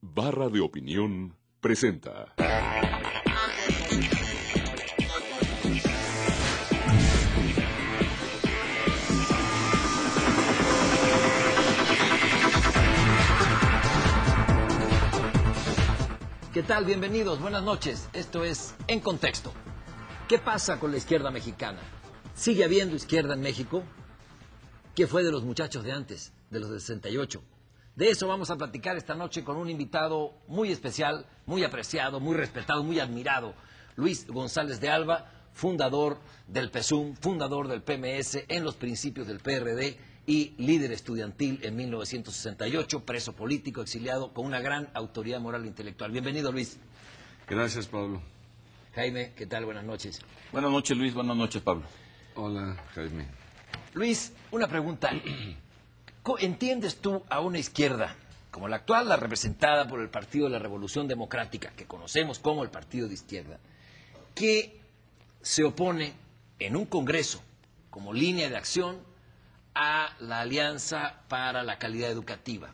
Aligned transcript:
Barra 0.00 0.48
de 0.48 0.60
Opinión 0.60 1.36
presenta. 1.60 2.34
¿Qué 16.52 16.62
tal? 16.62 16.84
Bienvenidos, 16.84 17.40
buenas 17.40 17.62
noches. 17.64 18.08
Esto 18.12 18.44
es 18.44 18.74
En 18.86 19.00
Contexto. 19.00 19.52
¿Qué 20.28 20.38
pasa 20.38 20.78
con 20.78 20.92
la 20.92 20.98
izquierda 20.98 21.30
mexicana? 21.30 21.80
¿Sigue 22.34 22.64
habiendo 22.64 22.94
izquierda 22.94 23.34
en 23.34 23.40
México? 23.40 23.82
¿Qué 24.94 25.08
fue 25.08 25.24
de 25.24 25.32
los 25.32 25.42
muchachos 25.42 25.82
de 25.82 25.92
antes, 25.92 26.32
de 26.50 26.60
los 26.60 26.70
de 26.70 26.78
68? 26.78 27.42
De 27.98 28.10
eso 28.10 28.28
vamos 28.28 28.48
a 28.48 28.56
platicar 28.56 28.96
esta 28.96 29.16
noche 29.16 29.42
con 29.42 29.56
un 29.56 29.68
invitado 29.68 30.32
muy 30.46 30.70
especial, 30.70 31.26
muy 31.46 31.64
apreciado, 31.64 32.20
muy 32.20 32.36
respetado, 32.36 32.84
muy 32.84 33.00
admirado, 33.00 33.54
Luis 33.96 34.24
González 34.28 34.80
de 34.80 34.88
Alba, 34.88 35.32
fundador 35.52 36.20
del 36.46 36.70
PESUM, 36.70 37.16
fundador 37.16 37.66
del 37.66 37.82
PMS 37.82 38.44
en 38.46 38.62
los 38.62 38.76
principios 38.76 39.26
del 39.26 39.40
PRD 39.40 39.98
y 40.28 40.54
líder 40.58 40.92
estudiantil 40.92 41.58
en 41.64 41.74
1968, 41.74 43.04
preso 43.04 43.32
político, 43.32 43.82
exiliado, 43.82 44.32
con 44.32 44.46
una 44.46 44.60
gran 44.60 44.88
autoridad 44.94 45.40
moral 45.40 45.64
e 45.64 45.66
intelectual. 45.66 46.12
Bienvenido, 46.12 46.52
Luis. 46.52 46.78
Gracias, 47.48 47.88
Pablo. 47.88 48.22
Jaime, 48.94 49.32
¿qué 49.34 49.46
tal? 49.46 49.64
Buenas 49.64 49.82
noches. 49.82 50.20
Buenas 50.52 50.70
noches, 50.70 50.96
Luis. 50.96 51.14
Buenas 51.14 51.36
noches, 51.36 51.60
Pablo. 51.62 51.82
Hola, 52.36 52.80
Jaime. 52.94 53.26
Luis, 53.94 54.32
una 54.52 54.68
pregunta. 54.68 55.10
¿Entiendes 56.40 56.96
tú 56.96 57.22
a 57.30 57.40
una 57.40 57.58
izquierda 57.58 58.14
como 58.50 58.68
la 58.68 58.76
actual, 58.76 59.08
la 59.08 59.16
representada 59.16 59.86
por 59.86 60.00
el 60.00 60.08
Partido 60.08 60.46
de 60.46 60.52
la 60.52 60.58
Revolución 60.58 61.06
Democrática, 61.06 61.72
que 61.76 61.86
conocemos 61.86 62.38
como 62.38 62.62
el 62.62 62.70
Partido 62.70 63.08
de 63.08 63.14
Izquierda, 63.14 63.58
que 64.34 64.80
se 65.42 65.64
opone 65.64 66.14
en 66.58 66.76
un 66.76 66.86
Congreso 66.86 67.42
como 67.90 68.12
línea 68.12 68.48
de 68.48 68.56
acción 68.56 68.98
a 69.74 70.14
la 70.20 70.40
Alianza 70.40 71.20
para 71.28 71.62
la 71.62 71.78
Calidad 71.78 72.10
Educativa? 72.10 72.70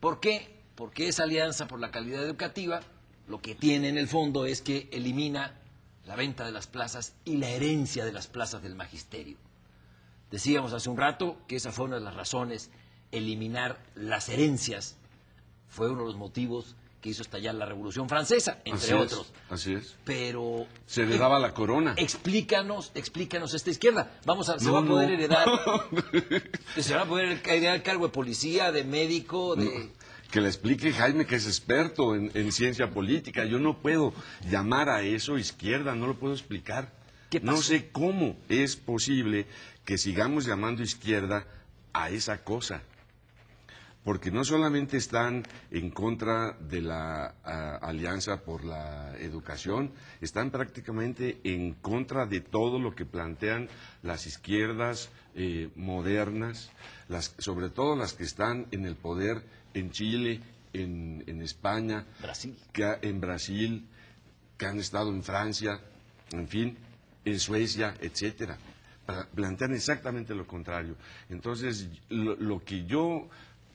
¿Por 0.00 0.20
qué? 0.20 0.54
Porque 0.74 1.08
esa 1.08 1.24
Alianza 1.24 1.66
por 1.66 1.80
la 1.80 1.90
Calidad 1.90 2.22
Educativa 2.22 2.80
lo 3.28 3.40
que 3.40 3.54
tiene 3.54 3.88
en 3.88 3.98
el 3.98 4.08
fondo 4.08 4.46
es 4.46 4.62
que 4.62 4.88
elimina 4.92 5.54
la 6.04 6.14
venta 6.14 6.44
de 6.44 6.52
las 6.52 6.66
plazas 6.68 7.14
y 7.24 7.38
la 7.38 7.48
herencia 7.48 8.04
de 8.04 8.12
las 8.12 8.28
plazas 8.28 8.62
del 8.62 8.76
magisterio. 8.76 9.36
Decíamos 10.30 10.72
hace 10.72 10.88
un 10.90 10.96
rato 10.96 11.36
que 11.46 11.56
esa 11.56 11.72
fue 11.72 11.84
una 11.86 11.96
de 11.96 12.02
las 12.02 12.14
razones, 12.14 12.70
eliminar 13.12 13.78
las 13.94 14.28
herencias 14.28 14.96
fue 15.68 15.88
uno 15.90 16.00
de 16.00 16.06
los 16.06 16.16
motivos 16.16 16.74
que 17.00 17.10
hizo 17.10 17.22
estallar 17.22 17.54
la 17.54 17.66
Revolución 17.66 18.08
Francesa, 18.08 18.58
entre 18.64 18.80
Así 18.84 18.94
es, 18.94 19.12
otros. 19.12 19.32
así 19.50 19.74
es. 19.74 19.94
Pero 20.04 20.66
Se 20.86 21.04
le 21.06 21.18
daba 21.18 21.38
la 21.38 21.54
corona. 21.54 21.94
explícanos, 21.96 22.90
explícanos 22.94 23.54
esta 23.54 23.70
izquierda. 23.70 24.10
Vamos 24.24 24.48
a, 24.48 24.58
se 24.58 24.64
No, 24.64 24.72
va 24.72 24.80
a 24.80 24.84
poder 24.84 25.08
no. 25.10 25.14
heredar, 25.14 25.46
se 26.80 26.94
va 26.96 27.02
a 27.02 27.06
poder 27.06 27.40
heredar 27.46 27.76
el 27.76 27.82
cargo 27.82 28.06
de 28.08 28.12
policía, 28.12 28.72
de 28.72 28.82
médico, 28.84 29.54
de 29.54 29.90
Que 30.32 30.40
le 30.40 30.48
explique 30.48 30.92
Jaime, 30.92 31.26
que 31.26 31.36
es 31.36 31.46
experto 31.46 32.16
en, 32.16 32.32
en 32.34 32.50
ciencia 32.50 32.90
política. 32.90 33.44
Yo 33.44 33.60
no 33.60 33.78
puedo 33.78 34.12
llamar 34.50 34.88
a 34.88 35.02
eso 35.02 35.38
izquierda, 35.38 35.94
no 35.94 36.08
lo 36.08 36.18
puedo 36.18 36.32
explicar. 36.34 36.92
¿Qué 37.30 37.40
No 37.40 37.56
sé 37.56 37.88
cómo 37.90 38.36
es 38.48 38.76
posible 38.76 39.46
que 39.84 39.98
sigamos 39.98 40.46
llamando 40.46 40.82
izquierda 40.82 41.46
a 41.92 42.10
esa 42.10 42.42
cosa. 42.44 42.82
Porque 44.04 44.30
no 44.30 44.44
solamente 44.44 44.96
están 44.96 45.42
en 45.72 45.90
contra 45.90 46.52
de 46.60 46.80
la 46.80 47.34
ah, 47.44 47.78
Alianza 47.82 48.44
por 48.44 48.64
la 48.64 49.16
Educación, 49.18 49.90
están 50.20 50.52
prácticamente 50.52 51.40
en 51.42 51.72
contra 51.74 52.24
de 52.26 52.40
todo 52.40 52.78
lo 52.78 52.94
que 52.94 53.04
plantean 53.04 53.68
las 54.04 54.26
izquierdas 54.28 55.10
eh, 55.34 55.70
modernas, 55.74 56.70
las, 57.08 57.34
sobre 57.38 57.68
todo 57.68 57.96
las 57.96 58.12
que 58.12 58.22
están 58.22 58.68
en 58.70 58.84
el 58.86 58.94
poder 58.94 59.42
en 59.74 59.90
Chile, 59.90 60.40
en, 60.72 61.24
en 61.26 61.42
España, 61.42 62.06
Brasil. 62.22 62.56
que 62.72 62.84
ha- 62.84 62.98
en 63.02 63.20
Brasil, 63.20 63.88
que 64.56 64.66
han 64.66 64.78
estado 64.78 65.10
en 65.10 65.24
Francia, 65.24 65.80
en 66.30 66.46
fin, 66.46 66.78
en 67.26 67.38
Suecia, 67.40 67.94
etcétera. 68.00 68.56
Pla- 69.04 69.26
Plantean 69.34 69.74
exactamente 69.74 70.34
lo 70.34 70.46
contrario. 70.46 70.96
Entonces, 71.28 71.88
lo, 72.08 72.36
lo 72.36 72.64
que 72.64 72.86
yo, 72.86 73.28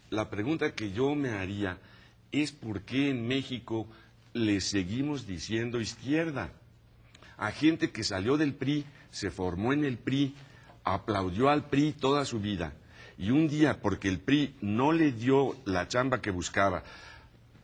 la 0.09 0.29
pregunta 0.29 0.73
que 0.73 0.91
yo 0.91 1.13
me 1.16 1.29
haría 1.29 1.78
es 2.31 2.51
por 2.51 2.81
qué 2.81 3.09
en 3.11 3.28
México 3.28 3.85
le 4.34 4.61
seguimos 4.61 5.28
diciendo 5.28 5.79
izquierda 5.81 6.50
a 7.38 7.51
gente 7.51 7.91
que 7.91 8.03
salió 8.03 8.38
del 8.38 8.53
PRI, 8.53 8.85
se 9.09 9.31
formó 9.31 9.73
en 9.73 9.84
el 9.84 9.97
PRI, 9.97 10.34
aplaudió 10.84 11.50
al 11.50 11.66
PRI 11.66 11.91
toda 11.94 12.23
su 12.23 12.40
vida. 12.40 12.73
Y 13.17 13.31
un 13.31 13.47
día, 13.50 13.81
porque 13.81 14.07
el 14.07 14.19
PRI 14.19 14.56
no 14.61 14.91
le 14.94 15.11
dio 15.11 15.56
la 15.66 15.88
chamba 15.88 16.22
que 16.22 16.31
buscaba, 16.31 16.84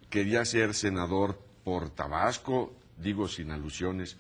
quería 0.10 0.44
ser 0.46 0.74
senador 0.74 1.40
por 1.64 1.90
Tabasco, 1.90 2.74
digo 2.98 3.28
sin 3.28 3.52
alusiones, 3.52 4.18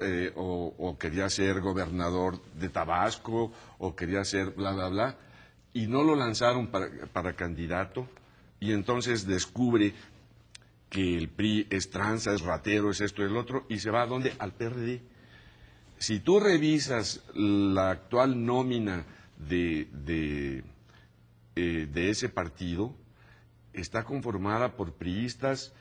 eh, 0.00 0.32
o, 0.36 0.96
quería 0.98 1.28
ser 1.28 1.60
gobernador 1.60 2.42
de 2.54 2.68
Tabasco, 2.68 3.52
o 3.78 3.94
quería 3.94 4.24
ser 4.24 4.50
bla, 4.50 4.72
bla, 4.72 4.88
bla, 4.88 5.16
y 5.72 5.86
no 5.86 6.02
lo 6.02 6.16
lanzaron 6.16 6.68
para, 6.68 6.88
para 7.12 7.34
candidato, 7.34 8.08
y 8.58 8.72
entonces 8.72 9.26
descubre 9.26 9.94
que 10.88 11.16
el 11.16 11.28
PRI 11.28 11.66
es 11.70 11.90
tranza, 11.90 12.34
es 12.34 12.42
ratero, 12.42 12.90
es 12.90 13.00
esto 13.00 13.22
y 13.22 13.26
el 13.26 13.36
otro, 13.36 13.64
y 13.68 13.78
se 13.78 13.90
va 13.90 14.02
a 14.02 14.06
dónde? 14.06 14.34
Al 14.38 14.52
PRD. 14.52 15.00
Si 15.98 16.18
tú 16.18 16.40
revisas 16.40 17.22
la 17.34 17.90
actual 17.90 18.44
nómina 18.44 19.04
de, 19.38 19.86
de, 19.92 20.64
eh, 21.56 21.88
de 21.92 22.10
ese 22.10 22.28
partido, 22.28 22.94
está 23.72 24.04
conformada 24.04 24.76
por 24.76 24.94
priistas 24.94 25.72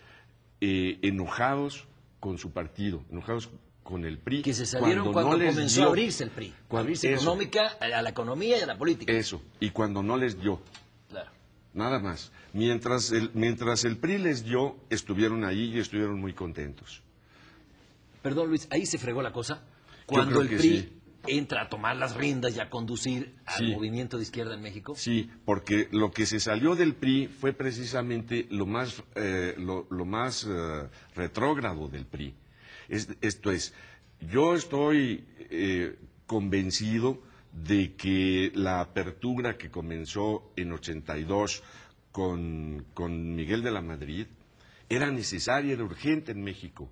eh, 0.62 1.00
enojados 1.02 1.88
con 2.20 2.38
su 2.38 2.52
partido, 2.52 3.04
enojados 3.10 3.50
con 3.90 4.06
el 4.06 4.18
PRI. 4.20 4.42
que 4.44 4.54
se 4.54 4.66
salieron 4.66 5.12
cuando, 5.12 5.32
no 5.32 5.38
les 5.38 5.54
comenzó 5.56 5.76
dio- 5.82 5.86
a 5.86 5.90
abrirse 5.90 6.24
el 6.24 6.30
PRI, 6.30 6.54
cuando- 6.68 6.82
abrirse 6.84 7.12
eso, 7.12 7.24
económica 7.24 7.68
a 7.82 8.02
la 8.02 8.10
economía 8.10 8.58
y 8.58 8.62
a 8.62 8.66
la 8.68 8.78
política. 8.78 9.12
Eso, 9.12 9.42
y 9.60 9.72
cuando 9.72 10.04
no 10.04 10.16
les 10.18 10.40
dio. 10.40 10.62
Claro. 11.10 11.32
Nada 11.74 12.00
más. 12.00 12.32
Mientras 12.54 13.12
el, 13.12 13.32
mientras 13.34 13.84
el 13.86 13.98
PRI 13.98 14.18
les 14.20 14.44
dio, 14.44 14.76
estuvieron 14.90 15.44
ahí 15.44 15.76
y 15.76 15.80
estuvieron 15.80 16.20
muy 16.20 16.34
contentos. 16.34 17.02
Perdón, 18.22 18.50
Luis, 18.50 18.68
ahí 18.72 18.86
se 18.86 18.98
fregó 18.98 19.22
la 19.22 19.32
cosa. 19.32 19.62
Cuando 20.06 20.42
el 20.42 20.48
PRI 20.50 20.60
sí. 20.80 20.94
entra 21.28 21.64
a 21.64 21.70
tomar 21.70 21.96
las 21.96 22.16
riendas 22.16 22.56
y 22.56 22.60
a 22.60 22.70
conducir 22.70 23.36
al 23.46 23.58
Sí. 23.60 23.72
movimiento 23.74 24.18
de 24.18 24.24
izquierda 24.24 24.56
en 24.56 24.62
México. 24.62 24.94
Sí, 24.96 25.30
porque 25.46 25.88
lo 25.92 26.12
que 26.12 26.26
se 26.26 26.40
salió 26.40 26.76
del 26.76 26.96
PRI 26.96 27.28
fue 27.28 27.54
precisamente 27.54 28.48
lo 28.50 28.66
más, 28.66 29.04
eh, 29.16 29.54
lo, 29.58 29.86
lo 29.90 30.06
más 30.06 30.46
eh, 30.50 30.90
retrógrado 31.16 31.88
del 31.88 32.06
PRI. 32.06 32.34
Es- 32.90 33.10
esto 33.22 33.52
es, 33.52 33.74
yo 34.20 34.56
estoy 34.56 35.26
eh, 35.50 35.98
convencido 36.26 37.22
de 37.54 37.96
que 37.96 38.52
la 38.56 38.82
apertura 38.82 39.58
que 39.58 39.72
comenzó 39.72 40.52
en 40.56 40.72
82 40.72 41.64
con, 42.12 42.86
con 42.94 43.36
Miguel 43.36 43.64
de 43.64 43.72
la 43.72 43.82
Madrid 43.82 44.28
era 44.90 45.12
necesaria, 45.12 45.74
era 45.74 45.84
urgente 45.84 46.32
en 46.32 46.44
México. 46.44 46.90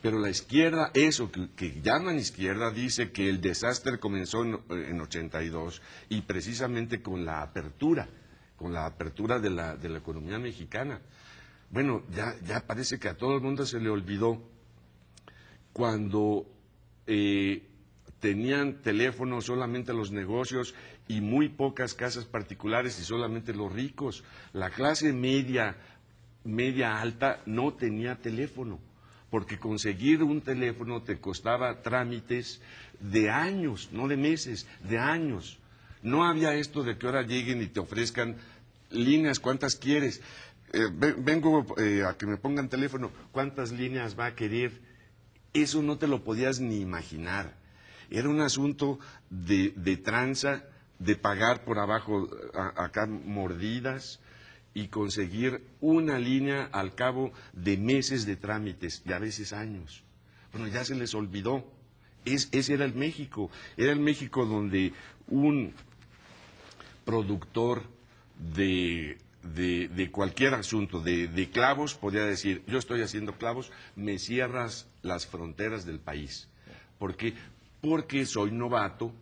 Pero 0.00 0.18
la 0.18 0.30
izquierda, 0.30 0.90
eso 0.94 1.30
que, 1.32 1.48
que 1.56 1.80
llaman 1.82 2.18
izquierda, 2.18 2.70
dice 2.70 3.10
que 3.10 3.28
el 3.28 3.40
desastre 3.40 3.98
comenzó 3.98 4.44
en, 4.44 4.60
en 4.70 5.00
82 5.00 5.82
y 6.08 6.22
precisamente 6.22 7.02
con 7.02 7.24
la 7.24 7.42
apertura, 7.42 8.08
con 8.56 8.72
la 8.72 8.86
apertura 8.86 9.40
de 9.40 9.50
la, 9.50 9.76
de 9.76 9.88
la 9.88 9.98
economía 9.98 10.38
mexicana. 10.38 11.00
Bueno, 11.70 12.04
ya, 12.14 12.34
ya 12.46 12.60
parece 12.66 12.98
que 12.98 13.08
a 13.08 13.16
todo 13.16 13.34
el 13.34 13.42
mundo 13.42 13.66
se 13.66 13.80
le 13.80 13.90
olvidó 13.90 14.40
cuando 15.72 16.46
eh, 17.06 17.62
tenían 18.20 18.82
teléfono 18.82 19.40
solamente 19.40 19.92
los 19.92 20.10
negocios 20.10 20.74
y 21.06 21.20
muy 21.20 21.48
pocas 21.48 21.94
casas 21.94 22.24
particulares 22.24 22.98
y 23.00 23.04
solamente 23.04 23.54
los 23.54 23.72
ricos. 23.72 24.24
La 24.52 24.70
clase 24.70 25.12
media, 25.12 25.76
media 26.44 27.00
alta 27.00 27.40
no 27.46 27.72
tenía 27.74 28.16
teléfono, 28.16 28.78
porque 29.30 29.58
conseguir 29.58 30.22
un 30.22 30.40
teléfono 30.40 31.02
te 31.02 31.18
costaba 31.20 31.82
trámites 31.82 32.60
de 33.00 33.30
años, 33.30 33.90
no 33.92 34.08
de 34.08 34.16
meses, 34.16 34.66
de 34.88 34.98
años. 34.98 35.58
No 36.02 36.24
había 36.24 36.54
esto 36.54 36.82
de 36.82 36.96
que 36.96 37.06
ahora 37.06 37.22
lleguen 37.22 37.62
y 37.62 37.66
te 37.66 37.80
ofrezcan 37.80 38.36
líneas, 38.90 39.38
¿cuántas 39.40 39.76
quieres? 39.76 40.20
Eh, 40.72 40.86
ve- 40.92 41.14
vengo 41.18 41.66
eh, 41.78 42.02
a 42.06 42.16
que 42.16 42.26
me 42.26 42.36
pongan 42.36 42.68
teléfono, 42.68 43.10
¿cuántas 43.32 43.72
líneas 43.72 44.18
va 44.18 44.26
a 44.26 44.34
querer? 44.34 44.87
Eso 45.52 45.82
no 45.82 45.98
te 45.98 46.06
lo 46.06 46.22
podías 46.24 46.60
ni 46.60 46.80
imaginar. 46.80 47.56
Era 48.10 48.28
un 48.28 48.40
asunto 48.40 48.98
de, 49.30 49.70
tranza, 50.02 50.64
de 50.98 51.16
pagar 51.16 51.64
por 51.64 51.78
abajo 51.78 52.28
acá 52.76 53.06
mordidas 53.06 54.20
y 54.74 54.88
conseguir 54.88 55.62
una 55.80 56.18
línea 56.18 56.68
al 56.72 56.94
cabo 56.94 57.32
de 57.52 57.76
meses 57.76 58.26
de 58.26 58.36
trámites 58.36 59.02
y 59.04 59.12
a 59.12 59.18
veces 59.18 59.52
años. 59.52 60.02
Bueno, 60.52 60.68
ya 60.68 60.84
se 60.84 60.94
les 60.94 61.14
olvidó. 61.14 61.64
Es, 62.24 62.48
ese 62.52 62.74
era 62.74 62.84
el 62.84 62.94
México. 62.94 63.50
Era 63.76 63.92
el 63.92 64.00
México 64.00 64.46
donde 64.46 64.92
un 65.28 65.72
productor 67.04 67.82
de, 68.54 69.18
de, 69.42 69.88
de 69.88 70.10
cualquier 70.10 70.54
asunto, 70.54 71.00
de, 71.00 71.28
de 71.28 71.50
clavos, 71.50 71.94
podría 71.94 72.24
decir, 72.24 72.62
yo 72.66 72.78
estoy 72.78 73.02
haciendo 73.02 73.34
clavos, 73.34 73.70
me 73.96 74.18
cierras 74.18 74.86
las 75.02 75.26
fronteras 75.26 75.84
del 75.86 76.00
país. 76.00 76.48
¿Por 76.98 77.16
qué? 77.16 77.34
Porque 77.80 78.26
soy 78.26 78.50
novato, 78.50 79.12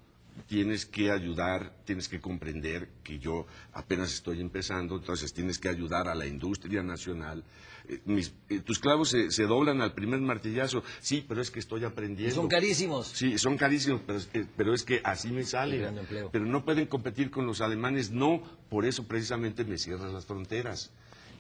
tienes 0.49 0.87
que 0.87 1.11
ayudar, 1.11 1.73
tienes 1.85 2.09
que 2.09 2.21
comprender 2.21 2.89
que 3.03 3.19
yo 3.19 3.47
apenas 3.73 4.13
estoy 4.13 4.41
empezando, 4.41 4.97
entonces 4.97 5.33
tienes 5.33 5.59
que 5.59 5.69
ayudar 5.69 6.09
a 6.09 6.15
la 6.15 6.27
industria 6.27 6.83
nacional. 6.83 7.43
Eh, 7.89 8.01
mis- 8.05 8.33
eh, 8.49 8.61
tus 8.61 8.79
clavos 8.79 9.11
se, 9.11 9.31
se 9.31 9.45
doblan 9.45 9.81
al 9.81 9.95
primer 9.95 10.21
martillazo, 10.21 10.83
sí, 11.01 11.25
pero 11.27 11.41
es 11.41 11.51
que 11.51 11.61
estoy 11.61 11.85
aprendiendo. 11.85 12.35
son 12.35 12.49
carísimos. 12.49 13.07
Sí, 13.09 13.39
son 13.39 13.57
carísimos, 13.57 14.01
pero 14.07 14.19
es 14.19 14.27
que, 14.27 14.45
pero 14.57 14.75
es 14.75 14.83
que 14.83 15.01
así 15.05 15.31
me 15.31 15.45
sale. 15.45 15.89
Pero 16.33 16.45
no 16.47 16.65
pueden 16.65 16.87
competir 16.87 17.31
con 17.31 17.47
los 17.47 17.61
alemanes, 17.61 18.11
no, 18.11 18.43
por 18.69 18.85
eso 18.85 19.05
precisamente 19.07 19.65
me 19.65 19.79
cierran 19.79 20.13
las 20.13 20.27
fronteras. 20.27 20.91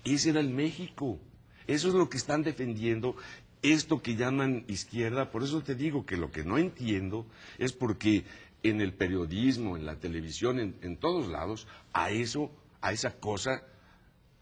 Ese 0.04 0.31
era 0.31 0.40
el 0.40 0.50
México. 0.50 1.19
Eso 1.66 1.88
es 1.88 1.94
lo 1.94 2.08
que 2.08 2.16
están 2.16 2.44
defendiendo, 2.44 3.16
esto 3.62 4.00
que 4.00 4.14
llaman 4.14 4.64
izquierda. 4.69 5.32
Por 5.32 5.43
eso 5.43 5.60
te 5.62 5.75
digo 5.75 6.06
que 6.06 6.16
lo 6.16 6.31
que 6.31 6.44
no 6.44 6.58
entiendo 6.58 7.26
es 7.58 7.72
porque 7.72 8.22
en 8.62 8.81
el 8.81 8.94
periodismo, 8.94 9.76
en 9.76 9.87
la 9.87 9.97
televisión, 9.99 10.58
en, 10.61 10.76
en 10.82 10.97
todos 10.97 11.29
lados, 11.29 11.67
a 11.93 12.11
eso, 12.11 12.50
a 12.81 12.93
esa 12.93 13.19
cosa, 13.19 13.62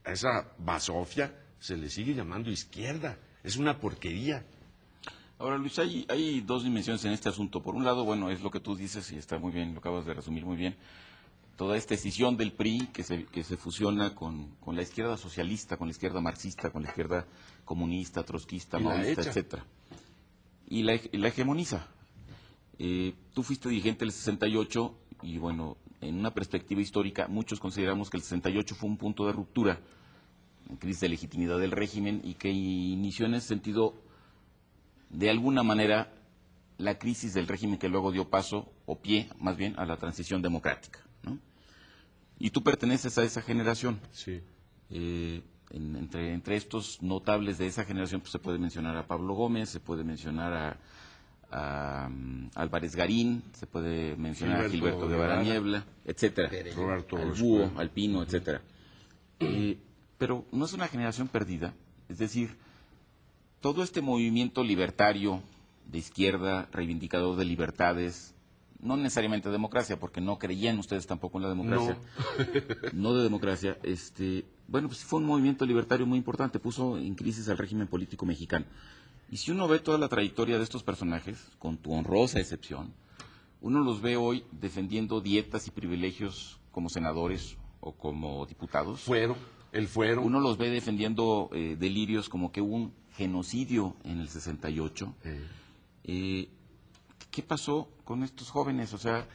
a 0.05 0.13
esa 0.13 0.53
basofia, 0.59 1.35
se 1.59 1.77
le 1.77 1.91
sigue 1.91 2.15
llamando 2.15 2.51
izquierda. 2.51 3.19
Es 3.43 3.57
una 3.57 3.79
porquería. 3.79 4.45
Ahora, 5.39 5.59
Luis, 5.59 5.79
hay, 5.79 6.07
hay 6.09 6.41
dos 6.41 6.65
dimensiones 6.65 7.05
en 7.05 7.13
este 7.13 7.29
asunto. 7.29 7.63
Por 7.63 7.75
un 7.75 7.85
lado, 7.85 8.05
bueno, 8.05 8.31
es 8.31 8.41
lo 8.41 8.51
que 8.51 8.61
tú 8.61 8.77
dices 8.77 9.11
y 9.13 9.17
está 9.17 9.39
muy 9.39 9.53
bien, 9.53 9.75
lo 9.75 9.81
acabas 9.81 10.07
de 10.07 10.15
resumir 10.15 10.45
muy 10.45 10.57
bien. 10.57 10.77
Toda 11.57 11.77
esta 11.77 11.95
escisión 11.95 12.37
del 12.37 12.53
PRI 12.53 12.89
que 12.93 13.03
se, 13.03 13.27
que 13.27 13.45
se 13.45 13.57
fusiona 13.57 14.15
con, 14.15 14.55
con 14.57 14.75
la 14.77 14.83
izquierda 14.83 15.17
socialista, 15.17 15.77
con 15.77 15.89
la 15.89 15.93
izquierda 15.93 16.21
marxista, 16.21 16.71
con 16.71 16.83
la 16.83 16.89
izquierda 16.89 17.27
comunista, 17.65 18.25
trotskista, 18.25 18.79
maoísta, 18.79 19.23
etcétera. 19.23 19.65
Y 20.67 20.83
la, 20.83 20.95
y 20.95 21.17
la 21.19 21.29
hegemoniza. 21.29 21.87
Eh, 22.79 23.15
tú 23.33 23.43
fuiste 23.43 23.69
dirigente 23.69 24.01
del 24.05 24.13
68 24.13 24.95
y, 25.23 25.39
bueno, 25.39 25.77
en 26.01 26.19
una 26.19 26.33
perspectiva 26.35 26.81
histórica, 26.81 27.27
muchos 27.29 27.61
consideramos 27.61 28.11
que 28.11 28.17
el 28.17 28.23
68 28.23 28.75
fue 28.75 28.89
un 28.91 28.97
punto 28.97 29.27
de 29.27 29.33
ruptura, 29.33 29.79
en 30.69 30.77
crisis 30.77 31.01
de 31.01 31.09
legitimidad 31.11 31.59
del 31.59 31.71
régimen 31.71 32.21
y 32.25 32.35
que 32.35 32.51
inició 32.51 33.27
en 33.27 33.35
ese 33.35 33.49
sentido 33.49 33.95
de 35.11 35.31
alguna 35.31 35.63
manera 35.63 36.13
la 36.79 36.99
crisis 36.99 37.35
del 37.35 37.47
régimen 37.47 37.79
que 37.79 37.89
luego 37.89 38.11
dio 38.13 38.29
paso, 38.29 38.73
o 38.87 38.99
pie 38.99 39.29
más 39.39 39.57
bien, 39.57 39.75
a 39.79 39.85
la 39.87 39.97
transición 39.97 40.43
democrática. 40.43 41.01
¿no? 41.23 41.39
Y 42.39 42.51
tú 42.51 42.63
perteneces 42.63 43.17
a 43.19 43.23
esa 43.25 43.43
generación. 43.43 44.01
Sí. 44.11 44.41
Eh, 44.91 45.43
en- 45.71 45.97
entre, 45.97 46.33
entre 46.35 46.57
estos 46.57 47.01
notables 47.03 47.59
de 47.59 47.67
esa 47.67 47.85
generación 47.85 48.21
pues, 48.21 48.33
se 48.33 48.39
puede 48.39 48.59
mencionar 48.59 48.97
a 48.97 49.07
Pablo 49.07 49.35
Gómez, 49.35 49.69
se 49.71 49.81
puede 49.81 50.03
mencionar 50.05 50.53
a, 50.53 50.77
a, 51.55 52.09
mm, 52.11 52.51
Álvarez 52.57 52.97
Garín, 52.97 53.43
se 53.53 53.67
puede 53.67 54.17
mencionar 54.17 54.65
a 54.65 54.69
Gilberto 54.69 55.03
Gilberto 55.03 55.09
Guevara. 55.09 55.43
Niebla, 55.43 55.85
etcétera. 56.05 56.51
Roberto 56.75 57.17
al. 57.17 57.33
Búho, 57.33 57.71
al 57.77 57.91
Pino, 57.91 58.23
etcétera. 58.23 58.61
Eh, 59.39 59.79
pero 60.19 60.45
no 60.53 60.65
es 60.65 60.73
una 60.73 60.89
generación 60.89 61.29
perdida, 61.29 61.75
es 62.09 62.19
decir, 62.19 62.57
todo 63.61 63.83
este 63.83 64.01
movimiento 64.03 64.65
libertario 64.65 65.43
de 65.91 65.99
izquierda, 65.99 66.69
reivindicador 66.73 67.37
de 67.37 67.45
libertades, 67.45 68.35
no 68.81 68.97
necesariamente 68.97 69.49
democracia, 69.49 69.99
porque 69.99 70.21
no 70.21 70.39
creían 70.39 70.79
ustedes 70.79 71.07
tampoco 71.07 71.39
en 71.39 71.43
la 71.45 71.49
democracia, 71.49 71.97
no, 72.93 73.15
de 73.15 73.23
democracia, 73.23 73.79
este, 73.83 74.45
bueno, 74.67 74.89
pues 74.89 75.05
fue 75.05 75.21
un 75.21 75.27
movimiento 75.27 75.65
libertario 75.65 76.07
muy 76.07 76.19
importante, 76.19 76.59
puso 76.59 76.99
en 76.99 77.15
crisis 77.15 77.49
al 77.49 77.59
régimen 77.59 77.87
político 77.87 78.27
mexicano. 78.27 78.67
Y 79.31 79.39
si 79.39 79.51
uno 79.51 79.67
ve 79.69 79.79
toda 79.79 79.99
la 79.99 80.09
trayectoria 80.09 80.59
de 80.59 80.65
estos 80.65 80.83
personajes, 80.83 81.39
con 81.59 81.77
tu 81.79 81.93
honrosa 81.93 82.41
excepción, 82.41 82.93
uno 83.61 83.81
los 83.81 84.01
ve 84.01 84.17
hoy 84.17 84.45
defendiendo 84.53 85.21
dietas 85.21 85.67
y 85.67 85.71
privilegios 85.71 86.61
como 86.71 86.89
senadores 86.89 87.57
o 87.81 87.93
como 87.93 88.47
diputados. 88.47 89.01
Fuero, 89.01 89.37
el 89.73 89.89
fuero. 89.89 90.23
Uno 90.23 90.41
los 90.41 90.59
ve 90.59 90.71
defendiendo 90.71 91.51
eh, 91.53 91.77
delirios 91.79 92.29
como 92.29 92.53
que 92.53 92.61
hubo 92.61 92.77
un 92.77 92.93
genocidio 93.17 93.97
en 94.05 94.21
el 94.21 94.29
68. 94.29 95.15
Eh, 95.25 95.41
Eh, 96.07 96.49
¿Qué 97.31 97.43
pasó 97.43 97.89
con 98.05 98.23
estos 98.23 98.51
jóvenes? 98.51 98.93
O 98.93 98.99
sea, 98.99 99.27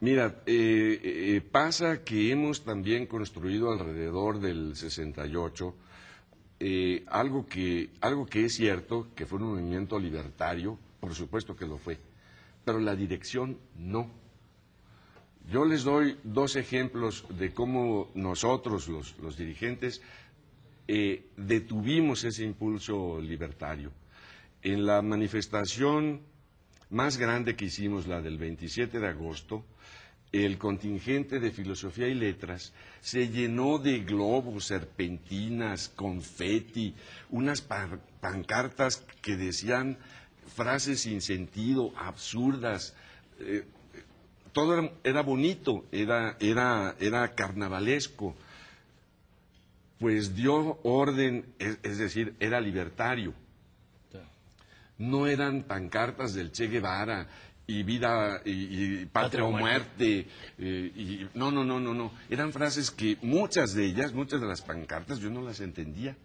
Mira, 0.00 0.42
eh, 0.46 0.98
eh, 1.04 1.40
pasa 1.42 2.02
que 2.04 2.32
hemos 2.32 2.64
también 2.64 3.06
construido 3.06 3.70
alrededor 3.70 4.40
del 4.40 4.74
68 4.74 5.74
eh, 6.60 7.04
algo, 7.08 7.46
que, 7.46 7.90
algo 8.00 8.26
que 8.26 8.44
es 8.44 8.54
cierto, 8.54 9.08
que 9.14 9.24
fue 9.26 9.38
un 9.38 9.46
movimiento 9.54 9.98
libertario, 9.98 10.78
por 11.00 11.14
supuesto 11.14 11.56
que 11.56 11.66
lo 11.66 11.78
fue, 11.78 11.98
pero 12.64 12.78
la 12.78 12.94
dirección 12.94 13.58
no. 13.78 14.10
Yo 15.50 15.64
les 15.64 15.82
doy 15.84 16.18
dos 16.22 16.56
ejemplos 16.56 17.24
de 17.30 17.52
cómo 17.52 18.10
nosotros, 18.14 18.88
los, 18.88 19.18
los 19.18 19.36
dirigentes, 19.38 20.02
eh, 20.86 21.28
detuvimos 21.36 22.24
ese 22.24 22.44
impulso 22.44 23.20
libertario. 23.20 23.90
En 24.62 24.84
la 24.84 25.00
manifestación 25.02 26.20
más 26.90 27.16
grande 27.16 27.56
que 27.56 27.64
hicimos, 27.66 28.06
la 28.06 28.20
del 28.20 28.36
27 28.36 29.00
de 29.00 29.08
agosto, 29.08 29.64
el 30.32 30.58
contingente 30.58 31.40
de 31.40 31.50
filosofía 31.50 32.06
y 32.08 32.14
letras 32.14 32.72
se 33.00 33.28
llenó 33.28 33.78
de 33.78 34.00
globos, 34.00 34.66
serpentinas, 34.66 35.88
confeti, 35.88 36.94
unas 37.30 37.60
pan- 37.62 38.00
pancartas 38.20 39.04
que 39.22 39.36
decían 39.36 39.98
frases 40.54 41.00
sin 41.00 41.20
sentido, 41.20 41.92
absurdas. 41.96 42.94
eh, 43.40 43.64
todo 44.52 44.74
era, 44.78 44.92
era 45.04 45.22
bonito, 45.22 45.84
era, 45.92 46.36
era, 46.40 46.94
era 47.00 47.34
carnavalesco. 47.34 48.34
Pues 49.98 50.34
dio 50.34 50.78
orden, 50.82 51.44
es- 51.58 51.78
es 51.82 51.98
decir, 51.98 52.34
era 52.40 52.60
libertario 52.60 53.34
no 54.98 55.26
eran 55.26 55.62
pancartas 55.62 56.34
del 56.34 56.52
Che 56.52 56.66
Guevara 56.68 57.26
y 57.70 57.82
vida 57.84 58.40
y, 58.44 58.50
y 59.02 59.06
patria 59.06 59.44
o 59.44 59.52
muerte. 59.52 60.26
eh, 60.58 60.92
y, 60.96 61.28
no, 61.34 61.50
no, 61.52 61.64
no, 61.64 61.78
no, 61.78 61.94
no. 61.94 62.12
Eran 62.28 62.52
frases 62.52 62.90
que 62.90 63.16
muchas 63.22 63.74
de 63.74 63.84
ellas, 63.86 64.12
muchas 64.12 64.40
de 64.40 64.46
las 64.46 64.62
pancartas, 64.62 65.20
yo 65.20 65.30
no 65.30 65.40
las 65.40 65.60
entendía. 65.60 66.16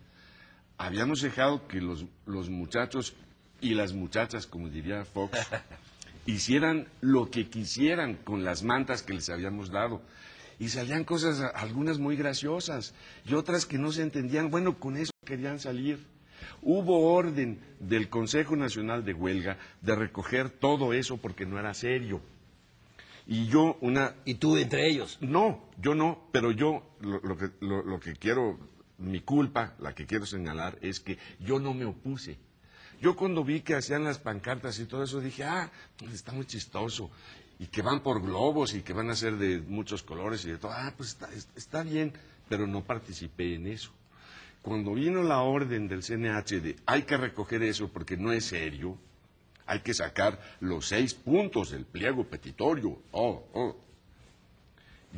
Habíamos 0.77 1.21
dejado 1.21 1.67
que 1.67 1.79
los, 1.81 2.05
los 2.25 2.49
muchachos 2.49 3.13
y 3.61 3.75
las 3.75 3.93
muchachas, 3.93 4.47
como 4.47 4.69
diría 4.69 5.05
Fox, 5.05 5.37
hicieran 6.25 6.87
lo 7.01 7.29
que 7.29 7.47
quisieran 7.47 8.15
con 8.15 8.43
las 8.43 8.63
mantas 8.63 9.03
que 9.03 9.13
les 9.13 9.29
habíamos 9.29 9.69
dado. 9.69 10.01
Y 10.57 10.69
salían 10.69 11.03
cosas, 11.03 11.41
algunas 11.53 11.99
muy 11.99 12.15
graciosas 12.15 12.93
y 13.25 13.33
otras 13.33 13.65
que 13.65 13.77
no 13.77 13.91
se 13.91 14.01
entendían. 14.01 14.49
Bueno, 14.49 14.79
con 14.79 14.97
eso 14.97 15.11
querían 15.25 15.59
salir. 15.59 16.14
Hubo 16.61 17.13
orden 17.13 17.59
del 17.79 18.09
Consejo 18.09 18.55
Nacional 18.55 19.05
de 19.05 19.13
Huelga 19.13 19.57
de 19.81 19.95
recoger 19.95 20.49
todo 20.49 20.93
eso 20.93 21.17
porque 21.17 21.45
no 21.45 21.59
era 21.59 21.73
serio. 21.73 22.21
Y 23.27 23.47
yo, 23.47 23.77
una, 23.81 24.15
Y 24.25 24.35
tú 24.35 24.55
entre 24.57 24.87
ellos. 24.87 25.17
no, 25.21 25.63
yo 25.81 25.95
no, 25.95 26.27
pero 26.31 26.51
yo 26.51 26.83
lo, 27.01 27.19
lo 27.21 27.37
que, 27.37 27.49
lo, 27.59 27.83
lo 27.83 27.99
que 27.99 28.13
quiero, 28.13 28.59
mi 28.99 29.21
culpa, 29.21 29.73
la 29.79 29.95
que 29.95 30.05
quiero 30.05 30.25
señalar, 30.25 30.77
es 30.81 30.99
que 30.99 31.17
yo 31.39 31.59
no 31.59 31.73
me 31.73 31.85
opuse. 31.85 32.37
Yo 33.01 33.15
cuando 33.15 33.43
vi 33.43 33.61
que 33.61 33.75
hacían 33.75 34.03
las 34.03 34.19
pancartas 34.19 34.79
y 34.79 34.85
todo 34.85 35.03
eso, 35.03 35.19
dije, 35.19 35.43
ah, 35.43 35.71
pues 35.97 36.13
está 36.13 36.31
muy 36.31 36.45
chistoso. 36.45 37.09
Y 37.57 37.67
que 37.67 37.81
van 37.81 38.01
por 38.01 38.21
globos 38.21 38.73
y 38.73 38.81
que 38.81 38.93
van 38.93 39.09
a 39.09 39.15
ser 39.15 39.37
de 39.37 39.59
muchos 39.59 40.03
colores 40.03 40.45
y 40.45 40.51
de 40.51 40.57
todo. 40.57 40.71
Ah, 40.71 40.93
pues 40.95 41.09
está, 41.09 41.29
está 41.55 41.83
bien, 41.83 42.13
pero 42.47 42.67
no 42.67 42.83
participé 42.83 43.55
en 43.55 43.67
eso. 43.67 43.91
Cuando 44.65 44.95
vino 44.95 45.21
la 45.21 45.41
orden 45.41 45.87
del 45.87 46.01
CNH 46.01 46.59
de 46.59 46.75
hay 46.87 47.03
que 47.03 47.17
recoger 47.17 47.61
eso 47.61 47.87
porque 47.87 48.17
no 48.17 48.31
es 48.31 48.45
serio, 48.45 48.97
hay 49.67 49.81
que 49.81 49.93
sacar 49.93 50.39
los 50.59 50.87
seis 50.87 51.13
puntos 51.13 51.69
del 51.69 51.85
pliego 51.85 52.23
petitorio. 52.23 52.97
Oh, 53.11 53.43
oh. 53.53 53.75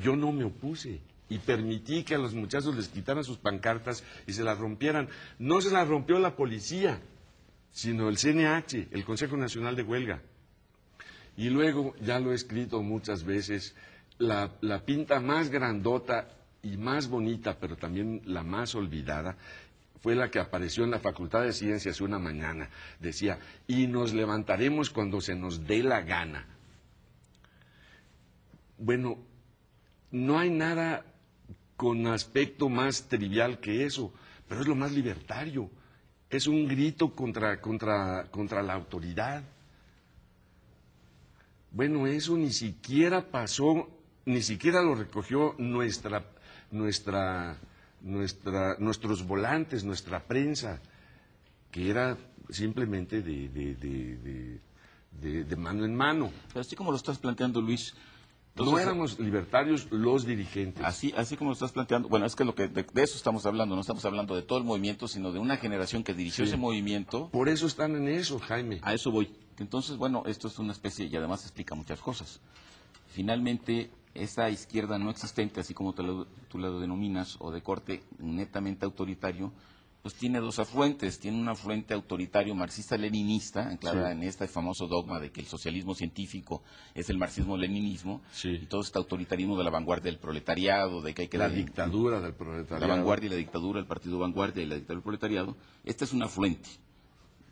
Yo 0.04 0.18
no 0.18 0.34
me 0.34 0.44
opuse 0.44 1.00
y 1.30 1.38
permití 1.38 2.04
que 2.04 2.16
a 2.16 2.18
los 2.18 2.34
muchachos 2.34 2.76
les 2.76 2.90
quitaran 2.90 3.24
sus 3.24 3.38
pancartas 3.38 4.04
y 4.28 4.34
se 4.34 4.44
las 4.44 4.58
rompieran. 4.58 5.08
No 5.40 5.62
se 5.62 5.72
las 5.72 5.88
rompió 5.88 6.20
la 6.20 6.36
policía, 6.36 7.00
sino 7.72 8.10
el 8.10 8.18
CNH, 8.18 8.90
el 8.92 9.06
Consejo 9.06 9.38
Nacional 9.38 9.78
de 9.78 9.84
Huelga. 9.84 10.22
Y 11.38 11.52
luego, 11.52 11.96
ya 12.02 12.20
lo 12.20 12.34
he 12.34 12.36
escrito 12.36 12.82
muchas 12.82 13.24
veces, 13.24 13.76
la, 14.18 14.52
la 14.60 14.84
pinta 14.84 15.22
más 15.22 15.50
grandota 15.50 16.37
y 16.64 16.78
más 16.78 17.08
bonita, 17.08 17.58
pero 17.60 17.76
también 17.76 18.22
la 18.26 18.44
más 18.44 18.76
olvidada, 18.76 19.38
fue 20.00 20.16
la 20.16 20.30
que 20.30 20.40
apareció 20.40 20.84
en 20.84 20.92
la 20.92 21.00
Facultad 21.00 21.44
de 21.44 21.54
Ciencias 21.54 22.02
una 22.02 22.20
mañana. 22.20 22.70
Decía, 23.00 23.40
y 23.68 23.88
nos 23.88 24.14
levantaremos 24.14 24.90
cuando 24.90 25.22
se 25.22 25.36
nos 25.36 25.66
dé 25.66 25.84
la 25.84 26.02
gana. 26.02 26.46
Bueno, 28.78 29.18
no 30.12 30.40
hay 30.40 30.50
nada 30.50 31.06
con 31.76 32.08
aspecto 32.08 32.70
más 32.70 33.08
trivial 33.08 33.60
que 33.60 33.86
eso, 33.86 34.14
pero 34.48 34.62
es 34.62 34.68
lo 34.68 34.76
más 34.76 34.92
libertario. 34.92 35.70
Es 36.30 36.48
un 36.48 36.68
grito 36.68 37.16
contra, 37.16 37.60
contra, 37.62 38.26
contra 38.30 38.62
la 38.62 38.74
autoridad. 38.74 39.44
Bueno, 41.72 42.08
eso 42.08 42.38
ni 42.38 42.52
siquiera 42.52 43.30
pasó, 43.30 43.90
ni 44.26 44.42
siquiera 44.42 44.82
lo 44.82 44.96
recogió 44.96 45.56
nuestra, 45.58 46.24
nuestra, 46.72 47.58
nuestra, 48.02 48.76
nuestros 48.80 49.26
volantes, 49.26 49.84
nuestra 49.84 50.24
prensa, 50.24 50.82
que 51.72 51.90
era 51.90 52.18
simplemente 52.50 53.22
de, 53.22 53.50
de, 53.50 53.76
de, 53.76 54.18
de, 54.18 54.60
de- 55.22 55.44
de 55.44 55.56
mano 55.56 55.86
en 55.86 55.96
mano. 55.96 56.32
Pero 56.50 56.62
así 56.62 56.76
como 56.76 56.92
lo 56.92 56.98
estás 56.98 57.18
planteando, 57.18 57.62
Luis, 57.62 57.94
no 58.56 58.64
entonces, 58.64 58.86
éramos 58.86 59.20
libertarios 59.20 59.88
los 59.92 60.26
dirigentes. 60.26 60.84
Así, 60.84 61.14
así 61.18 61.38
como 61.38 61.50
lo 61.52 61.54
estás 61.54 61.72
planteando, 61.72 62.08
bueno, 62.10 62.26
es 62.26 62.36
que, 62.36 62.44
lo 62.46 62.56
que 62.56 62.68
de, 62.68 62.84
de 62.84 63.04
eso 63.04 63.16
estamos 63.18 63.46
hablando, 63.46 63.76
no 63.76 63.82
estamos 63.82 64.04
hablando 64.06 64.36
de 64.36 64.42
todo 64.42 64.58
el 64.58 64.64
movimiento, 64.64 65.08
sino 65.08 65.32
de 65.32 65.40
una 65.40 65.58
generación 65.58 66.04
que 66.04 66.14
dirigió 66.14 66.46
Sí. 66.46 66.50
ese 66.50 66.58
movimiento. 66.58 67.30
Por 67.30 67.50
eso 67.50 67.68
están 67.68 67.96
en 67.96 68.08
eso, 68.08 68.40
Jaime. 68.40 68.80
A 68.82 68.94
eso 68.94 69.12
voy. 69.12 69.32
Entonces, 69.60 69.98
bueno, 69.98 70.24
esto 70.26 70.48
es 70.48 70.58
una 70.60 70.72
especie, 70.72 71.06
y 71.06 71.16
además 71.16 71.44
explica 71.44 71.76
muchas 71.76 72.00
cosas. 72.00 72.40
Finalmente, 73.10 73.90
esa 74.24 74.50
izquierda 74.50 74.98
no 74.98 75.10
existente, 75.10 75.60
así 75.60 75.74
como 75.74 75.94
tú 75.94 76.04
lo, 76.04 76.26
tú 76.50 76.58
la 76.58 76.70
denominas, 76.70 77.36
o 77.40 77.52
de 77.52 77.62
corte 77.62 78.04
netamente 78.20 78.86
autoritario, 78.86 79.52
pues 80.02 80.14
tiene 80.16 80.40
dos 80.40 80.60
afluentes. 80.60 81.20
Tiene 81.20 81.38
un 81.40 81.50
afluente 81.50 81.94
autoritario 81.94 82.56
marxista-leninista, 82.56 83.68
anclada 83.70 84.08
Sí. 84.08 84.12
en 84.18 84.24
este 84.24 84.48
famoso 84.48 84.88
dogma 84.88 85.20
de 85.20 85.32
que 85.32 85.42
el 85.42 85.48
socialismo 85.48 85.96
científico 85.96 86.64
es 86.94 87.10
el 87.10 87.18
marxismo-leninismo, 87.18 88.22
Sí. 88.32 88.50
y 88.62 88.66
todo 88.68 88.82
este 88.82 88.98
autoritarismo 88.98 89.58
de 89.58 89.64
la 89.66 89.70
vanguardia 89.70 90.12
del 90.12 90.20
proletariado, 90.20 91.02
de 91.02 91.14
que 91.14 91.24
hay 91.24 91.28
que 91.28 91.38
la 91.38 91.50
dictadura 91.50 92.22
del 92.22 92.32
la 92.32 92.38
proletariado. 92.38 92.88
vanguardia 92.88 93.28
y 93.28 93.30
la 93.32 93.36
dictadura, 93.36 93.80
el 93.80 93.86
partido 93.86 94.20
vanguardia 94.20 94.64
y 94.64 94.68
la 94.68 94.76
dictadura 94.76 94.96
del 95.00 95.04
proletariado, 95.04 95.58
esta 95.84 96.06
es 96.06 96.14
una 96.14 96.26
afluente 96.26 96.70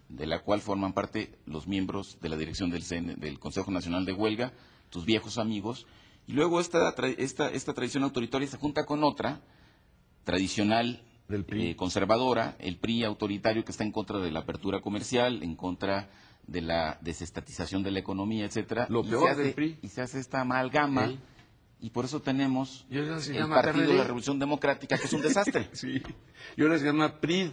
de 0.07 0.27
la 0.27 0.39
cual 0.43 0.61
forman 0.61 0.93
parte 0.93 1.33
los 1.47 1.67
miembros 1.67 2.19
de 2.21 2.29
la 2.29 2.37
dirección 2.37 2.69
del, 2.69 2.83
CN 2.83 3.15
del 3.15 3.39
Consejo 3.39 3.71
Nacional 3.71 4.05
de 4.05 4.13
Huelga, 4.13 4.53
tus 4.91 5.03
viejos 5.03 5.37
amigos, 5.39 5.87
y 6.27 6.33
luego 6.33 6.59
esta, 6.59 6.95
tra- 6.95 7.15
esta, 7.17 7.49
esta 7.49 7.73
tradición 7.73 8.03
autoritaria 8.03 8.47
se 8.47 8.57
junta 8.57 8.85
con 8.85 9.03
otra 9.03 9.41
tradicional 10.23 11.01
Del 11.27 11.43
PRI. 11.45 11.69
eh, 11.69 11.75
conservadora, 11.75 12.55
el 12.59 12.77
PRI 12.77 13.03
autoritario 13.03 13.63
que 13.63 13.71
está 13.71 13.83
en 13.83 13.91
contra 13.91 14.19
de 14.19 14.31
la 14.31 14.39
apertura 14.41 14.81
comercial, 14.81 15.43
en 15.43 15.55
contra 15.55 16.09
de 16.47 16.61
la 16.61 16.97
desestatización 17.01 17.83
de 17.83 17.91
la 17.91 17.99
economía, 17.99 18.45
etcétera. 18.45 18.87
Lo 18.89 19.01
y 19.01 19.09
peor 19.09 19.23
se 19.25 19.29
hace, 19.31 19.43
del 19.43 19.53
PRI. 19.53 19.77
Y 19.81 19.87
se 19.89 20.01
hace 20.01 20.19
esta 20.19 20.41
amalgama, 20.41 21.11
y 21.81 21.89
por 21.89 22.05
eso 22.05 22.21
tenemos 22.21 22.85
Y 22.89 22.97
ahora 22.99 23.19
se 23.19 23.31
el 23.31 23.39
llama 23.39 23.55
Partido 23.61 23.87
de 23.91 23.97
la 23.97 24.03
Revolución 24.03 24.39
Democrática, 24.39 24.97
que 24.97 25.05
es 25.05 25.13
un 25.13 25.21
desastre. 25.21 25.69
Sí. 25.73 26.01
Y 26.57 26.61
ahora 26.61 26.77
se 26.79 26.85
llama 26.85 27.19
PRID, 27.19 27.49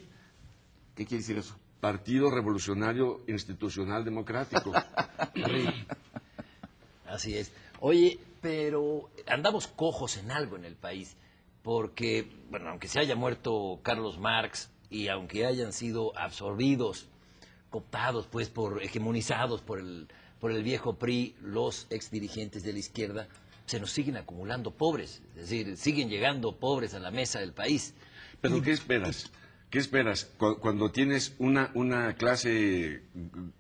¿Qué 0.95 1.07
quiere 1.07 1.23
decir 1.23 1.39
eso? 1.39 1.57
Partido 1.81 2.31
Revolucionario 2.31 3.23
Institucional 3.27 4.05
Democrático. 4.05 4.73
Así 7.07 7.37
es. 7.37 7.51
Oye, 7.81 8.19
pero 8.43 9.09
andamos 9.27 9.69
cojos 9.69 10.19
en 10.19 10.31
algo 10.31 10.57
en 10.57 10.67
el 10.67 10.75
país, 10.75 11.17
porque, 11.63 12.29
bueno, 12.51 12.69
aunque 12.71 12.89
se 12.89 12.99
haya 12.99 13.15
muerto 13.17 13.81
Carlos 13.83 14.19
Marx 14.19 14.69
y 14.91 15.09
aunque 15.09 15.47
hayan 15.47 15.73
sido 15.73 16.13
absorbidos, 16.19 17.09
cooptados, 17.71 18.27
pues, 18.27 18.51
por, 18.51 18.83
hegemonizados 18.83 19.63
por 19.63 19.79
el, 19.79 20.09
por 20.41 20.51
el 20.51 20.63
viejo 20.63 20.99
PRI, 20.99 21.37
los 21.41 21.87
exdirigentes 21.89 22.65
de 22.65 22.73
la 22.75 22.81
izquierda, 22.81 23.29
se 23.65 23.79
nos 23.81 23.93
siguen 23.93 24.17
acumulando 24.17 24.73
pobres, 24.73 25.23
es 25.37 25.49
decir, 25.49 25.77
siguen 25.77 26.11
llegando 26.11 26.57
pobres 26.57 26.93
a 26.95 26.99
la 26.99 27.13
mesa 27.13 27.39
del 27.39 27.53
país. 27.53 27.95
Pero 28.41 28.61
¿qué 28.61 28.73
esperas? 28.73 29.31
¿Qué 29.71 29.79
esperas 29.79 30.25
cu- 30.37 30.59
cuando 30.59 30.91
tienes 30.91 31.35
una, 31.39 31.71
una 31.75 32.15
clase 32.17 33.05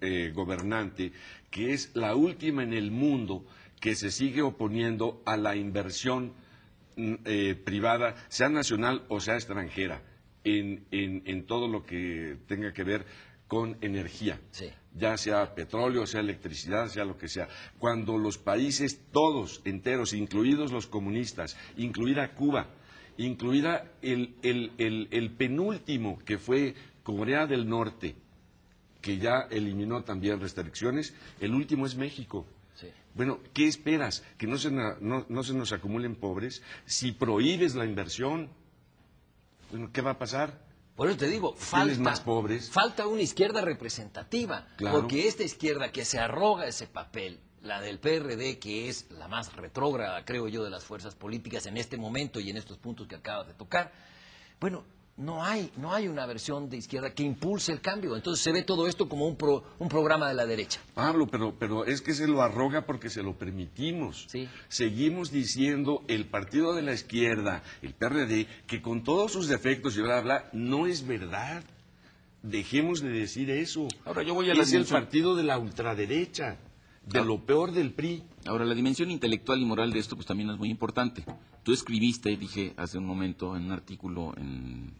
eh, 0.00 0.32
gobernante 0.34 1.12
que 1.50 1.72
es 1.72 1.92
la 1.94 2.14
última 2.16 2.64
en 2.64 2.72
el 2.74 2.90
mundo 2.90 3.46
que 3.82 3.94
se 3.96 4.10
sigue 4.12 4.42
oponiendo 4.42 5.20
a 5.26 5.36
la 5.36 5.56
inversión 5.56 6.32
mm, 6.96 7.14
eh, 7.24 7.54
privada, 7.56 8.14
sea 8.28 8.48
nacional 8.48 9.02
o 9.08 9.18
sea 9.20 9.34
extranjera, 9.34 10.00
en, 10.44 10.84
en- 10.92 11.22
en 11.26 11.46
todo 11.46 11.66
lo 11.68 11.84
que 11.84 12.38
tenga 12.46 12.72
que 12.72 12.84
ver 12.84 13.04
con 13.48 13.76
energía? 13.82 14.40
Sí. 14.52 14.70
ya 14.94 15.16
sea 15.16 15.54
petróleo, 15.54 16.06
sea 16.06 16.20
electricidad, 16.20 16.88
sea 16.88 17.04
lo 17.04 17.16
que 17.16 17.26
sea. 17.28 17.48
Cuando 17.78 18.18
los 18.18 18.36
países 18.38 19.00
todos 19.10 19.60
enteros, 19.64 20.12
incluidos 20.12 20.70
los 20.70 20.86
comunistas, 20.86 21.56
incluida 21.76 22.34
Cuba, 22.34 22.66
incluida 23.16 23.90
el, 24.02 24.34
el- 24.42 24.70
el- 24.78 25.08
el 25.10 25.30
penúltimo 25.32 26.18
que 26.24 26.38
fue 26.38 26.74
Corea 27.02 27.46
del 27.46 27.68
Norte, 27.68 28.14
que 29.00 29.18
ya 29.18 29.48
eliminó 29.50 30.02
también 30.04 30.40
restricciones, 30.40 31.14
el 31.40 31.52
último 31.54 31.84
es 31.86 31.96
México. 31.96 32.46
Sí. 32.82 32.88
Bueno, 33.14 33.40
¿qué 33.54 33.66
esperas? 33.68 34.22
¿Que 34.38 34.46
no 34.46 34.58
se, 34.58 34.70
na- 34.70 34.96
no- 35.00 35.24
no 35.28 35.42
se 35.42 35.54
nos 35.54 35.72
acumulen 35.72 36.14
pobres? 36.16 36.62
Si 36.86 37.12
prohíbes 37.12 37.74
la 37.74 37.84
inversión, 37.86 38.50
bueno, 39.70 39.90
¿qué 39.92 40.00
va 40.02 40.12
a 40.12 40.18
pasar? 40.18 40.58
Por 40.96 41.08
eso 41.08 41.16
te 41.18 41.28
digo, 41.28 41.54
falta, 41.54 41.84
¿Tienes 41.86 41.98
más 42.00 42.20
pobres? 42.20 42.70
falta 42.70 43.06
una 43.06 43.22
izquierda 43.22 43.62
representativa. 43.62 44.66
Claro. 44.76 45.00
Porque 45.00 45.26
esta 45.26 45.42
izquierda 45.42 45.90
que 45.90 46.04
se 46.04 46.18
arroga 46.18 46.66
ese 46.66 46.86
papel, 46.86 47.40
la 47.62 47.80
del 47.80 47.98
PRD, 47.98 48.58
que 48.58 48.88
es 48.88 49.10
la 49.10 49.28
más 49.28 49.54
retrógrada, 49.56 50.24
creo 50.24 50.48
yo, 50.48 50.64
de 50.64 50.70
las 50.70 50.84
fuerzas 50.84 51.14
políticas 51.14 51.64
en 51.66 51.76
este 51.78 51.96
momento 51.96 52.40
y 52.40 52.50
en 52.50 52.56
estos 52.58 52.76
puntos 52.76 53.06
que 53.06 53.14
acabas 53.14 53.46
de 53.46 53.54
tocar, 53.54 53.92
bueno, 54.60 54.84
no 55.22 55.44
hay, 55.44 55.70
no 55.76 55.92
hay 55.94 56.08
una 56.08 56.26
versión 56.26 56.68
de 56.68 56.76
izquierda 56.76 57.14
que 57.14 57.22
impulse 57.22 57.72
el 57.72 57.80
cambio. 57.80 58.16
Entonces 58.16 58.42
se 58.42 58.52
ve 58.52 58.62
todo 58.62 58.86
esto 58.88 59.08
como 59.08 59.26
un, 59.26 59.36
pro- 59.36 59.62
un 59.78 59.88
programa 59.88 60.28
de 60.28 60.34
la 60.34 60.44
derecha. 60.46 60.80
Pablo, 60.94 61.26
pero, 61.26 61.54
pero 61.58 61.84
es 61.84 62.00
que 62.02 62.12
se 62.14 62.26
lo 62.26 62.42
arroga 62.42 62.84
porque 62.86 63.08
se 63.10 63.22
lo 63.22 63.34
permitimos. 63.38 64.26
Sí. 64.28 64.48
Seguimos 64.68 65.30
diciendo 65.30 66.02
el 66.08 66.26
partido 66.26 66.74
de 66.74 66.82
la 66.82 66.92
izquierda, 66.92 67.62
el 67.82 67.94
PRD, 67.94 68.46
que 68.66 68.82
con 68.82 69.04
todos 69.04 69.32
sus 69.32 69.48
defectos 69.48 69.96
y 69.96 70.00
bla, 70.02 70.20
bla, 70.20 70.38
bla, 70.40 70.50
no 70.52 70.86
es 70.86 71.06
verdad. 71.06 71.62
Dejemos 72.42 73.00
de 73.00 73.10
decir 73.10 73.50
eso. 73.50 73.86
Ahora, 74.04 74.22
yo 74.24 74.34
voy 74.34 74.50
a 74.50 74.54
es 74.54 74.72
el 74.72 74.84
partido 74.84 75.36
de 75.36 75.44
la 75.44 75.58
ultraderecha, 75.58 76.56
de 77.06 77.20
Ah. 77.20 77.24
lo 77.24 77.38
peor 77.46 77.70
del 77.72 77.92
PRI. 77.92 78.24
Ahora, 78.46 78.64
la 78.64 78.74
dimensión 78.74 79.10
intelectual 79.10 79.60
y 79.60 79.64
moral 79.64 79.92
de 79.92 80.00
esto 80.00 80.16
pues 80.16 80.26
también 80.26 80.50
es 80.50 80.58
muy 80.58 80.68
importante. 80.68 81.24
Tú 81.62 81.72
escribiste, 81.72 82.36
dije 82.36 82.74
hace 82.76 82.98
un 82.98 83.06
momento, 83.06 83.56
en 83.56 83.66
un 83.66 83.72
artículo 83.72 84.34
en 84.36 84.92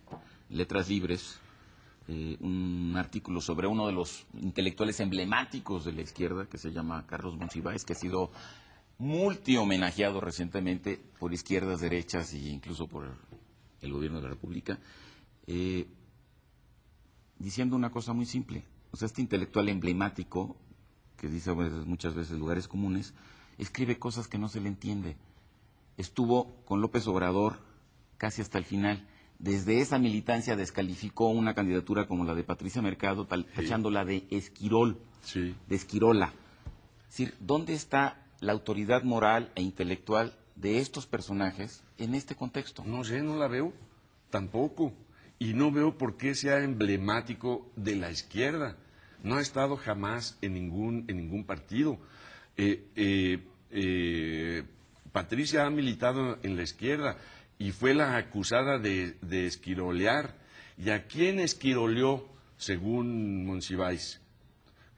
Letras 0.48 0.88
Libres, 0.88 1.40
eh, 2.06 2.36
un 2.40 2.94
artículo 2.96 3.40
sobre 3.40 3.66
uno 3.66 3.86
de 3.86 3.92
los 3.92 4.26
intelectuales 4.40 5.00
emblemáticos 5.00 5.84
de 5.84 5.92
la 5.92 6.02
izquierda, 6.02 6.46
que 6.46 6.58
se 6.58 6.72
llama 6.72 7.04
Carlos 7.06 7.36
Monsiváis, 7.36 7.84
que 7.84 7.94
ha 7.94 7.96
sido 7.96 8.30
multi 8.98 9.56
homenajeado 9.56 10.20
recientemente 10.20 11.00
por 11.18 11.32
izquierdas, 11.32 11.80
derechas 11.80 12.32
e 12.34 12.38
incluso 12.48 12.86
por 12.86 13.10
el 13.80 13.92
gobierno 13.92 14.18
de 14.18 14.22
la 14.24 14.30
República, 14.30 14.78
eh, 15.48 15.88
diciendo 17.38 17.74
una 17.74 17.90
cosa 17.90 18.12
muy 18.12 18.26
simple. 18.26 18.64
O 18.92 18.96
sea, 18.96 19.06
este 19.06 19.20
intelectual 19.20 19.68
emblemático, 19.68 20.56
que 21.22 21.28
dice 21.28 21.52
muchas 21.54 22.14
veces 22.14 22.36
lugares 22.36 22.66
comunes, 22.66 23.14
escribe 23.56 23.96
cosas 23.96 24.26
que 24.26 24.38
no 24.38 24.48
se 24.48 24.60
le 24.60 24.66
entiende. 24.68 25.16
Estuvo 25.96 26.52
con 26.64 26.80
López 26.80 27.06
Obrador 27.06 27.60
casi 28.18 28.42
hasta 28.42 28.58
el 28.58 28.64
final. 28.64 29.06
Desde 29.38 29.80
esa 29.80 30.00
militancia 30.00 30.56
descalificó 30.56 31.28
una 31.28 31.54
candidatura 31.54 32.08
como 32.08 32.24
la 32.24 32.34
de 32.34 32.42
Patricia 32.42 32.82
Mercado, 32.82 33.24
tal- 33.24 33.46
tachándola 33.54 34.04
de 34.04 34.24
esquirol, 34.30 34.98
Sí. 35.22 35.54
de 35.68 35.76
esquirola. 35.76 36.32
Es 37.08 37.18
decir, 37.18 37.34
¿dónde 37.38 37.74
está 37.74 38.20
la 38.40 38.50
autoridad 38.52 39.04
moral 39.04 39.52
e 39.54 39.62
intelectual 39.62 40.36
de 40.56 40.80
estos 40.80 41.06
personajes 41.06 41.84
en 41.98 42.16
este 42.16 42.34
contexto? 42.34 42.82
No 42.84 43.04
sé, 43.04 43.22
no 43.22 43.36
la 43.36 43.46
veo. 43.46 43.72
Tampoco. 44.30 44.92
Y 45.38 45.54
no 45.54 45.70
veo 45.70 45.96
por 45.96 46.16
qué 46.16 46.34
sea 46.34 46.64
emblemático 46.64 47.70
de 47.76 47.94
la 47.94 48.10
izquierda. 48.10 48.76
No 49.22 49.36
ha 49.36 49.40
estado 49.40 49.76
jamás 49.76 50.38
en 50.42 50.54
ningún, 50.54 51.04
en 51.08 51.16
ningún 51.16 51.44
partido. 51.44 51.98
Eh, 52.56 52.84
eh, 52.96 53.38
eh, 53.70 54.64
Patricia 55.12 55.64
ha 55.66 55.70
militado 55.70 56.38
en 56.42 56.56
la 56.56 56.62
izquierda 56.62 57.16
y 57.58 57.70
fue 57.72 57.94
la 57.94 58.16
acusada 58.16 58.78
de, 58.78 59.16
de 59.22 59.46
esquirolear. 59.46 60.36
¿Y 60.76 60.90
a 60.90 61.06
quién 61.06 61.38
esquiroleó, 61.38 62.28
según 62.56 63.46
Monsiváis? 63.46 64.22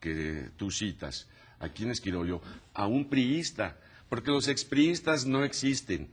que 0.04 0.50
tú 0.58 0.70
citas, 0.70 1.26
¿a 1.58 1.70
quién 1.70 1.90
esquiroleó? 1.90 2.42
A 2.74 2.86
un 2.86 3.08
priista, 3.08 3.78
porque 4.10 4.30
los 4.30 4.48
expriistas 4.48 5.24
no 5.24 5.44
existen. 5.44 6.10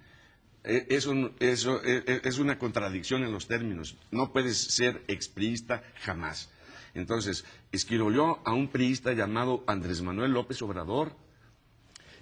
Eh, 0.64 0.88
Eso, 0.90 1.14
eso 1.40 1.84
eh, 1.84 2.04
eh, 2.08 2.22
es 2.24 2.40
una 2.40 2.58
contradicción 2.58 3.24
en 3.24 3.34
los 3.34 3.48
términos. 3.48 3.98
No 4.10 4.32
puedes 4.32 4.58
ser 4.58 5.04
expriista 5.10 5.84
jamás. 6.06 6.50
Entonces, 6.94 7.46
esquirolió 7.72 8.40
a 8.46 8.54
un 8.54 8.68
priista 8.68 9.14
llamado 9.14 9.64
Andrés 9.68 10.02
Manuel 10.02 10.32
López 10.32 10.62
Obrador 10.62 11.14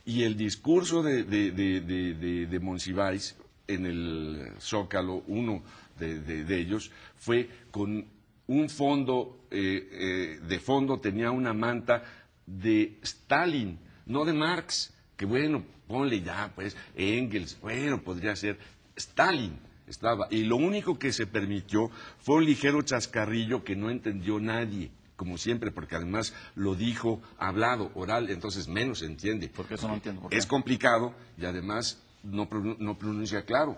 y 0.05 0.23
el 0.23 0.37
discurso 0.37 1.03
de, 1.03 1.23
de, 1.23 1.51
de, 1.51 1.81
de, 1.81 3.31
en 3.67 3.85
el 3.85 4.51
Zócalo, 4.59 5.23
uno 5.27 5.61
de 5.99 6.59
ellos, 6.59 6.91
fue 7.17 7.49
con 7.71 8.05
un 8.49 8.67
fondo, 8.67 9.45
eh, 9.51 9.87
eh, 9.91 10.39
de 10.41 10.59
fondo 10.59 10.99
tenía 10.99 11.29
una 11.29 11.53
manta 11.53 12.03
de 12.47 12.97
Stalin, 13.03 13.77
no 14.07 14.25
de 14.25 14.33
Marx, 14.33 14.91
que 15.15 15.25
bueno, 15.25 15.63
ponle 15.87 16.21
ya, 16.21 16.51
pues, 16.55 16.75
Engels, 16.95 17.59
bueno, 17.61 18.01
podría 18.01 18.35
ser 18.35 18.57
Stalin. 18.95 19.59
Estaba. 19.89 20.27
Y 20.29 20.43
lo 20.43 20.55
único 20.55 20.97
que 20.99 21.11
se 21.11 21.25
permitió 21.27 21.89
fue 22.19 22.35
un 22.37 22.45
ligero 22.45 22.81
chascarrillo 22.83 23.63
que 23.63 23.75
no 23.75 23.89
entendió 23.89 24.39
nadie, 24.39 24.91
como 25.15 25.37
siempre, 25.37 25.71
porque 25.71 25.95
además 25.95 26.33
lo 26.55 26.75
dijo 26.75 27.21
hablado, 27.37 27.91
oral, 27.95 28.29
entonces 28.29 28.67
menos 28.67 28.99
se 28.99 29.07
entiende. 29.07 29.49
Porque 29.53 29.73
eso 29.73 29.87
no 29.87 29.95
entiendo. 29.95 30.21
¿por 30.21 30.29
qué? 30.31 30.37
Es 30.37 30.45
complicado 30.45 31.13
y 31.37 31.45
además 31.45 32.01
no, 32.23 32.47
no 32.79 32.97
pronuncia 32.97 33.43
claro. 33.45 33.77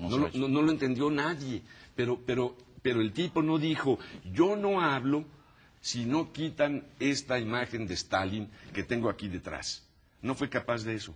No 0.00 0.08
No, 0.10 0.28
lo- 0.34 0.48
no 0.48 0.62
lo 0.62 0.72
entendió 0.72 1.10
nadie. 1.10 1.62
Pero, 1.94 2.18
pero, 2.26 2.56
pero 2.82 3.00
el 3.00 3.12
tipo 3.12 3.42
no 3.42 3.58
dijo, 3.58 3.98
yo 4.32 4.56
no 4.56 4.80
hablo 4.80 5.24
si 5.80 6.04
no 6.06 6.32
quitan 6.32 6.84
esta 6.98 7.38
imagen 7.38 7.86
de 7.86 7.94
Stalin 7.94 8.48
que 8.72 8.82
tengo 8.82 9.08
aquí 9.10 9.28
detrás. 9.28 9.86
No 10.22 10.34
fue 10.34 10.48
capaz 10.48 10.82
de 10.84 10.94
eso. 10.94 11.14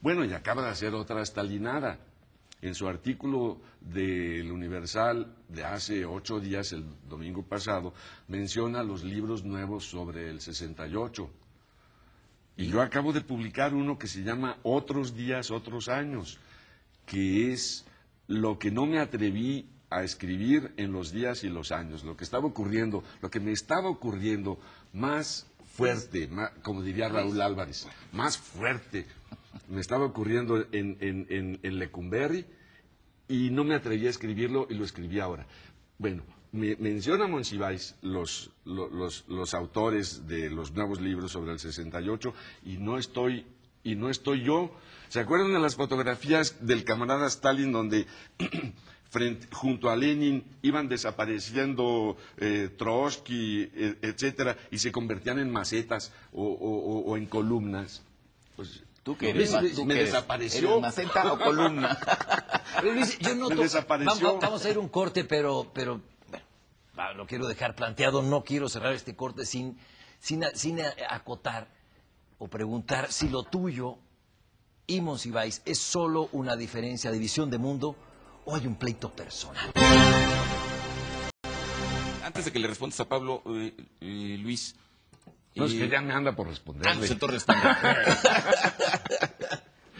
Bueno, 0.00 0.24
y 0.24 0.32
acaba 0.32 0.62
de 0.62 0.68
hacer 0.70 0.94
otra 0.94 1.24
stalinada. 1.24 1.98
En 2.60 2.74
su 2.74 2.88
artículo 2.88 3.60
del 3.80 4.50
Universal 4.50 5.32
de 5.48 5.64
hace 5.64 6.04
ocho 6.04 6.40
días, 6.40 6.72
el 6.72 6.84
domingo 7.08 7.42
pasado, 7.44 7.94
menciona 8.26 8.82
los 8.82 9.04
libros 9.04 9.44
nuevos 9.44 9.84
sobre 9.84 10.28
el 10.28 10.40
68. 10.40 11.30
Y 12.56 12.66
yo 12.66 12.82
acabo 12.82 13.12
de 13.12 13.20
publicar 13.20 13.74
uno 13.74 13.96
que 13.98 14.08
se 14.08 14.24
llama 14.24 14.56
Otros 14.64 15.14
días, 15.14 15.52
otros 15.52 15.88
años, 15.88 16.38
que 17.06 17.52
es 17.52 17.84
lo 18.26 18.58
que 18.58 18.72
no 18.72 18.86
me 18.86 18.98
atreví 18.98 19.68
a 19.90 20.02
escribir 20.02 20.72
en 20.76 20.90
los 20.92 21.12
días 21.12 21.44
y 21.44 21.48
los 21.48 21.70
años, 21.70 22.02
lo 22.02 22.16
que 22.16 22.24
estaba 22.24 22.46
ocurriendo, 22.46 23.04
lo 23.22 23.30
que 23.30 23.38
me 23.40 23.52
estaba 23.52 23.88
ocurriendo 23.88 24.58
más 24.92 25.46
fuerte, 25.76 26.26
más- 26.26 26.50
como 26.62 26.82
diría 26.82 27.08
Raúl 27.08 27.40
Álvarez, 27.40 27.86
más 28.12 28.36
fuerte, 28.36 29.06
me 29.68 29.80
estaba 29.80 30.04
ocurriendo 30.04 30.64
en, 30.72 30.96
en, 31.00 31.58
en, 31.62 31.78
Lecumberri 31.78 32.44
y 33.28 33.50
no 33.50 33.64
me 33.64 33.74
atreví 33.74 34.06
a 34.06 34.10
escribirlo 34.10 34.66
y 34.70 34.74
lo 34.74 34.84
escribí 34.84 35.20
ahora. 35.20 35.46
Bueno, 35.98 36.22
me, 36.52 36.76
menciona 36.76 37.26
Monsiváis 37.26 37.94
los, 38.02 38.50
lo- 38.64 38.88
los, 38.88 39.24
los 39.28 39.54
autores 39.54 40.26
de 40.26 40.48
los 40.50 40.72
nuevos 40.72 41.00
libros 41.00 41.32
sobre 41.32 41.52
el 41.52 41.58
68 41.58 42.32
y 42.64 42.78
no 42.78 42.98
estoy, 42.98 43.44
y 43.84 43.94
no 43.96 44.08
estoy 44.10 44.42
yo. 44.42 44.70
¿Se 45.08 45.20
acuerdan 45.20 45.52
de 45.52 45.58
las 45.60 45.76
fotografías 45.76 46.66
del 46.66 46.84
camarada 46.84 47.26
Stalin 47.26 47.72
donde 47.72 48.06
junto 49.52 49.88
a 49.90 49.96
Lenin 49.96 50.44
iban 50.62 50.88
desapareciendo 50.88 52.16
eh, 52.36 52.68
Trotsky, 52.76 53.70
eh, 53.74 53.96
etcétera, 54.02 54.56
y 54.70 54.78
se 54.78 54.92
convertían 54.92 55.38
en 55.38 55.50
macetas 55.50 56.12
o- 56.32 56.44
o- 56.44 57.10
o 57.10 57.16
en 57.16 57.26
columnas? 57.26 58.02
Pues, 58.56 58.82
¿Tú 59.08 59.16
qué 59.16 59.30
eres? 59.30 59.50
Me- 59.62 59.70
¿Tú 59.70 59.86
me 59.86 59.94
eres? 59.94 60.12
desapareció. 60.12 60.68
¿Eres 60.68 60.80
maceta 60.82 61.32
o 61.32 61.38
columna? 61.38 61.98
Pero, 62.82 62.92
Luis, 62.92 63.18
yo 63.18 63.34
noto, 63.36 63.54
Me 63.54 63.62
desapareció. 63.62 64.14
Vamos, 64.26 64.42
vamos 64.42 64.64
a 64.66 64.68
ir 64.70 64.76
un 64.76 64.88
corte, 64.90 65.24
pero, 65.24 65.70
pero 65.72 66.02
bueno, 66.94 67.14
lo 67.14 67.26
quiero 67.26 67.48
dejar 67.48 67.74
planteado. 67.74 68.20
No 68.22 68.44
quiero 68.44 68.68
cerrar 68.68 68.92
este 68.92 69.16
corte 69.16 69.46
sin, 69.46 69.78
sin, 70.20 70.44
a- 70.44 70.50
sin 70.54 70.78
acotar 71.08 71.68
o 72.36 72.48
preguntar 72.48 73.10
si 73.10 73.30
lo 73.30 73.44
tuyo 73.44 73.96
y 74.86 75.00
Monsiváis 75.00 75.62
es 75.64 75.78
solo 75.78 76.28
una 76.32 76.54
diferencia 76.54 77.10
de 77.10 77.18
visión 77.18 77.48
de 77.48 77.56
mundo 77.56 77.96
o 78.44 78.56
hay 78.56 78.66
un 78.66 78.74
pleito 78.76 79.08
personal. 79.10 79.72
Antes 82.22 82.44
de 82.44 82.52
que 82.52 82.58
le 82.58 82.68
respondas 82.68 83.00
a 83.00 83.08
Pablo, 83.08 83.42
eh, 83.46 83.74
eh, 84.02 84.36
Luis. 84.38 84.76
No, 85.54 85.64
es 85.64 85.72
que 85.74 85.88
ya 85.88 86.00
me 86.00 86.12
anda 86.12 86.34
por 86.36 86.46
Ah, 86.46 86.50
responderle. 86.50 86.98
pues 86.98 87.10
entonces 87.10 87.44
responde. 87.46 87.68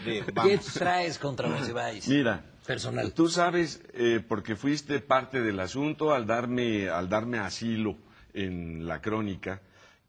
De- 0.05 0.23
¿Qué 0.25 0.59
traes 0.73 1.19
contra 1.19 1.47
Monsiváis? 1.49 2.07
Mira, 2.07 2.43
Personal. 2.65 3.11
Tú 3.13 3.27
sabes, 3.27 3.81
eh, 3.93 4.23
porque 4.25 4.55
fuiste 4.55 4.99
parte 4.99 5.41
del 5.41 5.59
asunto 5.59 6.13
al 6.13 6.27
darme, 6.27 6.87
al 6.87 7.09
darme 7.09 7.39
asilo 7.39 7.97
en 8.33 8.85
la 8.87 9.01
crónica, 9.01 9.61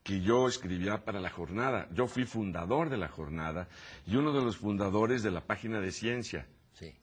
que 0.02 0.20
yo 0.20 0.46
escribía 0.46 1.02
para 1.04 1.20
la 1.20 1.30
jornada. 1.30 1.88
Yo 1.94 2.06
fui 2.06 2.24
fundador 2.26 2.90
de 2.90 2.98
la 2.98 3.08
jornada 3.08 3.68
y 4.06 4.16
uno 4.16 4.32
de 4.32 4.42
los 4.44 4.58
fundadores 4.58 5.22
de 5.22 5.30
la 5.30 5.40
página 5.40 5.80
de 5.80 5.90
ciencia. 5.90 6.46
Sí. 6.74 6.94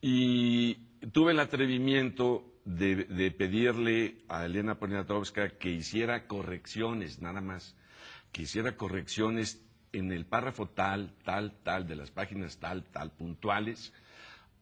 Y 0.00 0.74
tuve 1.12 1.32
el 1.32 1.40
atrevimiento 1.40 2.44
de, 2.66 3.30
pedirle 3.30 4.18
a 4.28 4.44
Elena 4.44 4.78
Poniatowska 4.78 5.50
que 5.50 5.70
hiciera 5.70 6.26
correcciones, 6.26 7.22
nada 7.22 7.40
más, 7.40 7.76
que 8.32 8.42
hiciera 8.42 8.76
correcciones 8.76 9.62
en 9.92 10.12
el 10.12 10.26
párrafo 10.26 10.68
tal, 10.68 11.14
tal, 11.24 11.52
tal, 11.62 11.86
de 11.86 11.94
las 11.94 12.10
páginas 12.10 12.58
tal, 12.58 12.84
tal, 12.84 13.12
puntuales, 13.12 13.92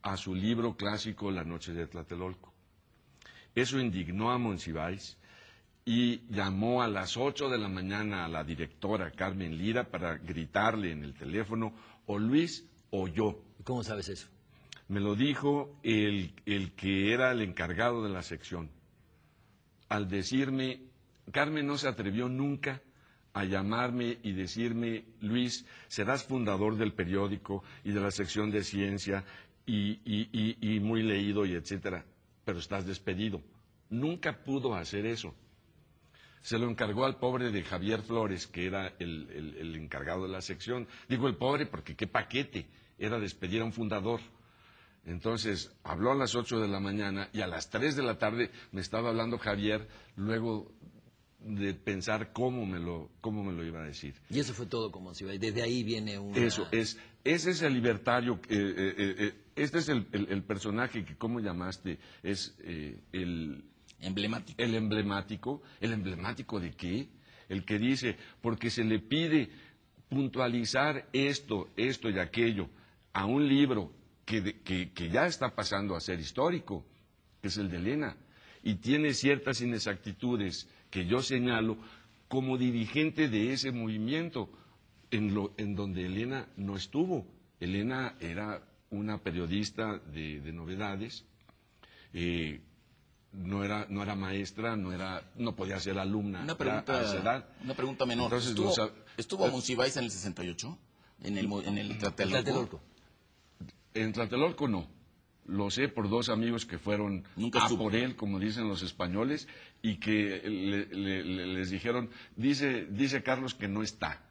a 0.02 0.18
su 0.18 0.34
libro 0.34 0.76
clásico 0.76 1.30
La 1.30 1.44
Noche 1.44 1.72
de 1.72 1.86
Tlatelolco. 1.86 2.52
Eso 3.54 3.80
indignó 3.80 4.30
a 4.30 4.38
Monsiváis 4.38 5.16
y 5.86 6.26
llamó 6.28 6.82
a 6.82 6.88
las 6.88 7.16
8 7.16 7.48
de 7.48 7.58
la 7.58 7.68
mañana 7.68 8.26
a 8.26 8.28
la 8.28 8.44
directora 8.44 9.12
Carmen 9.12 9.56
Lira 9.56 9.84
para 9.84 10.18
gritarle 10.18 10.92
en 10.92 11.04
el 11.04 11.14
teléfono, 11.14 11.74
o 12.06 12.18
Luis 12.18 12.66
o 12.90 13.08
yo. 13.08 13.42
¿Cómo 13.64 13.82
sabes 13.82 14.10
eso? 14.10 14.33
Me 14.88 15.00
lo 15.00 15.14
dijo 15.14 15.78
el, 15.82 16.32
el 16.46 16.72
que 16.72 17.12
era 17.12 17.32
el 17.32 17.40
encargado 17.40 18.02
de 18.04 18.10
la 18.10 18.22
sección. 18.22 18.70
Al 19.88 20.08
decirme, 20.08 20.80
Carmen 21.32 21.66
no 21.66 21.78
se 21.78 21.88
atrevió 21.88 22.28
nunca 22.28 22.82
a 23.32 23.44
llamarme 23.44 24.18
y 24.22 24.32
decirme, 24.32 25.04
Luis, 25.20 25.66
serás 25.88 26.24
fundador 26.24 26.76
del 26.76 26.92
periódico 26.92 27.64
y 27.82 27.92
de 27.92 28.00
la 28.00 28.10
sección 28.10 28.50
de 28.50 28.62
ciencia 28.62 29.24
y, 29.66 30.78
muy 30.82 31.02
leído 31.02 31.44
y 31.46 31.52
etcétera, 31.54 32.04
pero 32.44 32.58
estás 32.58 32.86
despedido. 32.86 33.40
Nunca 33.90 34.44
pudo 34.44 34.74
hacer 34.74 35.06
eso. 35.06 35.34
Se 36.42 36.58
lo 36.58 36.68
encargó 36.68 37.06
al 37.06 37.16
pobre 37.18 37.50
de 37.50 37.62
Javier 37.64 38.02
Flores, 38.02 38.46
que 38.46 38.66
era 38.66 38.88
el, 38.98 39.28
el- 39.30 39.56
el 39.56 39.76
encargado 39.76 40.24
de 40.24 40.28
la 40.28 40.42
sección. 40.42 40.86
Digo 41.08 41.26
el 41.26 41.36
pobre 41.36 41.64
porque 41.66 41.96
qué 41.96 42.06
paquete 42.06 42.66
era 42.98 43.18
despedir 43.18 43.62
a 43.62 43.64
un 43.64 43.72
fundador. 43.72 44.20
Entonces 45.06 45.70
habló 45.84 46.12
a 46.12 46.14
las 46.14 46.34
8 46.34 46.60
de 46.60 46.68
la 46.68 46.80
mañana 46.80 47.28
y 47.32 47.40
a 47.42 47.46
las 47.46 47.68
3 47.70 47.94
de 47.96 48.02
la 48.02 48.18
tarde 48.18 48.50
me 48.72 48.80
estaba 48.80 49.10
hablando 49.10 49.38
Javier, 49.38 49.86
luego 50.16 50.72
de 51.40 51.74
pensar 51.74 52.32
cómo 52.32 52.64
me 52.64 52.78
lo, 52.78 53.10
cómo 53.20 53.44
me 53.44 53.52
lo 53.52 53.62
iba 53.64 53.80
a 53.82 53.84
decir. 53.84 54.14
Y 54.30 54.38
eso 54.38 54.54
fue 54.54 54.64
todo 54.64 54.90
con 54.90 55.02
Monsiváis. 55.04 55.38
Desde 55.38 55.62
ahí 55.62 55.82
viene 55.84 56.18
una... 56.18 56.38
Eso 56.38 56.66
es, 56.72 56.98
ese 57.22 57.50
es 57.50 57.60
el 57.60 57.74
libertario, 57.74 58.40
eh, 58.48 58.74
eh, 58.76 58.94
eh, 59.18 59.34
este 59.54 59.78
es 59.78 59.88
el, 59.90 60.06
el- 60.12 60.28
el 60.30 60.42
personaje 60.42 61.04
que, 61.04 61.16
¿cómo 61.16 61.40
llamaste? 61.40 61.98
Es 62.22 62.56
el, 63.12 63.62
Emblemático. 64.00 64.62
el 64.62 64.74
emblemático, 64.74 65.62
¿el 65.80 65.92
emblemático 65.92 66.58
de 66.60 66.72
qué? 66.72 67.08
El 67.50 67.66
que 67.66 67.78
dice, 67.78 68.16
porque 68.40 68.70
se 68.70 68.82
le 68.84 68.98
pide 69.00 69.50
puntualizar 70.08 71.08
esto, 71.12 71.68
esto 71.76 72.08
y 72.08 72.18
aquello 72.18 72.68
a 73.12 73.26
un 73.26 73.46
libro 73.46 73.92
que, 74.24 74.40
de- 74.40 74.60
que- 74.60 74.92
que 74.92 75.10
ya 75.10 75.26
está 75.26 75.54
pasando 75.54 75.94
a 75.96 76.00
ser 76.00 76.20
histórico, 76.20 76.84
que 77.42 77.48
es 77.48 77.56
el 77.58 77.70
de 77.70 77.76
Elena, 77.78 78.16
y 78.62 78.76
tiene 78.76 79.12
ciertas 79.14 79.60
inexactitudes 79.60 80.68
que 80.90 81.06
yo 81.06 81.22
señalo 81.22 81.76
como 82.28 82.56
dirigente 82.56 83.28
de 83.28 83.52
ese 83.52 83.70
movimiento, 83.72 84.48
en, 85.10 85.34
lo, 85.34 85.52
en 85.58 85.76
donde 85.76 86.06
Elena 86.06 86.48
no 86.56 86.76
estuvo. 86.76 87.26
Elena 87.60 88.16
era 88.20 88.62
una 88.90 89.18
periodista 89.18 89.98
de, 89.98 90.40
de 90.40 90.52
novedades, 90.52 91.24
eh, 92.12 92.60
no 93.32 93.64
era, 93.64 93.86
no 93.90 94.02
era 94.02 94.14
maestra, 94.14 94.76
no, 94.76 94.92
era, 94.92 95.22
no 95.36 95.54
podía 95.56 95.78
ser 95.80 95.98
alumna. 95.98 96.42
Una 96.42 96.56
pregunta, 96.56 96.98
a 97.00 97.02
esa 97.02 97.16
edad. 97.20 97.48
una 97.64 97.74
pregunta 97.74 98.06
menor. 98.06 98.24
Entonces, 98.26 98.50
¿Estuvo, 98.50 98.68
no 98.68 98.74
sab- 98.74 98.92
¿estuvo 99.16 99.48
Monsiváis 99.48 99.96
en 99.96 100.04
el 100.04 100.10
68? 100.10 100.78
¿En 101.24 101.38
el, 101.38 101.52
en 101.66 101.78
el? 101.78 101.98
Tlatelolco. 101.98 102.80
En 103.94 104.12
Tlatelolco 104.12 104.68
no. 104.68 104.88
Lo 105.46 105.70
sé 105.70 105.88
por 105.88 106.08
dos 106.08 106.30
amigos 106.30 106.64
que 106.64 106.78
fueron 106.78 107.24
Nunca 107.36 107.64
a 107.64 107.68
supo. 107.68 107.84
por 107.84 107.94
él, 107.94 108.16
como 108.16 108.38
dicen 108.40 108.66
los 108.66 108.82
españoles, 108.82 109.46
y 109.82 109.96
que 109.96 110.40
le- 110.42 110.86
le- 110.86 111.22
le- 111.24 111.46
les 111.46 111.70
dijeron, 111.70 112.08
dice, 112.34 112.86
dice 112.86 113.22
Carlos 113.22 113.54
que 113.54 113.68
no 113.68 113.82
está. 113.82 114.22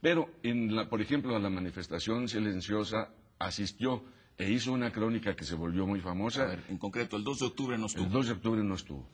Pero, 0.00 0.30
en 0.42 0.74
la, 0.74 0.88
por 0.88 1.02
ejemplo, 1.02 1.36
en 1.36 1.42
la 1.42 1.50
manifestación 1.50 2.28
silenciosa 2.28 3.10
asistió 3.38 4.02
e 4.38 4.50
hizo 4.50 4.72
una 4.72 4.90
crónica 4.90 5.36
que 5.36 5.44
se 5.44 5.54
volvió 5.54 5.86
muy 5.86 6.00
famosa. 6.00 6.44
A 6.44 6.46
ver, 6.46 6.64
en 6.68 6.78
concreto, 6.78 7.16
el 7.16 7.24
2 7.24 7.40
de 7.40 7.46
octubre 7.46 7.76
no 7.76 7.86
estuvo. 7.86 8.04
el 8.06 8.10
2 8.12 8.26
de 8.28 8.32
octubre 8.32 8.62
no 8.64 8.74
estuvo. 8.74 9.06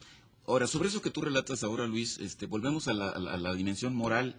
Ahora, 0.47 0.66
sobre 0.68 0.88
eso 0.88 1.03
que 1.03 1.11
tú 1.11 1.20
relatas 1.20 1.64
ahora, 1.64 1.87
Luis, 1.87 2.18
este, 2.18 2.47
volvemos 2.47 2.87
a 2.87 2.92
la, 2.94 3.09
a 3.09 3.18
la- 3.18 3.33
a 3.33 3.37
la 3.38 3.55
dimensión 3.55 3.94
moral 3.97 4.37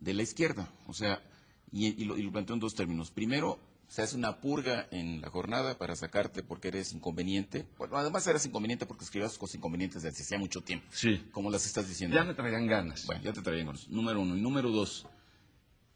de 0.00 0.14
la 0.14 0.22
izquierda. 0.22 0.68
O 0.86 0.92
sea, 0.94 1.22
y, 1.70 1.86
y 2.02 2.04
lo, 2.04 2.16
y 2.18 2.22
lo 2.22 2.32
planteo 2.32 2.54
en 2.54 2.60
dos 2.60 2.74
términos. 2.74 3.10
Primero, 3.10 3.60
se 3.90 4.02
hace 4.02 4.16
una 4.16 4.40
purga 4.40 4.86
en 4.92 5.20
la 5.20 5.30
jornada 5.30 5.76
para 5.76 5.96
sacarte 5.96 6.44
porque 6.44 6.68
eres 6.68 6.92
inconveniente. 6.92 7.66
Bueno, 7.76 7.96
además 7.96 8.24
eres 8.28 8.46
inconveniente 8.46 8.86
porque 8.86 9.02
escribías 9.02 9.36
cosas 9.36 9.56
inconvenientes 9.56 10.04
desde 10.04 10.22
hacía 10.22 10.38
mucho 10.38 10.60
tiempo. 10.60 10.86
Sí. 10.92 11.26
Como 11.32 11.50
las 11.50 11.66
estás 11.66 11.88
diciendo. 11.88 12.14
Ya 12.14 12.22
me 12.22 12.34
traían 12.34 12.68
ganas. 12.68 13.04
Bueno, 13.06 13.20
ya 13.24 13.32
te 13.32 13.42
traían 13.42 13.68
eso. 13.68 13.88
Número 13.90 14.20
uno. 14.20 14.36
Y 14.36 14.40
número 14.40 14.70
dos, 14.70 15.08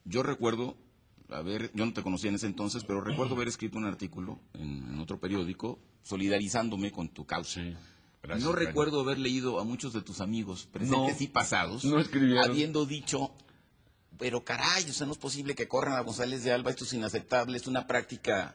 yo 0.05 0.25
recuerdo 0.25 0.77
haber, 1.29 1.71
yo 1.73 1.87
no 1.87 1.93
te 1.93 2.03
conocía 2.03 2.31
en 2.31 2.35
ese 2.35 2.47
entonces, 2.47 2.83
pero 2.83 3.01
recuerdo 3.01 3.37
haber 3.37 3.47
escrito 3.47 3.79
un 3.79 3.85
artículo 3.85 4.41
en, 4.55 4.89
en 4.93 4.99
otro 4.99 5.21
periódico 5.21 5.79
solidarizándome 6.03 6.91
con 6.91 7.11
tu 7.11 7.25
causa. 7.25 7.63
Sí. 7.63 7.77
Gracias, 8.25 8.45
no 8.45 8.57
recuerdo 8.57 9.03
haber 9.03 9.19
leído 9.19 9.61
a 9.61 9.65
muchos 9.65 9.93
de 9.93 10.03
tus 10.03 10.21
amigos, 10.21 10.67
presentes 10.73 11.21
No, 11.21 11.25
y 11.25 11.29
pasados, 11.29 11.85
no 11.85 12.03
habiendo 12.43 12.87
dicho, 12.87 13.31
pero 14.19 14.45
caray, 14.45 14.85
o 14.89 14.93
sea, 14.93 15.07
no 15.07 15.13
es 15.13 15.19
posible 15.19 15.55
que 15.55 15.69
corran 15.69 15.95
a 15.97 16.01
González 16.01 16.45
de 16.45 16.53
Alba, 16.53 16.71
esto 16.71 16.85
es 16.85 16.93
inaceptable, 16.93 17.57
es 17.57 17.67
una 17.67 17.87
práctica 17.87 18.55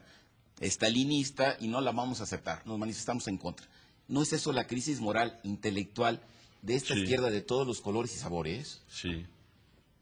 estalinista 0.60 1.56
y 1.60 1.68
no 1.68 1.80
la 1.80 1.92
vamos 1.92 2.20
a 2.20 2.24
aceptar, 2.24 2.66
nos 2.66 2.78
manifestamos 2.78 3.26
en 3.28 3.38
contra. 3.38 3.66
¿No 4.08 4.22
es 4.22 4.32
eso 4.32 4.52
la 4.52 4.66
crisis 4.66 5.00
moral, 5.00 5.38
intelectual 5.44 6.20
de 6.62 6.74
esta 6.74 6.94
Sí. 6.94 7.00
izquierda 7.00 7.30
de 7.30 7.40
todos 7.42 7.66
los 7.66 7.80
colores 7.80 8.14
y 8.14 8.18
sabores? 8.18 8.82
Sí. 8.88 9.26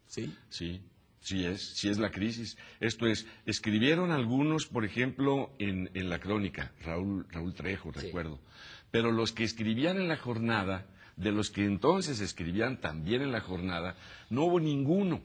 ¿Sí? 0.06 0.34
Sí, 0.48 0.80
sí 1.20 1.44
es, 1.44 1.62
sí 1.76 1.88
es 1.88 1.98
la 1.98 2.10
crisis. 2.10 2.56
Esto 2.80 3.06
es, 3.06 3.26
escribieron 3.44 4.10
algunos, 4.10 4.66
por 4.66 4.84
ejemplo, 4.84 5.52
en, 5.58 5.90
en 5.94 6.08
la 6.08 6.18
crónica, 6.18 6.72
Raúl, 6.82 7.26
Raúl 7.30 7.54
Trejo, 7.54 7.92
Sí. 7.92 8.00
recuerdo, 8.06 8.40
pero 8.90 9.12
los 9.12 9.32
que 9.32 9.44
escribían 9.44 9.98
en 9.98 10.08
la 10.08 10.16
jornada, 10.16 10.86
de 11.16 11.32
los 11.32 11.50
que 11.50 11.64
entonces 11.64 12.20
escribían 12.20 12.80
también 12.80 13.22
en 13.22 13.32
la 13.32 13.40
jornada, 13.40 13.96
no 14.30 14.44
hubo 14.44 14.60
ninguno, 14.60 15.20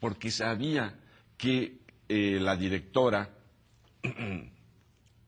porque 0.00 0.30
sabía 0.30 0.94
que 1.36 1.78
eh, 2.08 2.38
la 2.40 2.56
directora 2.56 3.30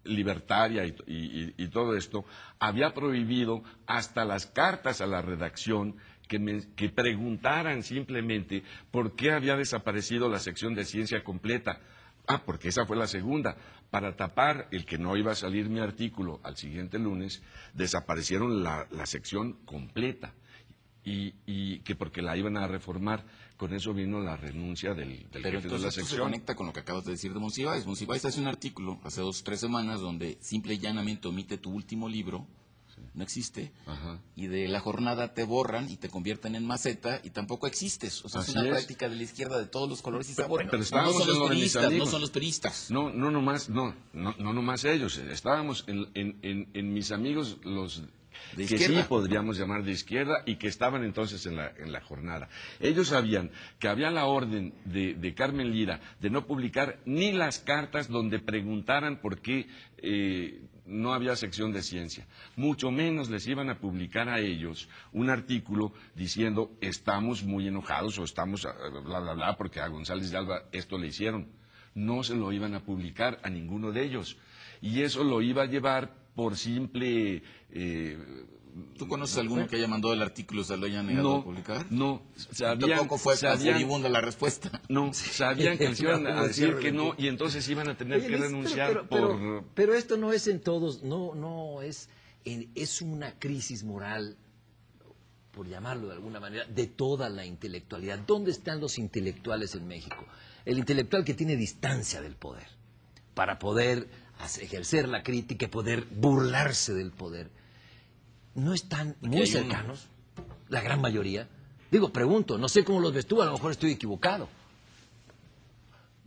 libertaria 0.04 0.84
y, 0.86 1.68
todo 1.68 1.96
esto, 1.96 2.24
había 2.58 2.94
prohibido 2.94 3.62
hasta 3.86 4.24
las 4.24 4.46
cartas 4.46 5.00
a 5.00 5.06
la 5.06 5.20
redacción 5.22 5.96
que, 6.26 6.88
preguntaran 6.90 7.82
simplemente 7.82 8.62
por 8.90 9.16
qué 9.16 9.32
había 9.32 9.56
desaparecido 9.56 10.28
la 10.28 10.38
sección 10.38 10.74
de 10.74 10.84
ciencia 10.84 11.22
completa. 11.24 11.80
Ah, 12.26 12.42
porque 12.44 12.68
esa 12.68 12.84
fue 12.84 12.96
la 12.96 13.06
segunda. 13.06 13.56
Para 13.90 14.16
tapar 14.16 14.68
el 14.70 14.84
que 14.84 14.98
no 14.98 15.16
iba 15.16 15.32
a 15.32 15.34
salir 15.34 15.70
mi 15.70 15.80
artículo 15.80 16.40
al 16.42 16.56
siguiente 16.56 16.98
lunes, 16.98 17.42
desaparecieron 17.72 18.62
la 18.62 19.06
sección 19.06 19.54
completa. 19.64 20.34
Y, 21.04 21.32
y 21.46 21.78
que 21.80 21.94
porque 21.94 22.20
la 22.20 22.36
iban 22.36 22.56
a 22.58 22.66
reformar, 22.66 23.24
con 23.56 23.72
eso 23.72 23.94
vino 23.94 24.20
la 24.20 24.36
renuncia 24.36 24.92
del, 24.94 25.20
del 25.30 25.42
Pero 25.42 25.42
jefe 25.44 25.50
de 25.50 25.52
la 25.52 25.58
entonces 25.76 25.88
esto 25.88 26.00
se 26.00 26.06
sección. 26.10 26.26
conecta 26.26 26.54
con 26.54 26.66
lo 26.66 26.72
que 26.72 26.80
acabas 26.80 27.04
de 27.04 27.12
decir 27.12 27.32
de 27.32 27.38
Monsiváis. 27.40 27.86
Monsiváis 27.86 28.24
hace 28.24 28.40
un 28.40 28.46
artículo 28.48 28.98
hace 29.04 29.20
dos 29.22 29.42
tres 29.42 29.60
semanas 29.60 30.00
donde 30.00 30.36
simple 30.40 30.74
y 30.74 30.78
llanamente 30.78 31.28
omite 31.28 31.56
tu 31.56 31.70
último 31.70 32.08
libro, 32.08 32.46
no 33.14 33.22
existe, 33.22 33.72
Ajá. 33.86 34.20
y 34.36 34.48
de 34.48 34.66
la 34.68 34.80
jornada 34.80 35.32
te 35.32 35.44
borran 35.44 35.88
y 35.88 35.96
te 35.96 36.08
convierten 36.08 36.54
en 36.56 36.66
maceta 36.66 37.20
y 37.24 37.30
tampoco 37.30 37.66
existes. 37.68 38.24
O 38.24 38.28
sea, 38.28 38.42
es 38.42 38.48
una 38.50 38.64
es. 38.64 38.68
práctica 38.70 39.08
de 39.08 39.16
la 39.16 39.22
izquierda 39.22 39.56
de 39.58 39.66
todos 39.66 39.88
los 39.88 40.02
colores 40.02 40.28
y 40.30 40.34
Pero- 40.34 40.46
sabores. 40.46 40.66
pero 40.66 40.78
no 40.78 40.84
estábamos 40.84 41.16
son 41.24 41.38
los 41.38 41.48
peristas, 41.48 41.92
no 41.92 42.06
son 42.06 42.20
los 42.20 42.30
peristas. 42.30 42.90
No, 42.90 43.10
no 43.10 43.30
nomás, 43.30 43.70
no, 43.70 43.94
no, 44.12 44.34
no 44.38 44.52
nomás 44.52 44.84
ellos. 44.84 45.16
Estábamos 45.16 45.84
en, 45.86 46.06
en- 46.14 46.38
en- 46.42 46.68
en 46.74 46.92
mis 46.92 47.10
amigos 47.12 47.58
los 47.62 48.02
que 48.56 48.62
izquierda. 48.62 49.02
sí 49.02 49.08
podríamos 49.08 49.58
llamar 49.58 49.82
de 49.84 49.92
izquierda 49.92 50.42
y 50.46 50.56
que 50.56 50.68
estaban 50.68 51.04
entonces 51.04 51.44
en 51.46 51.56
la, 51.56 51.72
en 51.78 51.92
la 51.92 52.00
jornada. 52.00 52.48
Ellos 52.80 53.08
sabían 53.08 53.50
que 53.78 53.88
había 53.88 54.10
la 54.10 54.26
orden 54.26 54.74
de, 54.84 55.14
de 55.14 55.34
Carmen 55.34 55.70
Lira 55.70 56.00
de 56.20 56.30
no 56.30 56.46
publicar 56.46 56.98
ni 57.04 57.32
las 57.32 57.58
cartas 57.58 58.08
donde 58.08 58.38
preguntaran 58.38 59.20
por 59.20 59.40
qué 59.40 59.66
eh, 59.98 60.62
no 60.88 61.12
había 61.12 61.36
sección 61.36 61.72
de 61.72 61.82
ciencia. 61.82 62.26
Mucho 62.56 62.90
menos 62.90 63.28
les 63.28 63.46
iban 63.46 63.68
a 63.70 63.78
publicar 63.78 64.28
a 64.28 64.40
ellos 64.40 64.88
un 65.12 65.30
artículo 65.30 65.92
diciendo 66.14 66.72
estamos 66.80 67.44
muy 67.44 67.68
enojados 67.68 68.18
o 68.18 68.24
estamos 68.24 68.64
ah, 68.64 68.74
bla, 69.04 69.20
bla, 69.20 69.34
bla, 69.34 69.56
porque 69.56 69.80
a 69.80 69.88
González 69.88 70.30
de 70.30 70.38
Alba 70.38 70.62
esto 70.72 70.98
le 70.98 71.08
hicieron. 71.08 71.48
No 71.94 72.22
se 72.22 72.34
lo 72.34 72.52
iban 72.52 72.74
a 72.74 72.84
publicar 72.84 73.38
a 73.42 73.50
ninguno 73.50 73.92
de 73.92 74.04
ellos. 74.04 74.38
Y 74.80 75.02
eso 75.02 75.24
lo 75.24 75.42
iba 75.42 75.62
a 75.62 75.66
llevar 75.66 76.14
por 76.38 76.56
simple... 76.56 77.42
eh, 77.72 78.16
¿Tú 78.96 79.08
conoces 79.08 79.38
alguno 79.38 79.66
que 79.66 79.74
haya 79.74 79.88
mandado 79.88 80.14
el 80.14 80.22
artículo 80.22 80.60
y 80.60 80.64
se 80.64 80.76
lo 80.76 80.86
haya 80.86 81.02
negado 81.02 81.28
no, 81.30 81.36
a 81.38 81.42
publicar? 81.44 81.86
no, 81.90 82.22
sabían, 82.36 82.90
Tampoco 82.90 83.18
fue 83.18 83.34
furibunda 83.36 84.08
la 84.08 84.20
respuesta. 84.20 84.80
no, 84.88 85.12
sabían 85.12 85.76
que 85.78 85.88
les 85.88 86.00
iban 86.00 86.24
a 86.28 86.34
No, 86.36 86.46
decir 86.46 86.76
que 86.76 86.92
no 86.92 87.12
y 87.18 87.26
entonces 87.26 87.68
iban 87.68 87.88
a 87.88 87.96
tener 87.96 88.18
Oye, 88.20 88.28
que 88.28 88.36
renunciar 88.36 88.88
pero, 88.92 89.08
pero- 89.08 89.28
por... 89.30 89.38
pero- 89.40 89.64
pero 89.74 89.94
esto 89.94 90.16
no 90.16 90.32
es 90.32 90.46
en 90.46 90.60
todos, 90.60 91.02
no, 91.02 91.34
no 91.34 91.82
es, 91.82 92.08
en- 92.44 92.70
es 92.76 93.02
una 93.02 93.36
crisis 93.40 93.82
moral, 93.82 94.36
por 95.50 95.66
llamarlo 95.66 96.06
de 96.06 96.14
alguna 96.14 96.38
manera, 96.38 96.64
de 96.66 96.86
toda 96.86 97.28
la 97.28 97.44
intelectualidad. 97.44 98.20
¿Dónde 98.28 98.52
están 98.52 98.78
los 98.78 98.96
intelectuales 98.98 99.74
en 99.74 99.88
México? 99.88 100.24
El 100.64 100.78
intelectual 100.78 101.24
que 101.24 101.34
tiene 101.34 101.56
distancia 101.56 102.20
del 102.22 102.36
poder, 102.36 102.68
para 103.38 103.60
poder 103.60 104.08
ejercer 104.60 105.08
la 105.08 105.22
crítica 105.22 105.66
y 105.66 105.68
poder 105.68 106.04
burlarse 106.10 106.92
del 106.92 107.12
poder. 107.12 107.48
No 108.56 108.74
están 108.74 109.14
muy 109.20 109.46
cercanos, 109.46 110.08
la 110.68 110.80
gran 110.80 111.00
mayoría. 111.00 111.46
Digo, 111.88 112.12
pregunto, 112.12 112.58
no 112.58 112.68
sé 112.68 112.82
cómo 112.82 112.98
los 112.98 113.12
ves 113.12 113.26
tú, 113.26 113.40
a 113.40 113.44
lo 113.44 113.52
mejor 113.52 113.70
estoy 113.70 113.92
equivocado. 113.92 114.48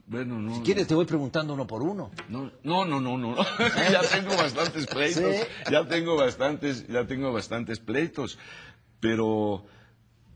Bueno, 0.07 0.39
no. 0.39 0.55
Si 0.55 0.61
quieres 0.61 0.87
te 0.87 0.95
voy 0.95 1.03
preguntando 1.03 1.53
uno 1.53 1.67
por 1.67 1.83
uno. 1.83 2.11
No, 2.29 2.49
no, 2.63 2.85
no, 2.85 3.01
no, 3.01 3.17
no. 3.17 3.35
ya 3.91 4.03
tengo 4.09 4.37
bastantes 4.37 4.87
pleitos. 4.87 5.35
Sí. 5.35 5.41
Ya 5.69 5.85
tengo 5.89 6.15
bastantes, 6.15 6.87
ya 6.87 7.05
tengo 7.07 7.33
bastantes 7.33 7.79
pleitos. 7.79 8.39
Pero 9.01 9.65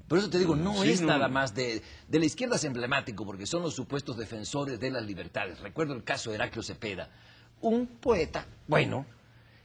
Por 0.07 0.19
eso 0.19 0.29
te 0.29 0.37
digo, 0.37 0.55
no 0.55 0.83
Sí, 0.83 0.91
es 0.91 1.01
no. 1.01 1.07
nada 1.07 1.27
más 1.27 1.55
de, 1.55 1.81
de 2.07 2.19
la 2.19 2.25
izquierda 2.25 2.57
es 2.57 2.63
emblemático, 2.63 3.25
porque 3.25 3.45
son 3.47 3.63
los 3.63 3.73
supuestos 3.73 4.17
defensores 4.17 4.79
de 4.79 4.91
las 4.91 5.03
libertades. 5.03 5.59
Recuerdo 5.61 5.93
el 5.93 6.03
caso 6.03 6.29
de 6.29 6.35
Heraclio 6.35 6.61
Cepeda, 6.61 7.09
un 7.61 7.87
poeta, 7.87 8.45
bueno, 8.67 9.05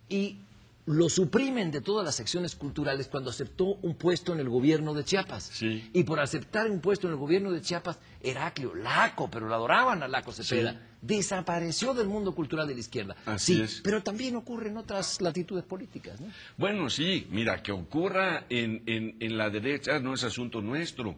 y 0.08 0.38
lo 0.86 1.08
suprimen 1.10 1.70
de 1.70 1.82
todas 1.82 2.04
las 2.04 2.14
secciones 2.16 2.56
culturales 2.56 3.06
cuando 3.08 3.30
aceptó 3.30 3.64
un 3.82 3.94
puesto 3.94 4.32
en 4.32 4.40
el 4.40 4.48
gobierno 4.48 4.94
de 4.94 5.04
Chiapas. 5.04 5.44
Sí. 5.52 5.88
Y 5.92 6.04
por 6.04 6.18
aceptar 6.20 6.68
un 6.70 6.80
puesto 6.80 7.06
en 7.06 7.12
el 7.12 7.18
gobierno 7.18 7.52
de 7.52 7.60
Chiapas, 7.60 7.98
Heraclio, 8.22 8.74
Laco, 8.74 9.30
pero 9.30 9.46
lo 9.46 9.54
adoraban 9.54 10.02
a 10.02 10.08
Laco 10.08 10.32
Cepeda, 10.32 10.72
Sí. 10.72 10.78
Desapareció 11.02 11.94
del 11.94 12.08
mundo 12.08 12.34
cultural 12.34 12.66
de 12.68 12.74
la 12.74 12.80
izquierda. 12.80 13.16
Así 13.26 13.54
sí, 13.56 13.62
es. 13.62 13.80
pero 13.82 14.02
también 14.02 14.36
ocurre 14.36 14.68
en 14.68 14.76
otras 14.76 15.20
latitudes 15.20 15.64
políticas, 15.64 16.20
¿no? 16.20 16.26
Bueno, 16.56 16.90
sí, 16.90 17.26
mira, 17.30 17.62
que 17.62 17.72
ocurra 17.72 18.44
en, 18.48 18.82
en- 18.86 19.16
en 19.20 19.38
la 19.38 19.50
derecha 19.50 19.98
no 19.98 20.14
es 20.14 20.24
asunto 20.24 20.60
nuestro. 20.60 21.16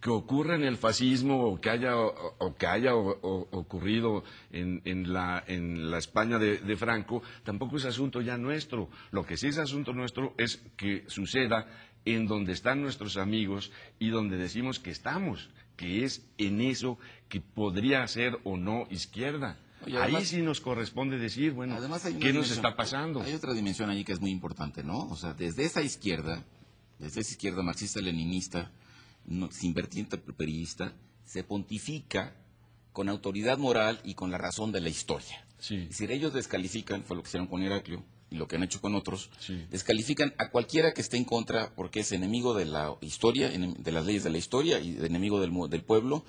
Que 0.00 0.10
ocurra 0.10 0.54
en 0.56 0.64
el 0.64 0.76
fascismo 0.76 1.44
o 1.46 1.58
que 1.58 1.70
haya, 1.70 1.96
o, 1.96 2.34
o 2.38 2.54
que 2.56 2.66
haya 2.66 2.94
o- 2.94 3.18
o- 3.22 3.48
ocurrido 3.52 4.22
en, 4.52 4.82
en 4.84 5.10
la, 5.14 5.42
en 5.46 5.90
la 5.90 5.96
España 5.96 6.38
de, 6.38 6.58
de 6.58 6.76
Franco, 6.76 7.22
tampoco 7.42 7.78
es 7.78 7.86
asunto 7.86 8.20
ya 8.20 8.36
nuestro. 8.36 8.90
Lo 9.12 9.24
que 9.24 9.38
sí 9.38 9.46
es 9.46 9.56
asunto 9.56 9.94
nuestro 9.94 10.34
es 10.36 10.60
que 10.76 11.04
suceda 11.06 11.66
en 12.04 12.26
donde 12.26 12.52
están 12.52 12.82
nuestros 12.82 13.16
amigos 13.16 13.70
y 13.98 14.08
donde 14.10 14.36
decimos 14.36 14.78
que 14.78 14.90
estamos, 14.90 15.48
que 15.76 16.04
es 16.04 16.22
en 16.38 16.60
eso 16.60 16.98
que 17.28 17.40
podría 17.40 18.06
ser 18.08 18.38
o 18.44 18.56
no 18.56 18.86
izquierda. 18.90 19.58
Oye, 19.84 19.96
Ahí 19.96 20.02
además- 20.04 20.28
sí 20.28 20.40
nos 20.42 20.60
corresponde 20.60 21.18
decir, 21.18 21.52
bueno, 21.52 21.76
¿qué 22.20 22.32
nos 22.32 22.50
está 22.50 22.74
pasando? 22.76 23.20
Hay 23.22 23.34
otra 23.34 23.52
dimensión 23.52 23.90
allí 23.90 24.04
que 24.04 24.12
es 24.12 24.20
muy 24.20 24.30
importante, 24.30 24.82
¿no? 24.82 25.08
O 25.10 25.16
sea, 25.16 25.34
desde 25.34 25.64
esa 25.64 25.82
izquierda, 25.82 26.42
desde 26.98 27.20
esa 27.20 27.30
izquierda 27.32 27.62
marxista-leninista, 27.62 28.70
no- 29.26 29.50
sin 29.50 29.74
vertiente 29.74 30.16
periodista, 30.18 30.92
se 31.24 31.42
pontifica 31.44 32.34
con 32.92 33.08
autoridad 33.08 33.58
moral 33.58 34.00
y 34.04 34.14
con 34.14 34.30
la 34.30 34.38
razón 34.38 34.72
de 34.72 34.80
la 34.80 34.88
historia. 34.88 35.44
Sí. 35.58 35.76
Es 35.76 35.88
decir, 35.90 36.10
ellos 36.12 36.32
descalifican, 36.32 37.02
fue 37.02 37.16
lo 37.16 37.22
que 37.22 37.28
hicieron 37.28 37.48
con 37.48 37.62
Heraclio 37.62 38.04
y 38.34 38.36
lo 38.36 38.48
que 38.48 38.56
han 38.56 38.64
hecho 38.64 38.80
con 38.80 38.94
otros, 38.96 39.30
Sí. 39.38 39.64
descalifican 39.70 40.34
a 40.38 40.50
cualquiera 40.50 40.92
que 40.92 41.00
esté 41.00 41.16
en 41.16 41.24
contra 41.24 41.72
porque 41.76 42.00
es 42.00 42.10
enemigo 42.12 42.52
de 42.54 42.64
la 42.64 42.96
historia, 43.00 43.48
de 43.48 43.92
las 43.92 44.04
leyes 44.04 44.24
de 44.24 44.30
la 44.30 44.38
historia 44.38 44.80
y 44.80 44.96
enemigo 45.04 45.40
del, 45.40 45.52
del 45.70 45.84
pueblo, 45.84 46.24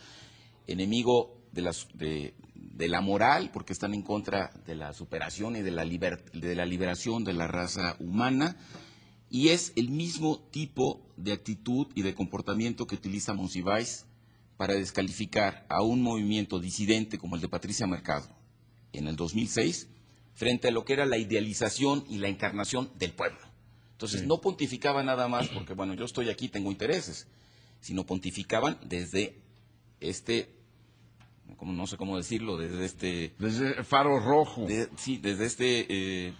enemigo 0.67 1.35
de, 1.51 1.61
las, 1.61 1.87
de, 1.93 2.35
de 2.53 2.87
la 2.87 3.01
moral, 3.01 3.49
porque 3.51 3.73
están 3.73 3.93
en 3.93 4.03
contra 4.03 4.51
de 4.67 4.75
la 4.75 4.93
superación 4.93 5.55
y 5.55 5.61
de 5.61 5.71
la, 5.71 5.83
liber- 5.83 6.31
de 6.31 6.55
la 6.55 6.65
liberación 6.65 7.23
de 7.23 7.33
la 7.33 7.47
raza 7.47 7.95
humana, 7.99 8.57
y 9.29 9.49
es 9.49 9.73
el 9.75 9.89
mismo 9.89 10.39
tipo 10.51 11.01
de 11.17 11.33
actitud 11.33 11.87
y 11.95 12.03
de 12.03 12.13
comportamiento 12.13 12.85
que 12.87 12.95
utiliza 12.95 13.33
Monsiváis 13.33 14.05
para 14.57 14.75
descalificar 14.75 15.65
a 15.69 15.81
un 15.81 16.01
movimiento 16.01 16.59
disidente 16.59 17.17
como 17.17 17.35
el 17.35 17.41
de 17.41 17.49
Patricia 17.49 17.87
Mercado, 17.87 18.27
en 18.93 19.07
el 19.07 19.15
2006 19.15 19.89
frente 20.35 20.67
a 20.67 20.71
lo 20.71 20.85
que 20.85 20.93
era 20.93 21.05
la 21.05 21.17
idealización 21.17 22.03
y 22.09 22.17
la 22.19 22.27
encarnación 22.27 22.91
del 22.99 23.11
pueblo. 23.13 23.39
Entonces 23.93 24.21
Sí. 24.21 24.27
no 24.27 24.41
pontificaba 24.41 25.01
nada 25.03 25.27
más 25.27 25.47
porque, 25.47 25.73
bueno, 25.73 25.93
yo 25.95 26.05
estoy 26.05 26.29
aquí, 26.29 26.49
tengo 26.49 26.69
intereses, 26.71 27.27
sino 27.81 28.05
pontificaban 28.05 28.77
desde 28.83 29.39
este, 30.01 30.49
como 31.57 31.71
no 31.73 31.87
sé 31.87 31.95
cómo 31.97 32.17
decirlo, 32.17 32.57
desde 32.57 32.85
este 32.85 33.33
Desde 33.39 33.83
Faro 33.83 34.19
Rojo. 34.19 34.65
de- 34.67 34.89
sí, 34.97 35.17
desde 35.17 35.45
este, 35.45 35.85
eh, 36.27 36.33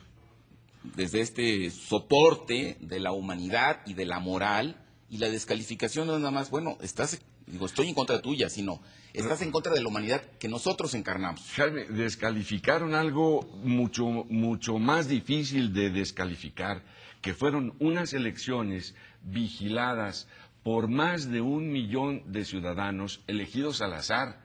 desde 0.95 1.21
este 1.21 1.71
soporte 1.71 2.77
de 2.81 2.99
la 2.99 3.12
humanidad 3.13 3.81
y 3.86 3.93
de 3.93 4.05
la 4.05 4.19
moral 4.19 4.84
y 5.09 5.17
la 5.17 5.29
descalificación 5.29 6.07
no 6.07 6.13
es 6.15 6.19
nada 6.19 6.31
más, 6.31 6.49
bueno, 6.49 6.77
estás, 6.81 7.21
digo, 7.45 7.65
estoy 7.65 7.89
en 7.89 7.93
contra 7.93 8.21
tuya, 8.21 8.49
sino 8.49 8.81
estás 9.13 9.41
en 9.41 9.51
contra 9.51 9.73
de 9.73 9.81
la 9.81 9.87
humanidad 9.87 10.21
que 10.39 10.47
nosotros 10.47 10.93
encarnamos. 10.95 11.41
Jaime, 11.55 11.85
descalificaron 11.85 12.95
algo 12.95 13.41
mucho, 13.63 14.05
mucho 14.07 14.79
más 14.79 15.07
difícil 15.07 15.73
de 15.73 15.89
descalificar, 15.91 16.83
que 17.21 17.33
fueron 17.33 17.75
unas 17.79 18.13
elecciones 18.13 18.95
vigiladas 19.21 20.27
por 20.63 20.87
más 20.87 21.29
de 21.31 21.41
un 21.41 21.71
millón 21.71 22.23
de 22.31 22.43
ciudadanos 22.45 23.21
elegidos 23.27 23.81
al 23.81 23.93
azar. 23.93 24.43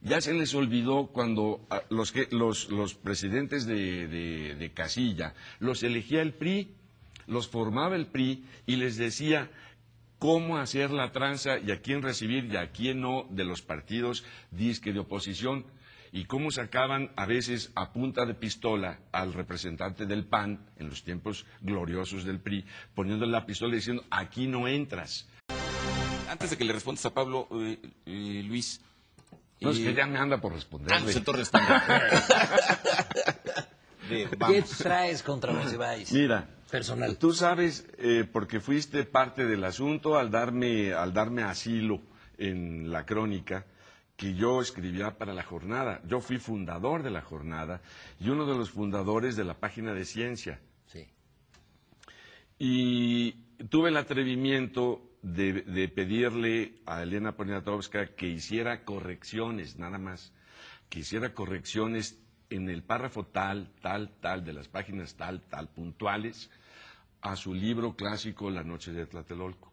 Ya 0.00 0.20
se 0.20 0.32
les 0.34 0.54
olvidó 0.54 1.08
cuando 1.08 1.64
ah, 1.70 1.82
los, 1.90 2.12
los, 2.30 2.70
los 2.70 2.94
presidentes 2.94 3.66
de, 3.66 4.08
de- 4.08 4.54
de 4.56 4.72
casilla 4.72 5.34
los 5.60 5.82
elegía 5.82 6.22
el 6.22 6.32
PRI, 6.34 6.74
los 7.26 7.46
formaba 7.48 7.94
el 7.94 8.06
PRI 8.06 8.44
y 8.66 8.76
les 8.76 8.96
decía 8.96 9.50
cómo 10.22 10.56
hacer 10.58 10.92
la 10.92 11.10
tranza 11.10 11.58
y 11.58 11.72
a 11.72 11.82
quién 11.82 12.00
recibir 12.00 12.44
y 12.44 12.56
a 12.56 12.70
quién 12.70 13.00
no 13.00 13.26
de 13.30 13.44
los 13.44 13.60
partidos 13.60 14.22
disque 14.52 14.92
de 14.92 15.00
oposición 15.00 15.66
y 16.12 16.26
cómo 16.26 16.52
sacaban 16.52 17.10
a 17.16 17.26
veces 17.26 17.72
a 17.74 17.92
punta 17.92 18.24
de 18.24 18.34
pistola 18.34 19.00
al 19.10 19.32
representante 19.32 20.06
del 20.06 20.24
PAN 20.24 20.64
en 20.78 20.90
los 20.90 21.02
tiempos 21.02 21.44
gloriosos 21.60 22.22
del 22.22 22.38
PRI, 22.38 22.64
poniéndole 22.94 23.32
la 23.32 23.44
pistola 23.44 23.72
y 23.72 23.78
diciendo 23.78 24.04
aquí 24.12 24.46
no 24.46 24.68
entras. 24.68 25.26
Antes 26.30 26.50
de 26.50 26.56
que 26.56 26.66
le 26.66 26.72
respondas 26.72 27.04
a 27.04 27.12
Pablo, 27.12 27.48
eh, 27.50 27.80
eh, 28.06 28.44
Luis. 28.46 28.80
No, 29.60 29.70
es 29.70 29.80
eh, 29.80 29.86
que 29.86 29.94
ya 29.94 30.06
me 30.06 30.18
anda 30.18 30.40
por 30.40 30.52
ah, 30.52 30.54
responderle. 30.54 31.02
pues 31.02 31.16
entonces 31.16 31.50
responde. 31.50 31.74
De- 34.08 34.28
¿Qué 34.30 34.62
traes 34.78 35.20
contra 35.24 35.52
Monsiváis? 35.52 36.12
Mira, 36.12 36.46
Personal. 36.72 37.18
Tú 37.18 37.34
sabes, 37.34 37.86
eh, 37.98 38.24
porque 38.24 38.58
fuiste 38.58 39.04
parte 39.04 39.44
del 39.44 39.62
asunto 39.62 40.16
al 40.16 40.30
darme, 40.30 40.94
al 40.94 41.12
darme 41.12 41.42
asilo 41.42 42.00
en 42.38 42.90
la 42.90 43.04
crónica, 43.04 43.66
que 44.16 44.32
yo 44.32 44.62
escribía 44.62 45.18
para 45.18 45.34
la 45.34 45.42
jornada. 45.42 46.00
Yo 46.06 46.22
fui 46.22 46.38
fundador 46.38 47.02
de 47.02 47.10
la 47.10 47.20
jornada 47.20 47.82
y 48.18 48.30
uno 48.30 48.46
de 48.46 48.56
los 48.56 48.70
fundadores 48.70 49.36
de 49.36 49.44
la 49.44 49.52
página 49.52 49.92
de 49.92 50.06
ciencia. 50.06 50.60
Sí. 50.86 51.06
Y 52.58 53.32
tuve 53.68 53.90
el 53.90 53.98
atrevimiento 53.98 55.02
de, 55.20 55.52
de 55.52 55.88
pedirle 55.88 56.80
a 56.86 57.02
Elena 57.02 57.36
Poniatowska 57.36 58.14
que 58.14 58.28
hiciera 58.28 58.86
correcciones, 58.86 59.78
nada 59.78 59.98
más, 59.98 60.32
que 60.88 61.00
hiciera 61.00 61.34
correcciones 61.34 62.18
en 62.48 62.70
el 62.70 62.82
párrafo 62.82 63.26
tal, 63.26 63.70
tal, 63.82 64.10
tal, 64.20 64.42
de 64.42 64.54
las 64.54 64.68
páginas 64.68 65.16
tal, 65.16 65.42
tal, 65.42 65.68
puntuales, 65.68 66.50
a 67.22 67.36
su 67.36 67.54
libro 67.54 67.94
clásico 67.94 68.50
La 68.50 68.62
Noche 68.64 68.92
de 68.92 69.06
Tlatelolco. 69.06 69.72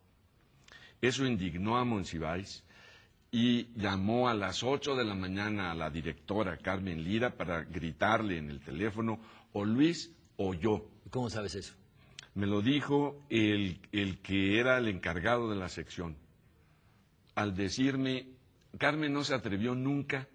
Eso 1.01 1.25
indignó 1.25 1.77
a 1.77 1.83
Monsiváis 1.83 2.63
y 3.31 3.67
llamó 3.75 4.29
a 4.29 4.33
las 4.33 4.63
8 4.63 4.95
de 4.95 5.05
la 5.05 5.15
mañana 5.15 5.71
a 5.71 5.75
la 5.75 5.89
directora 5.89 6.57
Carmen 6.57 7.03
Lira 7.03 7.35
para 7.35 7.63
gritarle 7.63 8.37
en 8.37 8.49
el 8.49 8.59
teléfono, 8.59 9.19
o 9.53 9.65
Luis 9.65 10.11
o 10.37 10.53
yo. 10.53 10.89
¿Cómo 11.09 11.29
sabes 11.29 11.55
eso? 11.55 11.73
Me 12.35 12.47
lo 12.47 12.61
dijo 12.61 13.19
el, 13.29 13.79
el 13.91 14.19
que 14.19 14.59
era 14.59 14.77
el 14.77 14.87
encargado 14.87 15.49
de 15.49 15.55
la 15.55 15.69
sección. 15.69 16.15
Al 17.35 17.55
decirme, 17.55 18.27
Carmen 18.77 19.13
no 19.13 19.23
se 19.23 19.33
atrevió 19.33 19.73
nunca 19.75 20.27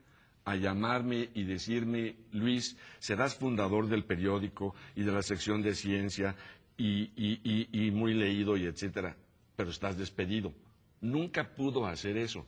a 0.44 0.56
llamarme 0.56 1.30
y 1.34 1.44
decirme, 1.44 2.16
Luis, 2.32 2.76
serás 2.98 3.34
fundador 3.34 3.88
del 3.88 4.04
periódico 4.04 4.74
y 4.94 5.02
de 5.02 5.12
la 5.12 5.22
sección 5.22 5.62
de 5.62 5.74
ciencia 5.74 6.36
y, 6.76 7.10
y- 7.16 7.40
y- 7.72 7.86
y 7.86 7.90
muy 7.90 8.14
leído 8.14 8.56
y 8.56 8.64
etcétera, 8.64 9.16
pero 9.56 9.70
estás 9.70 9.96
despedido. 9.96 10.52
Nunca 11.00 11.54
pudo 11.54 11.86
hacer 11.86 12.16
eso. 12.16 12.46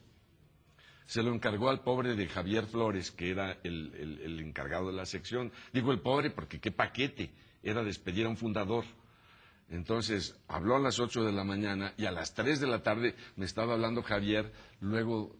Se 1.05 1.23
lo 1.23 1.33
encargó 1.33 1.69
al 1.69 1.81
pobre 1.83 2.15
de 2.15 2.27
Javier 2.27 2.65
Flores, 2.65 3.11
que 3.11 3.29
era 3.29 3.57
el, 3.63 3.93
el- 3.97 4.19
el 4.21 4.39
encargado 4.41 4.87
de 4.87 4.93
la 4.93 5.05
sección. 5.05 5.51
Digo 5.71 5.91
el 5.93 5.99
pobre 6.01 6.31
porque 6.31 6.59
qué 6.59 6.71
paquete 6.71 7.29
era 7.63 7.83
despedir 7.83 8.25
a 8.25 8.29
un 8.29 8.37
fundador. 8.37 8.83
Entonces 9.69 10.35
habló 10.47 10.75
a 10.75 10.79
las 10.79 10.99
8 10.99 11.23
de 11.25 11.31
la 11.33 11.43
mañana 11.43 11.93
y 11.97 12.05
a 12.05 12.11
las 12.11 12.33
3 12.33 12.59
de 12.59 12.67
la 12.67 12.83
tarde 12.83 13.15
me 13.35 13.45
estaba 13.45 13.73
hablando 13.73 14.01
Javier, 14.01 14.51
luego 14.79 15.35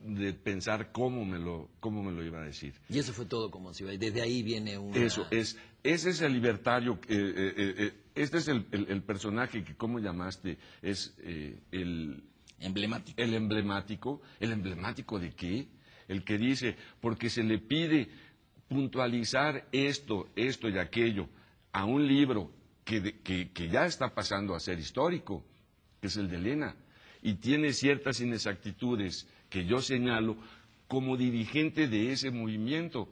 de 0.00 0.32
pensar 0.32 0.90
cómo 0.90 1.24
me 1.24 1.38
lo, 1.38 1.68
cómo 1.78 2.02
me 2.02 2.10
lo 2.10 2.24
iba 2.24 2.40
a 2.40 2.44
decir. 2.44 2.74
Y 2.88 2.98
eso 2.98 3.12
fue 3.12 3.24
todo 3.26 3.50
con 3.52 3.62
Monsiváis. 3.62 4.00
Desde 4.00 4.20
ahí 4.20 4.42
viene 4.42 4.76
una... 4.78 4.96
Eso, 4.96 5.26
es, 5.30 5.56
ese 5.84 6.10
es 6.10 6.20
el 6.22 6.32
libertario, 6.32 6.98
eh, 7.08 7.34
eh, 7.36 7.74
eh, 7.78 7.92
este 8.14 8.38
es 8.38 8.48
el, 8.48 8.66
el- 8.72 8.86
el 8.88 9.02
personaje 9.02 9.64
que, 9.64 9.74
¿cómo 9.76 9.98
llamaste? 9.98 10.58
Es 10.82 11.14
eh, 11.18 11.58
el, 11.70 12.22
Emblemático. 12.60 13.20
el 13.20 13.34
emblemático. 13.34 14.22
¿El 14.40 14.52
emblemático 14.52 15.18
de 15.18 15.30
qué? 15.32 15.68
El 16.08 16.24
que 16.24 16.38
dice, 16.38 16.76
porque 17.00 17.28
se 17.30 17.42
le 17.42 17.58
pide 17.58 18.08
puntualizar 18.68 19.66
esto, 19.72 20.28
esto 20.36 20.68
y 20.68 20.78
aquello 20.78 21.28
a 21.72 21.84
un 21.84 22.06
libro 22.06 22.50
que, 22.84 23.00
de- 23.00 23.20
que- 23.20 23.50
que 23.52 23.68
ya 23.68 23.86
está 23.86 24.14
pasando 24.14 24.54
a 24.54 24.60
ser 24.60 24.78
histórico, 24.78 25.44
que 26.00 26.06
es 26.08 26.16
el 26.16 26.28
de 26.28 26.36
Elena, 26.36 26.76
y 27.22 27.34
tiene 27.34 27.72
ciertas 27.72 28.20
inexactitudes 28.20 29.28
que 29.48 29.64
yo 29.66 29.80
señalo 29.80 30.36
como 30.88 31.16
dirigente 31.16 31.88
de 31.88 32.12
ese 32.12 32.30
movimiento, 32.30 33.08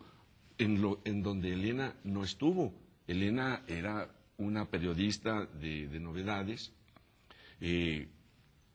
en, 0.58 0.82
lo, 0.82 1.00
en 1.04 1.22
donde 1.22 1.52
Elena 1.54 1.94
no 2.04 2.22
estuvo. 2.24 2.74
Elena 3.06 3.62
era 3.66 4.10
una 4.40 4.64
periodista 4.64 5.46
de, 5.46 5.86
de 5.88 6.00
novedades, 6.00 6.72
eh, 7.60 8.08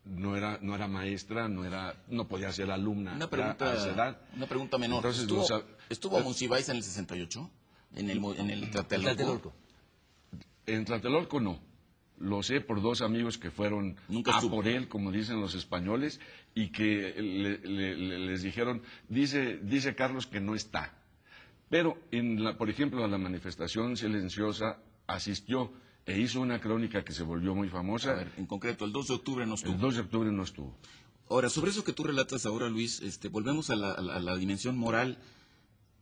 no 0.05 0.37
era, 0.37 0.59
no 0.61 0.75
era 0.75 0.87
maestra, 0.87 1.47
no 1.49 1.65
era, 1.65 1.95
no 2.09 2.27
podía 2.27 2.51
ser 2.51 2.69
alumna 2.71 3.13
Una 3.15 3.25
a- 3.25 3.29
pregunta, 3.29 3.71
a 3.71 3.75
esa 3.75 3.89
edad. 3.91 4.21
una 4.35 4.45
pregunta 4.47 4.77
menor. 4.77 4.97
Entonces, 4.97 5.23
¿Estuvo, 5.23 5.43
sab- 5.47 5.65
¿estuvo 5.89 6.19
Monsiváis 6.21 6.69
en 6.69 6.77
el 6.77 6.83
68? 6.83 7.49
¿En 7.95 8.09
el, 8.09 8.17
en 8.37 8.49
el 8.51 8.69
Tlatelolco? 8.69 9.15
Tlatelolco. 9.15 9.53
En 10.67 10.85
Tlatelolco 10.85 11.39
no. 11.39 11.59
Lo 12.17 12.43
sé 12.43 12.61
por 12.61 12.81
dos 12.81 13.01
amigos 13.01 13.37
que 13.37 13.51
fueron 13.51 13.97
Nunca 14.07 14.31
a 14.31 14.35
estuvo. 14.35 14.55
por 14.57 14.67
él, 14.67 14.87
como 14.87 15.11
dicen 15.11 15.41
los 15.41 15.53
españoles, 15.55 16.19
y 16.53 16.69
que 16.69 17.13
le- 17.17 17.57
le- 17.57 17.95
le- 17.97 18.19
les 18.19 18.41
dijeron, 18.43 18.81
dice, 19.09 19.57
dice 19.57 19.95
Carlos 19.95 20.25
que 20.27 20.39
no 20.39 20.55
está. 20.55 20.93
Pero, 21.69 21.97
en 22.11 22.41
la, 22.43 22.57
por 22.57 22.69
ejemplo, 22.69 23.03
a 23.03 23.07
la 23.07 23.17
manifestación 23.17 23.97
silenciosa 23.97 24.77
asistió 25.07 25.71
e 26.05 26.19
hizo 26.19 26.39
una 26.41 26.59
crónica 26.61 27.03
que 27.03 27.13
se 27.13 27.23
volvió 27.23 27.55
muy 27.55 27.67
A 27.67 27.71
famosa. 27.71 28.13
ver, 28.13 28.31
en 28.37 28.45
concreto, 28.45 28.85
el 28.85 28.91
2 28.91 29.07
de 29.07 29.13
octubre 29.15 29.45
no 29.45 29.55
estuvo. 29.55 29.73
El 29.73 29.79
2 29.79 29.95
de 29.95 30.01
octubre 30.01 30.31
no 30.31 30.43
estuvo. 30.43 30.77
Ahora, 31.29 31.49
sobre 31.49 31.71
eso 31.71 31.83
que 31.83 31.93
tú 31.93 32.03
relatas 32.03 32.45
ahora, 32.45 32.69
Luis, 32.69 33.01
este, 33.01 33.29
volvemos 33.29 33.69
a 33.71 33.75
la, 33.75 33.91
a 33.93 34.01
la- 34.01 34.15
a 34.15 34.19
la 34.19 34.35
dimensión 34.37 34.77
moral 34.77 35.17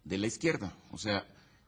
de 0.04 0.18
la 0.18 0.28
izquierda. 0.28 0.74
O 0.92 0.98
sea, 0.98 1.26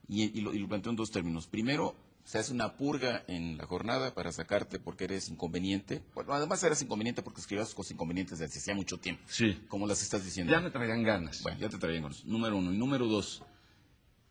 y, 0.09 0.23
y 0.37 0.41
lo, 0.41 0.53
y 0.53 0.59
lo 0.59 0.67
planteo 0.67 0.89
en 0.89 0.97
dos 0.97 1.11
términos. 1.11 1.47
Primero, 1.47 1.95
se 2.25 2.37
hace 2.39 2.51
una 2.51 2.75
purga 2.75 3.23
en 3.27 3.55
la 3.57 3.65
jornada 3.65 4.13
para 4.13 4.31
sacarte 4.33 4.79
porque 4.79 5.05
eres 5.05 5.29
inconveniente. 5.29 6.03
Bueno, 6.15 6.33
además 6.33 6.61
eras 6.63 6.81
inconveniente 6.81 7.21
porque 7.21 7.39
escribías 7.39 7.73
cosas 7.73 7.91
inconvenientes 7.91 8.39
desde 8.39 8.59
hacía 8.59 8.75
mucho 8.75 8.97
tiempo. 8.99 9.23
Sí. 9.27 9.61
Como 9.69 9.87
las 9.87 10.01
estás 10.01 10.25
diciendo. 10.25 10.51
Ya 10.51 10.59
me 10.59 10.71
traían 10.71 11.03
ganas. 11.03 11.41
Bueno, 11.43 11.57
ya 11.59 11.69
te 11.69 11.77
traían 11.77 12.03
eso. 12.05 12.23
Número 12.25 12.57
uno. 12.57 12.73
Y 12.73 12.77
número 12.77 13.07
dos, 13.07 13.41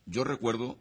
yo 0.06 0.24
recuerdo 0.24 0.76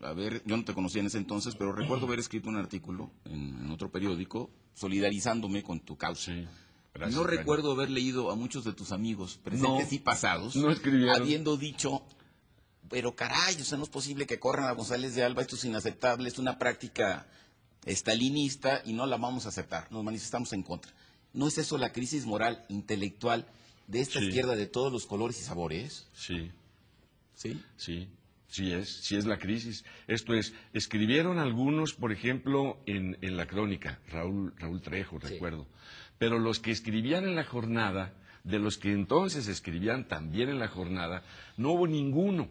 haber, 0.00 0.42
yo 0.44 0.56
no 0.56 0.64
te 0.64 0.74
conocía 0.74 1.00
en 1.00 1.06
ese 1.06 1.18
entonces, 1.18 1.54
pero 1.56 1.72
recuerdo 1.72 2.06
haber 2.06 2.18
escrito 2.18 2.48
un 2.48 2.56
artículo 2.56 3.10
en, 3.24 3.64
en 3.64 3.70
otro 3.70 3.90
periódico 3.90 4.50
solidarizándome 4.74 5.62
con 5.62 5.80
tu 5.80 5.96
causa. 5.96 6.32
Sí. 6.34 6.46
Gracias, 6.94 7.16
no 7.20 7.26
recuerdo 7.26 7.72
haber 7.72 7.90
leído 7.90 8.30
a 8.30 8.36
muchos 8.36 8.64
de 8.64 8.72
tus 8.72 8.92
amigos, 8.92 9.38
presentes 9.42 9.88
No, 9.90 9.94
y 9.94 9.98
pasados, 9.98 10.54
no 10.54 10.68
habiendo 11.12 11.56
dicho, 11.56 12.02
pero 12.88 13.16
caray, 13.16 13.56
o 13.60 13.64
sea, 13.64 13.78
no 13.78 13.84
es 13.84 13.90
posible 13.90 14.26
que 14.26 14.38
corran 14.38 14.66
a 14.68 14.72
González 14.72 15.14
de 15.16 15.24
Alba, 15.24 15.42
esto 15.42 15.56
es 15.56 15.64
inaceptable, 15.64 16.28
es 16.28 16.38
una 16.38 16.56
práctica 16.58 17.26
estalinista 17.84 18.80
y 18.84 18.92
no 18.92 19.06
la 19.06 19.16
vamos 19.16 19.46
a 19.46 19.48
aceptar, 19.48 19.90
nos 19.90 20.04
manifestamos 20.04 20.52
en 20.52 20.62
contra. 20.62 20.92
¿No 21.32 21.48
es 21.48 21.58
eso 21.58 21.78
la 21.78 21.92
crisis 21.92 22.26
moral, 22.26 22.64
intelectual 22.68 23.46
de 23.88 24.00
esta 24.00 24.20
Sí. 24.20 24.26
izquierda 24.26 24.54
de 24.54 24.66
todos 24.66 24.92
los 24.92 25.04
colores 25.06 25.40
y 25.40 25.44
sabores? 25.44 26.06
Sí. 26.14 26.52
¿Sí? 27.34 27.60
Sí, 27.76 28.08
sí 28.54 28.72
es, 28.72 28.88
sí 29.04 29.16
es 29.16 29.26
la 29.26 29.38
crisis. 29.38 29.84
Esto 30.06 30.32
es, 30.34 30.54
escribieron 30.72 31.38
algunos, 31.38 31.92
por 31.94 32.12
ejemplo, 32.12 32.78
en, 32.86 33.18
en 33.20 33.36
la 33.36 33.46
crónica, 33.46 33.98
Raúl, 34.10 34.54
Raúl 34.58 34.80
Trejo, 34.80 35.18
Sí. 35.20 35.26
recuerdo, 35.32 35.66
pero 36.18 36.38
los 36.38 36.60
que 36.60 36.70
escribían 36.70 37.24
en 37.24 37.34
la 37.34 37.44
jornada, 37.44 38.14
de 38.44 38.58
los 38.60 38.78
que 38.78 38.92
entonces 38.92 39.48
escribían 39.48 40.06
también 40.06 40.50
en 40.50 40.58
la 40.60 40.68
jornada, 40.68 41.24
no 41.56 41.70
hubo 41.72 41.86
ninguno, 41.88 42.48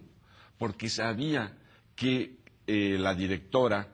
porque 0.57 0.89
sabía 0.89 1.57
que 1.95 2.35
eh, 2.67 2.97
la 2.99 3.13
directora 3.15 3.87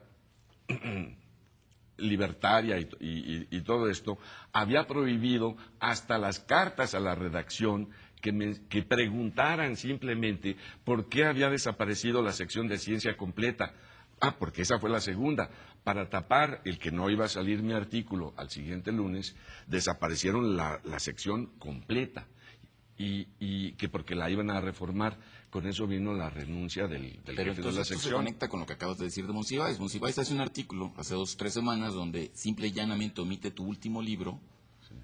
libertaria 1.98 2.78
y, 2.78 2.88
y- 3.00 3.46
y 3.50 3.60
todo 3.60 3.88
esto 3.90 4.18
había 4.52 4.86
prohibido 4.86 5.56
hasta 5.78 6.18
las 6.18 6.40
cartas 6.40 6.94
a 6.94 7.00
la 7.00 7.14
redacción 7.14 7.90
que, 8.20 8.32
me- 8.32 8.60
que 8.68 8.82
preguntaran 8.82 9.76
simplemente 9.76 10.56
por 10.84 11.08
qué 11.08 11.24
había 11.24 11.50
desaparecido 11.50 12.22
la 12.22 12.32
sección 12.32 12.68
de 12.68 12.78
ciencia 12.78 13.16
completa. 13.16 13.74
Ah, 14.20 14.36
porque 14.38 14.62
esa 14.62 14.78
fue 14.78 14.90
la 14.90 15.00
segunda. 15.00 15.50
Para 15.82 16.10
tapar 16.10 16.60
el 16.66 16.78
que 16.78 16.90
no 16.90 17.08
iba 17.08 17.24
a 17.24 17.28
salir 17.28 17.62
mi 17.62 17.72
artículo 17.72 18.34
al 18.36 18.50
siguiente 18.50 18.92
lunes, 18.92 19.34
desaparecieron 19.66 20.56
la, 20.56 20.80
la 20.84 20.98
sección 20.98 21.46
completa. 21.58 22.26
Y, 22.98 23.28
y 23.38 23.72
que 23.76 23.88
porque 23.88 24.14
la 24.14 24.28
iban 24.28 24.50
a 24.50 24.60
reformar, 24.60 25.16
con 25.48 25.66
eso 25.66 25.86
vino 25.86 26.12
la 26.12 26.28
renuncia 26.28 26.86
del, 26.86 27.12
del 27.24 27.34
Pero 27.34 27.36
jefe 27.36 27.44
de 27.44 27.46
la 27.46 27.54
entonces 27.68 27.80
esto 27.82 27.94
se 27.94 28.00
sección. 28.02 28.16
conecta 28.18 28.48
con 28.50 28.60
lo 28.60 28.66
que 28.66 28.74
acabas 28.74 28.98
de 28.98 29.04
decir 29.06 29.26
de 29.26 29.32
Monsiváis. 29.32 29.80
Monsiváis 29.80 30.18
hace 30.18 30.34
un 30.34 30.42
artículo 30.42 30.92
hace 30.98 31.14
dos 31.14 31.32
o 31.32 31.36
tres 31.38 31.54
semanas 31.54 31.94
donde 31.94 32.30
simple 32.34 32.66
y 32.66 32.72
llanamente 32.72 33.22
omite 33.22 33.50
tu 33.52 33.64
último 33.64 34.02
libro, 34.02 34.38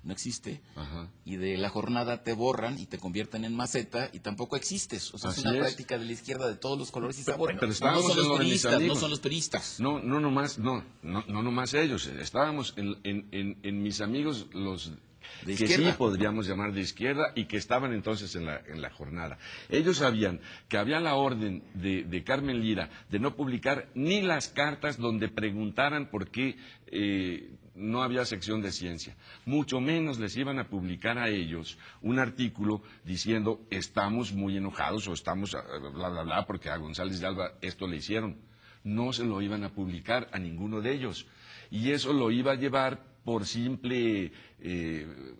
no 0.02 0.12
existe, 0.12 0.60
Ajá. 0.76 1.08
y 1.24 1.36
de 1.36 1.56
la 1.58 1.68
jornada 1.68 2.22
te 2.22 2.32
borran 2.32 2.78
y 2.78 2.86
te 2.86 2.98
convierten 2.98 3.44
en 3.44 3.54
maceta 3.56 4.08
y 4.12 4.20
tampoco 4.20 4.56
existes. 4.56 5.12
O 5.14 5.18
sea, 5.18 5.30
Así 5.30 5.40
es 5.40 5.46
una 5.46 5.54
es. 5.56 5.60
práctica 5.60 5.98
de 5.98 6.04
la 6.04 6.12
izquierda 6.12 6.48
de 6.48 6.56
todos 6.56 6.78
los 6.78 6.90
colores 6.90 7.18
y 7.18 7.22
sabores. 7.22 7.56
pero 7.58 7.68
no 7.68 7.74
son 8.02 8.16
los 8.28 8.38
peristas, 8.38 8.80
no 8.82 8.94
son 8.94 9.10
los 9.10 9.20
peristas. 9.20 9.80
No, 9.80 9.98
no 10.00 10.20
nomás, 10.20 10.58
no, 10.58 10.84
no, 11.02 11.24
no 11.26 11.42
nomás 11.42 11.74
ellos. 11.74 12.06
Estábamos 12.06 12.74
en, 12.76 12.96
en- 13.04 13.28
en- 13.32 13.58
en 13.62 13.82
mis 13.82 14.00
amigos 14.00 14.46
los 14.52 14.92
De 15.44 15.56
que 15.56 15.64
izquierda. 15.64 15.90
sí 15.90 15.96
podríamos 15.98 16.46
llamar 16.46 16.72
de 16.72 16.82
izquierda 16.82 17.32
y 17.34 17.46
que 17.46 17.56
estaban 17.56 17.92
entonces 17.92 18.34
en 18.36 18.46
la, 18.46 18.60
en 18.68 18.80
la 18.80 18.90
jornada. 18.90 19.38
Ellos 19.68 19.96
sabían 19.96 20.40
que 20.68 20.78
había 20.78 21.00
la 21.00 21.16
orden 21.16 21.64
de, 21.74 22.04
de 22.04 22.22
Carmen 22.22 22.60
Lira 22.60 22.90
de 23.10 23.18
no 23.18 23.34
publicar 23.34 23.88
ni 23.94 24.20
las 24.22 24.48
cartas 24.48 24.98
donde 24.98 25.28
preguntaran 25.28 26.10
por 26.10 26.30
qué 26.30 26.56
eh, 26.86 27.50
no 27.76 28.02
había 28.02 28.24
sección 28.24 28.62
de 28.62 28.72
ciencia. 28.72 29.16
Mucho 29.44 29.80
menos 29.80 30.18
les 30.18 30.36
iban 30.36 30.58
a 30.58 30.68
publicar 30.68 31.18
a 31.18 31.28
ellos 31.28 31.78
un 32.02 32.18
artículo 32.18 32.82
diciendo 33.04 33.60
estamos 33.70 34.32
muy 34.32 34.56
enojados 34.56 35.06
o 35.08 35.12
estamos 35.12 35.54
ah, 35.54 35.62
bla, 35.94 36.08
bla, 36.08 36.22
bla, 36.22 36.46
porque 36.46 36.70
a 36.70 36.76
González 36.76 37.20
de 37.20 37.26
Alba 37.26 37.52
esto 37.60 37.86
le 37.86 37.96
hicieron 37.96 38.38
no 38.86 39.12
se 39.12 39.24
lo 39.24 39.42
iban 39.42 39.64
a 39.64 39.74
publicar 39.74 40.28
a 40.32 40.38
ninguno 40.38 40.80
de 40.80 40.92
ellos. 40.92 41.26
Y 41.70 41.90
eso 41.90 42.12
lo 42.12 42.30
iba 42.30 42.52
a 42.52 42.56
llevar 42.56 43.02
por 43.24 43.44
simple... 43.44 44.32
eh, 44.60 45.34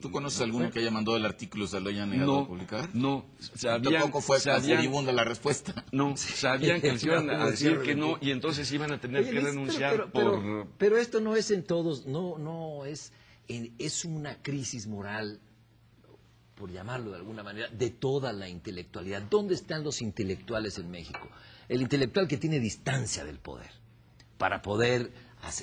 ¿Tú 0.00 0.10
conoces 0.10 0.40
alguno 0.40 0.70
que 0.70 0.78
haya 0.80 0.90
mandado 0.90 1.16
el 1.16 1.24
artículo 1.24 1.64
y 1.64 1.68
se 1.68 1.80
lo 1.80 1.88
haya 1.90 2.06
negado 2.06 2.38
a 2.38 2.40
no, 2.42 2.46
publicar? 2.48 2.88
no, 2.94 3.24
sabían, 3.54 3.94
Tampoco 3.94 4.20
fue 4.20 4.40
tan 4.40 4.60
sabían, 4.60 4.78
furibunda 4.78 5.12
la 5.12 5.24
respuesta. 5.24 5.84
no, 5.92 6.16
sabían 6.16 6.80
que 6.80 6.92
les 6.92 7.04
iban 7.04 7.28
a 7.30 7.46
decir 7.50 7.80
que 7.82 7.94
no 7.94 8.18
y 8.20 8.30
entonces 8.30 8.70
iban 8.72 8.92
a 8.92 9.00
tener 9.00 9.22
Oye, 9.22 9.30
que 9.32 9.40
renunciar 9.40 9.92
pero, 9.92 10.10
pero- 10.12 10.30
por... 10.32 10.40
pero- 10.42 10.68
pero 10.78 10.98
esto 10.98 11.20
no 11.20 11.36
es 11.36 11.50
en 11.50 11.64
todos, 11.64 12.06
no, 12.06 12.38
no 12.38 12.84
es, 12.84 13.12
en- 13.48 13.74
es 13.78 14.04
una 14.04 14.42
crisis 14.42 14.86
moral, 14.86 15.40
por 16.54 16.70
llamarlo 16.70 17.10
de 17.12 17.16
alguna 17.16 17.42
manera, 17.42 17.68
de 17.68 17.90
toda 17.90 18.32
la 18.32 18.48
intelectualidad. 18.48 19.22
¿Dónde 19.30 19.54
están 19.54 19.82
los 19.82 20.02
intelectuales 20.02 20.76
en 20.78 20.90
México? 20.90 21.26
El 21.68 21.80
intelectual 21.82 22.28
que 22.28 22.36
tiene 22.36 22.58
distancia 22.60 23.24
del 23.24 23.38
poder, 23.38 23.70
para 24.36 24.60
poder 24.60 25.10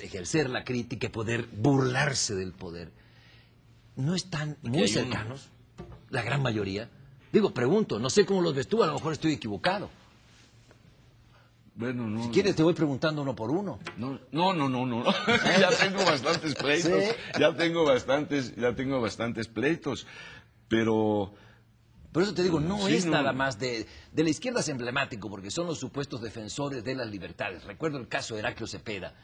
ejercer 0.02 0.50
la 0.50 0.64
crítica 0.64 1.06
y 1.06 1.10
poder 1.10 1.46
burlarse 1.56 2.34
del 2.34 2.52
poder. 2.52 2.90
No 3.98 4.14
están 4.14 4.56
muy 4.62 4.86
cercanos, 4.86 5.48
la 6.10 6.22
gran 6.22 6.40
mayoría. 6.40 6.88
Digo, 7.32 7.52
pregunto, 7.52 7.98
no 7.98 8.08
sé 8.08 8.24
cómo 8.24 8.40
los 8.40 8.54
ves 8.54 8.68
tú, 8.68 8.82
a 8.82 8.86
lo 8.86 8.94
mejor 8.94 9.12
estoy 9.12 9.32
equivocado. 9.32 9.90
Bueno, 11.74 12.06
no. 12.06 12.22
Si 12.24 12.30
quieres 12.30 12.54
te 12.54 12.62
voy 12.62 12.74
preguntando 12.74 13.22
uno 13.22 13.34
por 13.34 13.50
uno. 13.50 13.80
No, 13.96 14.20
no, 14.30 14.52
no, 14.54 14.68
no, 14.68 14.86
no. 14.86 15.04
ya 15.60 15.70
tengo 15.70 16.04
bastantes 16.04 16.54
pleitos. 16.54 17.04
Sí. 17.04 17.10
Ya 17.40 17.54
tengo 17.56 17.84
bastantes, 17.84 18.54
ya 18.56 18.74
tengo 18.76 19.00
bastantes 19.00 19.48
pleitos. 19.48 20.06
Pero 20.68 21.34
Por 22.12 22.22
eso 22.22 22.34
te 22.34 22.42
digo, 22.44 22.60
no 22.60 22.78
Sí, 22.86 22.94
es 22.94 23.04
no. 23.04 23.12
nada 23.12 23.32
más 23.32 23.58
de, 23.58 23.86
de 24.12 24.22
la 24.24 24.30
izquierda 24.30 24.60
es 24.60 24.68
emblemático, 24.68 25.28
porque 25.28 25.50
son 25.50 25.66
los 25.66 25.78
supuestos 25.80 26.20
defensores 26.20 26.84
de 26.84 26.94
las 26.94 27.08
libertades. 27.08 27.64
Recuerdo 27.64 27.98
el 27.98 28.06
caso 28.08 28.34
de 28.34 28.40
Heraclio 28.40 28.66
Cepeda, 28.68 29.14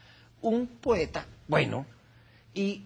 un 0.40 0.66
poeta 0.66 1.26
bueno, 1.48 1.86
y 2.54 2.84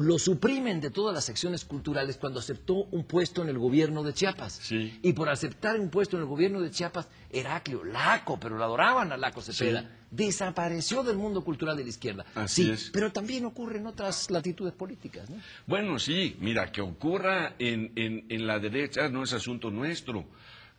lo 0.00 0.16
suprimen 0.18 0.80
de 0.80 0.90
todas 0.90 1.12
las 1.12 1.24
secciones 1.24 1.64
culturales 1.64 2.16
cuando 2.18 2.38
aceptó 2.38 2.84
un 2.92 3.02
puesto 3.04 3.42
en 3.42 3.48
el 3.48 3.58
gobierno 3.58 4.04
de 4.04 4.12
Chiapas. 4.14 4.52
Sí. 4.62 4.98
Y 5.02 5.12
por 5.12 5.28
aceptar 5.28 5.78
un 5.80 5.90
puesto 5.90 6.16
en 6.16 6.22
el 6.22 6.28
gobierno 6.28 6.60
de 6.60 6.70
Chiapas, 6.70 7.08
Heraclio, 7.30 7.82
Laco, 7.84 8.38
pero 8.38 8.56
lo 8.56 8.62
adoraban 8.64 9.10
a 9.10 9.16
Laco 9.16 9.40
Cepeda, 9.42 9.80
Sí. 9.82 9.86
desapareció 10.12 11.02
del 11.02 11.16
mundo 11.16 11.42
cultural 11.42 11.76
de 11.76 11.82
la 11.82 11.88
izquierda. 11.88 12.24
Así 12.36 12.64
sí, 12.64 12.70
es. 12.70 12.90
pero 12.92 13.10
también 13.12 13.44
ocurre 13.44 13.78
en 13.78 13.86
otras 13.88 14.30
latitudes 14.30 14.72
políticas, 14.72 15.28
¿no? 15.30 15.36
Bueno, 15.66 15.98
sí, 15.98 16.36
mira, 16.38 16.70
que 16.70 16.80
ocurra 16.80 17.54
en, 17.58 17.92
en- 17.96 18.24
en 18.28 18.46
la 18.46 18.58
derecha 18.60 19.08
no 19.08 19.24
es 19.24 19.32
asunto 19.32 19.70
nuestro. 19.70 20.24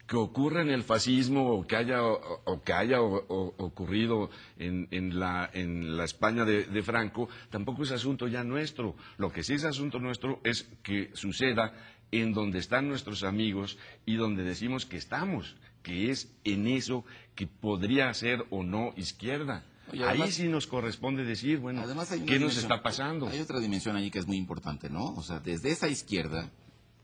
Que 0.10 0.16
ocurra 0.18 0.64
en 0.64 0.72
el 0.72 0.82
fascismo 0.84 1.52
o 1.54 1.68
que 1.68 1.76
haya, 1.76 2.02
o, 2.04 2.42
o 2.46 2.62
que 2.64 2.74
haya 2.74 3.00
o- 3.00 3.54
ocurrido 3.60 4.32
en, 4.58 4.88
en 4.90 5.20
la, 5.20 5.48
en 5.54 5.96
la 5.98 6.04
España 6.04 6.46
de, 6.46 6.64
de 6.66 6.82
Franco, 6.82 7.30
tampoco 7.52 7.84
es 7.84 7.92
asunto 7.92 8.28
ya 8.28 8.44
nuestro. 8.44 8.96
Lo 9.18 9.32
que 9.32 9.44
sí 9.44 9.54
es 9.54 9.66
asunto 9.66 10.00
nuestro 10.00 10.40
es 10.44 10.68
que 10.82 11.12
suceda 11.14 11.74
en 12.12 12.34
donde 12.34 12.58
están 12.58 12.88
nuestros 12.88 13.22
amigos 13.24 13.78
y 14.08 14.16
donde 14.16 14.42
decimos 14.44 14.88
que 14.88 14.98
estamos, 14.98 15.56
que 15.84 16.10
es 16.10 16.34
en 16.44 16.66
eso 16.66 17.06
que 17.36 17.46
podría 17.46 18.12
ser 18.16 18.44
o 18.50 18.64
no 18.64 18.94
izquierda. 18.98 19.64
Oye, 19.94 20.04
Ahí 20.06 20.32
sí 20.32 20.48
nos 20.48 20.66
corresponde 20.66 21.24
decir, 21.24 21.60
bueno, 21.60 21.82
Además, 21.84 22.10
¿qué 22.26 22.40
nos 22.40 22.58
está 22.58 22.82
pasando? 22.82 23.28
Hay 23.28 23.42
otra 23.42 23.60
dimensión 23.60 23.96
allí 23.96 24.10
que 24.10 24.18
es 24.20 24.26
muy 24.26 24.38
importante, 24.38 24.90
¿no? 24.90 25.14
O 25.16 25.22
sea, 25.22 25.40
desde 25.40 25.70
esa 25.70 25.88
izquierda, 25.88 26.50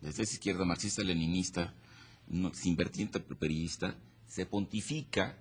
desde 0.01 0.23
esa 0.23 0.33
izquierda 0.33 0.65
marxista-leninista, 0.65 1.71
no- 2.27 2.53
sin 2.53 2.75
vertiente 2.75 3.19
periodista, 3.19 3.95
se 4.27 4.45
pontifica 4.45 5.38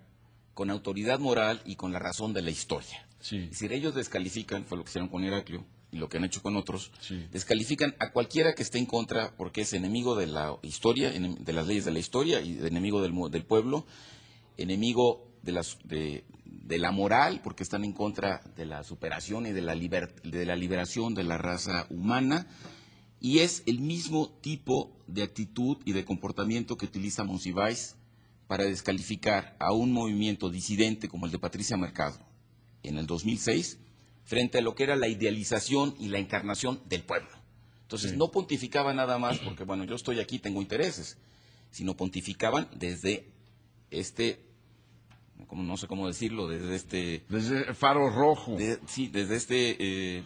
con 0.55 0.71
autoridad 0.71 1.19
moral 1.19 1.61
y 1.65 1.77
con 1.77 1.93
la 1.93 1.99
razón 1.99 2.33
de 2.33 2.43
la 2.43 2.51
historia. 2.51 3.07
Sí. 3.21 3.39
Es 3.39 3.51
decir, 3.51 3.73
ellos 3.73 3.95
descalifican, 3.95 4.65
fue 4.65 4.79
lo 4.79 4.85
que 4.85 4.91
hicieron 4.91 5.09
con 5.09 5.25
Heraclio 5.25 5.65
y 5.91 5.97
lo 5.97 6.09
que 6.09 6.19
han 6.19 6.25
hecho 6.25 6.43
con 6.43 6.57
otros, 6.57 6.93
Sí. 7.01 7.27
descalifican 7.33 7.95
a 7.99 8.11
cualquiera 8.13 8.55
que 8.55 8.63
esté 8.63 8.79
en 8.79 8.87
contra 8.87 9.35
porque 9.37 9.63
es 9.63 9.73
enemigo 9.73 10.15
de 10.17 10.27
la 10.27 10.57
historia, 10.63 11.11
de 11.11 11.53
las 11.53 11.67
leyes 11.67 11.85
de 11.85 11.93
la 11.93 11.99
historia 12.01 12.41
y 12.41 12.59
enemigo 12.65 13.01
del, 13.03 13.13
del 13.31 13.45
pueblo, 13.45 13.87
enemigo 14.57 15.27
de, 15.43 15.53
las, 15.53 15.79
de, 15.85 16.25
de 16.45 16.79
la 16.79 16.91
moral, 16.93 17.41
porque 17.43 17.63
están 17.63 17.85
en 17.85 17.93
contra 17.93 18.41
de 18.57 18.67
la 18.67 18.85
superación 18.85 19.47
y 19.47 19.53
de 19.53 19.63
la, 19.63 19.75
liber- 19.75 20.21
de 20.23 20.47
la 20.47 20.57
liberación 20.57 21.15
de 21.15 21.25
la 21.25 21.39
raza 21.39 21.87
humana, 21.91 22.47
y 23.25 23.39
es 23.39 23.63
el 23.65 23.79
mismo 23.81 24.29
tipo 24.43 24.95
de 25.07 25.23
actitud 25.23 25.79
y 25.87 25.93
de 25.93 26.05
comportamiento 26.05 26.77
que 26.77 26.85
utiliza 26.85 27.25
Monsiváis 27.25 27.97
para 28.49 28.65
descalificar 28.65 29.57
a 29.59 29.73
un 29.73 29.93
movimiento 29.93 30.51
disidente 30.51 31.09
como 31.09 31.25
el 31.25 31.33
de 31.33 31.39
Patricia 31.39 31.79
Mercado 31.79 32.19
en 32.83 32.99
el 32.99 33.07
2006, 33.07 33.79
frente 34.25 34.59
a 34.59 34.61
lo 34.61 34.75
que 34.75 34.83
era 34.83 34.95
la 34.95 35.09
idealización 35.09 35.95
y 35.99 36.09
la 36.09 36.19
encarnación 36.19 36.83
del 36.87 37.03
pueblo. 37.03 37.31
Entonces, 37.81 38.11
Sí. 38.11 38.17
no 38.19 38.31
pontificaba 38.31 38.93
nada 38.93 39.19
más 39.19 39.39
porque, 39.39 39.65
bueno, 39.65 39.85
yo 39.85 39.95
estoy 39.95 40.21
aquí, 40.21 40.39
tengo 40.39 40.61
intereses, 40.61 41.17
sino 41.71 41.97
pontificaban 41.97 42.69
desde 42.77 43.33
este, 43.91 44.39
como 45.47 45.63
no 45.63 45.79
sé 45.79 45.87
cómo 45.87 46.07
decirlo, 46.09 46.47
desde 46.49 46.75
este, 46.77 47.25
Desde 47.31 47.73
Faro 47.73 48.11
Rojo. 48.11 48.57
de- 48.57 48.81
sí, 48.87 49.09
desde 49.09 49.37
este, 49.37 49.77
eh, 50.19 50.25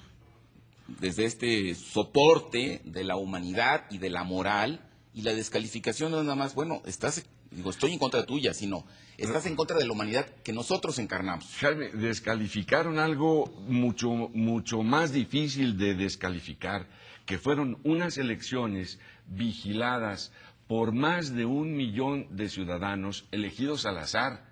desde 0.88 1.24
este 1.24 1.74
soporte 1.74 2.81
de 2.85 3.05
la 3.05 3.16
humanidad 3.16 3.85
y 3.90 3.98
de 3.98 4.11
la 4.11 4.24
moral 4.24 4.81
y 5.14 5.22
la 5.22 5.35
descalificación 5.35 6.11
no 6.11 6.18
es 6.18 6.24
nada 6.24 6.37
más, 6.37 6.55
bueno, 6.55 6.83
estás, 6.87 7.24
digo, 7.51 7.70
estoy 7.70 7.93
en 7.93 7.99
contra 7.99 8.24
tuya, 8.24 8.55
sino 8.55 8.86
estás 9.18 9.47
en 9.47 9.57
contra 9.57 9.76
de 9.76 9.86
la 9.86 9.93
humanidad 9.93 10.26
que 10.43 10.53
nosotros 10.53 10.99
encarnamos. 10.99 11.47
Jaime, 11.61 11.89
descalificaron 11.89 12.99
algo 12.99 13.47
mucho, 13.66 14.11
mucho 14.11 14.82
más 14.82 15.12
difícil 15.12 15.76
de 15.76 15.95
descalificar, 15.95 16.86
que 17.26 17.39
fueron 17.39 17.78
unas 17.84 18.16
elecciones 18.16 18.99
vigiladas 19.26 20.32
por 20.66 20.93
más 20.93 21.34
de 21.34 21.45
un 21.45 21.76
millón 21.76 22.26
de 22.36 22.49
ciudadanos 22.49 23.26
elegidos 23.30 23.86
al 23.86 23.99
azar. 23.99 24.47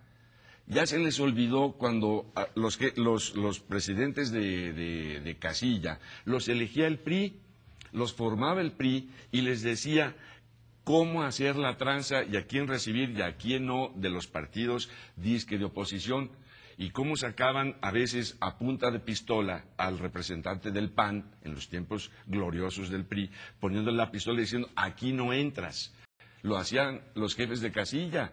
Ya 0.68 0.86
se 0.86 0.98
les 0.98 1.20
olvidó 1.20 1.72
cuando 1.72 2.32
ah, 2.34 2.48
los, 2.56 2.78
los, 2.96 3.36
los 3.36 3.60
presidentes 3.60 4.30
de, 4.32 4.72
de- 4.72 5.20
de 5.20 5.36
casilla 5.38 6.00
los 6.24 6.48
elegía 6.48 6.86
el 6.88 6.98
PRI, 6.98 7.40
los 7.92 8.12
formaba 8.12 8.60
el 8.60 8.72
PRI 8.72 9.10
y 9.30 9.42
les 9.42 9.62
decía 9.62 10.16
cómo 10.82 11.22
hacer 11.22 11.56
la 11.56 11.76
tranza 11.76 12.24
y 12.24 12.36
a 12.36 12.46
quién 12.46 12.66
recibir 12.66 13.10
y 13.10 13.22
a 13.22 13.36
quién 13.36 13.66
no 13.66 13.92
de 13.96 14.10
los 14.10 14.26
partidos 14.26 14.90
disque 15.16 15.56
de 15.58 15.64
oposición 15.66 16.30
y 16.78 16.90
cómo 16.90 17.16
sacaban 17.16 17.76
a 17.80 17.90
veces 17.90 18.36
a 18.40 18.58
punta 18.58 18.90
de 18.90 19.00
pistola 19.00 19.64
al 19.78 19.98
representante 19.98 20.70
del 20.72 20.90
PAN 20.90 21.30
en 21.42 21.54
los 21.54 21.68
tiempos 21.68 22.10
gloriosos 22.26 22.90
del 22.90 23.04
PRI, 23.06 23.30
poniéndole 23.60 23.96
la 23.96 24.10
pistola 24.10 24.38
y 24.40 24.42
diciendo 24.42 24.68
aquí 24.76 25.12
no 25.12 25.32
entras. 25.32 25.94
Lo 26.42 26.56
hacían 26.58 27.00
los 27.14 27.34
jefes 27.34 27.60
de 27.60 27.72
casilla. 27.72 28.32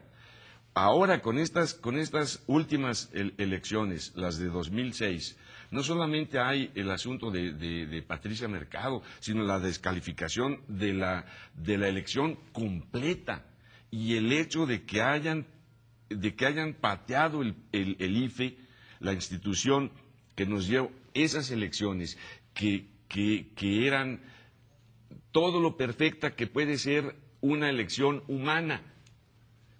Ahora 0.73 1.21
con 1.21 1.37
estas, 1.37 1.73
con 1.73 1.97
estas 1.97 2.43
últimas 2.47 3.09
el- 3.13 3.33
elecciones, 3.37 4.11
las 4.15 4.37
de 4.37 4.47
2006, 4.47 5.37
no 5.71 5.81
solamente 5.83 6.39
hay 6.39 6.71
el 6.75 6.91
asunto 6.91 7.31
de, 7.31 8.03
Patricia 8.07 8.47
Mercado, 8.47 9.01
sino 9.19 9.43
la 9.43 9.59
descalificación 9.59 10.61
de 10.67 10.93
la, 10.93 11.25
de 11.55 11.77
la 11.77 11.87
elección 11.87 12.37
completa 12.51 13.45
y 13.89 14.15
el 14.15 14.31
hecho 14.31 14.65
de 14.65 14.83
que 14.83 15.01
hayan, 15.01 15.47
de 16.09 16.35
que 16.35 16.45
hayan 16.45 16.73
pateado 16.75 17.41
el, 17.41 17.55
el- 17.71 17.95
IFE, 18.17 18.57
la 18.99 19.13
institución 19.13 19.91
que 20.35 20.45
nos 20.45 20.67
dio 20.67 20.91
esas 21.13 21.49
elecciones, 21.51 22.17
que- 22.53 22.87
que 23.55 23.85
eran 23.87 24.21
todo 25.31 25.59
lo 25.59 25.75
perfecta 25.77 26.35
que 26.35 26.47
puede 26.47 26.77
ser 26.77 27.15
una 27.41 27.69
elección 27.69 28.23
humana, 28.27 28.92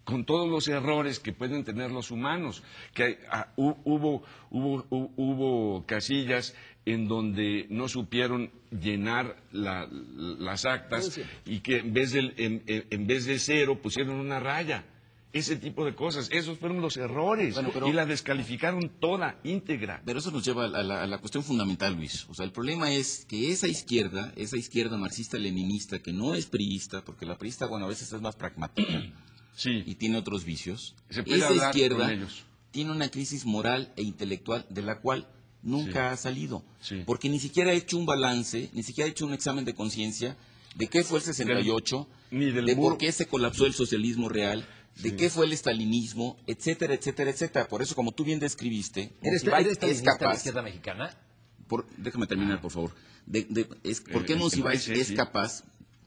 con 0.04 0.26
todos 0.26 0.49
los 0.49 0.68
errores 0.68 1.20
que 1.20 1.34
pueden 1.34 1.64
tener 1.64 1.91
los 1.91 2.12
humanos. 2.12 2.64
Que 2.93 3.20
ah, 3.32 3.47
hu- 3.56 3.78
hubo, 3.86 4.24
hubo, 4.51 4.84
hu- 4.89 5.12
hubo 5.16 5.86
casillas 5.86 6.56
en 6.86 7.08
donde 7.08 7.66
no 7.70 7.88
supieron 7.88 8.51
llenar 8.72 9.38
la- 9.51 9.88
las 9.89 10.66
actas 10.66 11.20
y 11.45 11.60
que 11.62 11.78
en 11.78 11.93
vez, 11.93 12.12
del- 12.12 12.34
en, 12.38 12.64
en- 12.68 12.86
en 12.89 13.08
vez 13.08 13.26
de 13.26 13.39
cero 13.39 13.80
pusieron 13.82 14.16
una 14.16 14.39
raya. 14.39 14.86
Ese 15.32 15.56
tipo 15.56 15.84
de 15.84 15.95
cosas, 15.95 16.30
esos 16.32 16.60
fueron 16.60 16.80
los 16.80 16.95
errores 16.95 17.56
Bueno, 17.56 17.72
pero- 17.74 17.88
y 17.88 17.91
la 17.93 18.06
descalificaron 18.06 18.91
toda 18.99 19.39
íntegra. 19.43 19.99
Pero 20.06 20.20
eso 20.20 20.30
nos 20.30 20.45
lleva 20.45 20.66
a 20.66 20.68
la, 20.68 21.01
a 21.01 21.08
la 21.08 21.18
cuestión 21.18 21.43
fundamental, 21.43 21.95
Luis. 21.95 22.28
O 22.30 22.36
sea, 22.36 22.45
el 22.45 22.51
problema 22.51 22.91
es 22.91 23.26
que 23.28 23.49
esa 23.51 23.68
izquierda, 23.68 24.32
esa 24.36 24.58
izquierda 24.58 24.95
marxista-leninista, 24.97 25.99
que 26.04 26.14
no 26.14 26.36
es 26.36 26.45
priista, 26.45 27.04
porque 27.04 27.26
la 27.26 27.36
priista, 27.39 27.66
bueno, 27.66 27.86
a 27.86 27.89
veces 27.89 28.14
es 28.14 28.22
más 28.22 28.36
pragmática 28.36 29.01
Sí, 29.56 29.84
y 29.86 29.95
tiene 29.95 30.18
otros 30.18 30.45
vicios, 30.45 30.95
Se 31.10 31.24
puede 31.24 31.39
esa 31.39 31.54
izquierda 31.54 31.97
con 32.08 32.10
ellos. 32.10 32.43
tiene 32.72 32.91
una 32.91 33.10
crisis 33.10 33.45
moral 33.45 33.91
e 33.95 34.01
intelectual 34.04 34.66
de 34.70 34.82
la 34.82 34.99
cual 34.99 35.28
nunca 35.62 35.91
Sí. 36.10 36.14
ha 36.14 36.18
salido. 36.18 36.64
Sí. 36.82 37.04
Porque 37.06 37.30
ni 37.30 37.39
siquiera 37.39 37.72
ha 37.72 37.74
hecho 37.74 37.97
un 37.97 38.06
balance, 38.06 38.70
ni 38.74 38.84
siquiera 38.84 39.08
ha 39.08 39.12
hecho 39.12 39.26
un 39.26 39.34
examen 39.34 39.64
de 39.66 39.74
conciencia 39.76 40.36
de 40.76 40.88
qué 40.88 41.04
fue 41.04 41.20
el 41.20 41.24
68, 41.26 42.08
ni 42.32 42.45
del 42.51 42.66
de 42.66 42.76
muro. 42.76 42.89
por 42.89 42.97
qué 42.97 43.12
se 43.12 43.28
colapsó 43.28 43.66
el 43.68 43.74
socialismo 43.74 44.28
real, 44.28 44.68
de 44.97 45.10
Sí. 45.12 45.16
qué 45.16 45.30
fue 45.30 45.45
el 45.45 45.54
estalinismo, 45.54 46.38
etcétera, 46.47 46.93
etcétera, 46.95 47.30
etcétera. 47.32 47.68
Por 47.68 47.82
eso, 47.82 47.93
como 47.95 48.12
tú 48.12 48.24
bien 48.24 48.39
describiste, 48.39 49.12
¿Eres, 49.22 49.43
es 49.43 49.47
estalinista 49.47 49.88
de 49.88 49.93
la 50.04 50.18
capaz 50.18 50.38
izquierda 50.38 50.62
mexicana? 50.64 51.18
por- 51.68 51.88
déjame 51.97 52.28
terminar, 52.28 52.60
por 52.62 52.72
favor. 52.72 52.93
De- 53.26 53.45
de- 53.49 53.68
es- 53.84 54.01
¿Por 54.01 54.26
qué 54.26 54.34
Eh, 54.34 54.36
Monsiváis 54.36 54.88
es 54.89 55.08
sí. 55.08 55.16
capaz, 55.16 55.64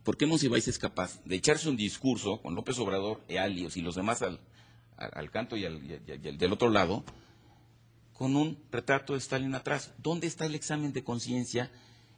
por 0.07 0.17
qué 0.17 0.25
Monsiváis 0.27 0.69
es 0.69 0.79
capaz 0.79 1.21
de 1.25 1.35
echarse 1.37 1.69
un 1.69 1.77
discurso 1.77 2.41
con 2.41 2.55
López 2.55 2.79
Obrador, 2.79 3.23
Ealios 3.29 3.77
y 3.77 3.83
los 3.83 3.97
demás 3.97 4.23
al, 4.23 4.39
al- 4.97 5.11
al 5.13 5.31
canto 5.33 5.57
y, 5.57 5.65
al, 5.67 5.83
y- 5.85 5.95
y- 5.95 6.21
y 6.25 6.29
al- 6.29 6.39
del 6.39 6.53
otro 6.53 6.71
lado, 6.71 7.05
con 8.13 8.37
un 8.37 8.57
retrato 8.71 9.13
de 9.15 9.19
Stalin 9.19 9.55
atrás? 9.57 9.93
¿Dónde 9.99 10.27
está 10.29 10.47
el 10.47 10.55
examen 10.55 10.93
de 10.93 11.03
conciencia 11.05 11.71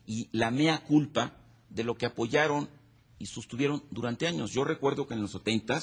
y 0.07 0.29
la 0.33 0.51
mea 0.51 0.85
culpa 0.85 1.33
de 1.71 1.83
lo 1.83 1.97
que 1.97 2.07
apoyaron 2.07 2.69
y 3.19 3.27
sostuvieron 3.27 3.83
durante 3.91 4.27
años? 4.29 4.53
Yo 4.53 4.65
recuerdo 4.65 5.07
que 5.09 5.15
en 5.15 5.23
los 5.23 5.33
70 5.33 5.81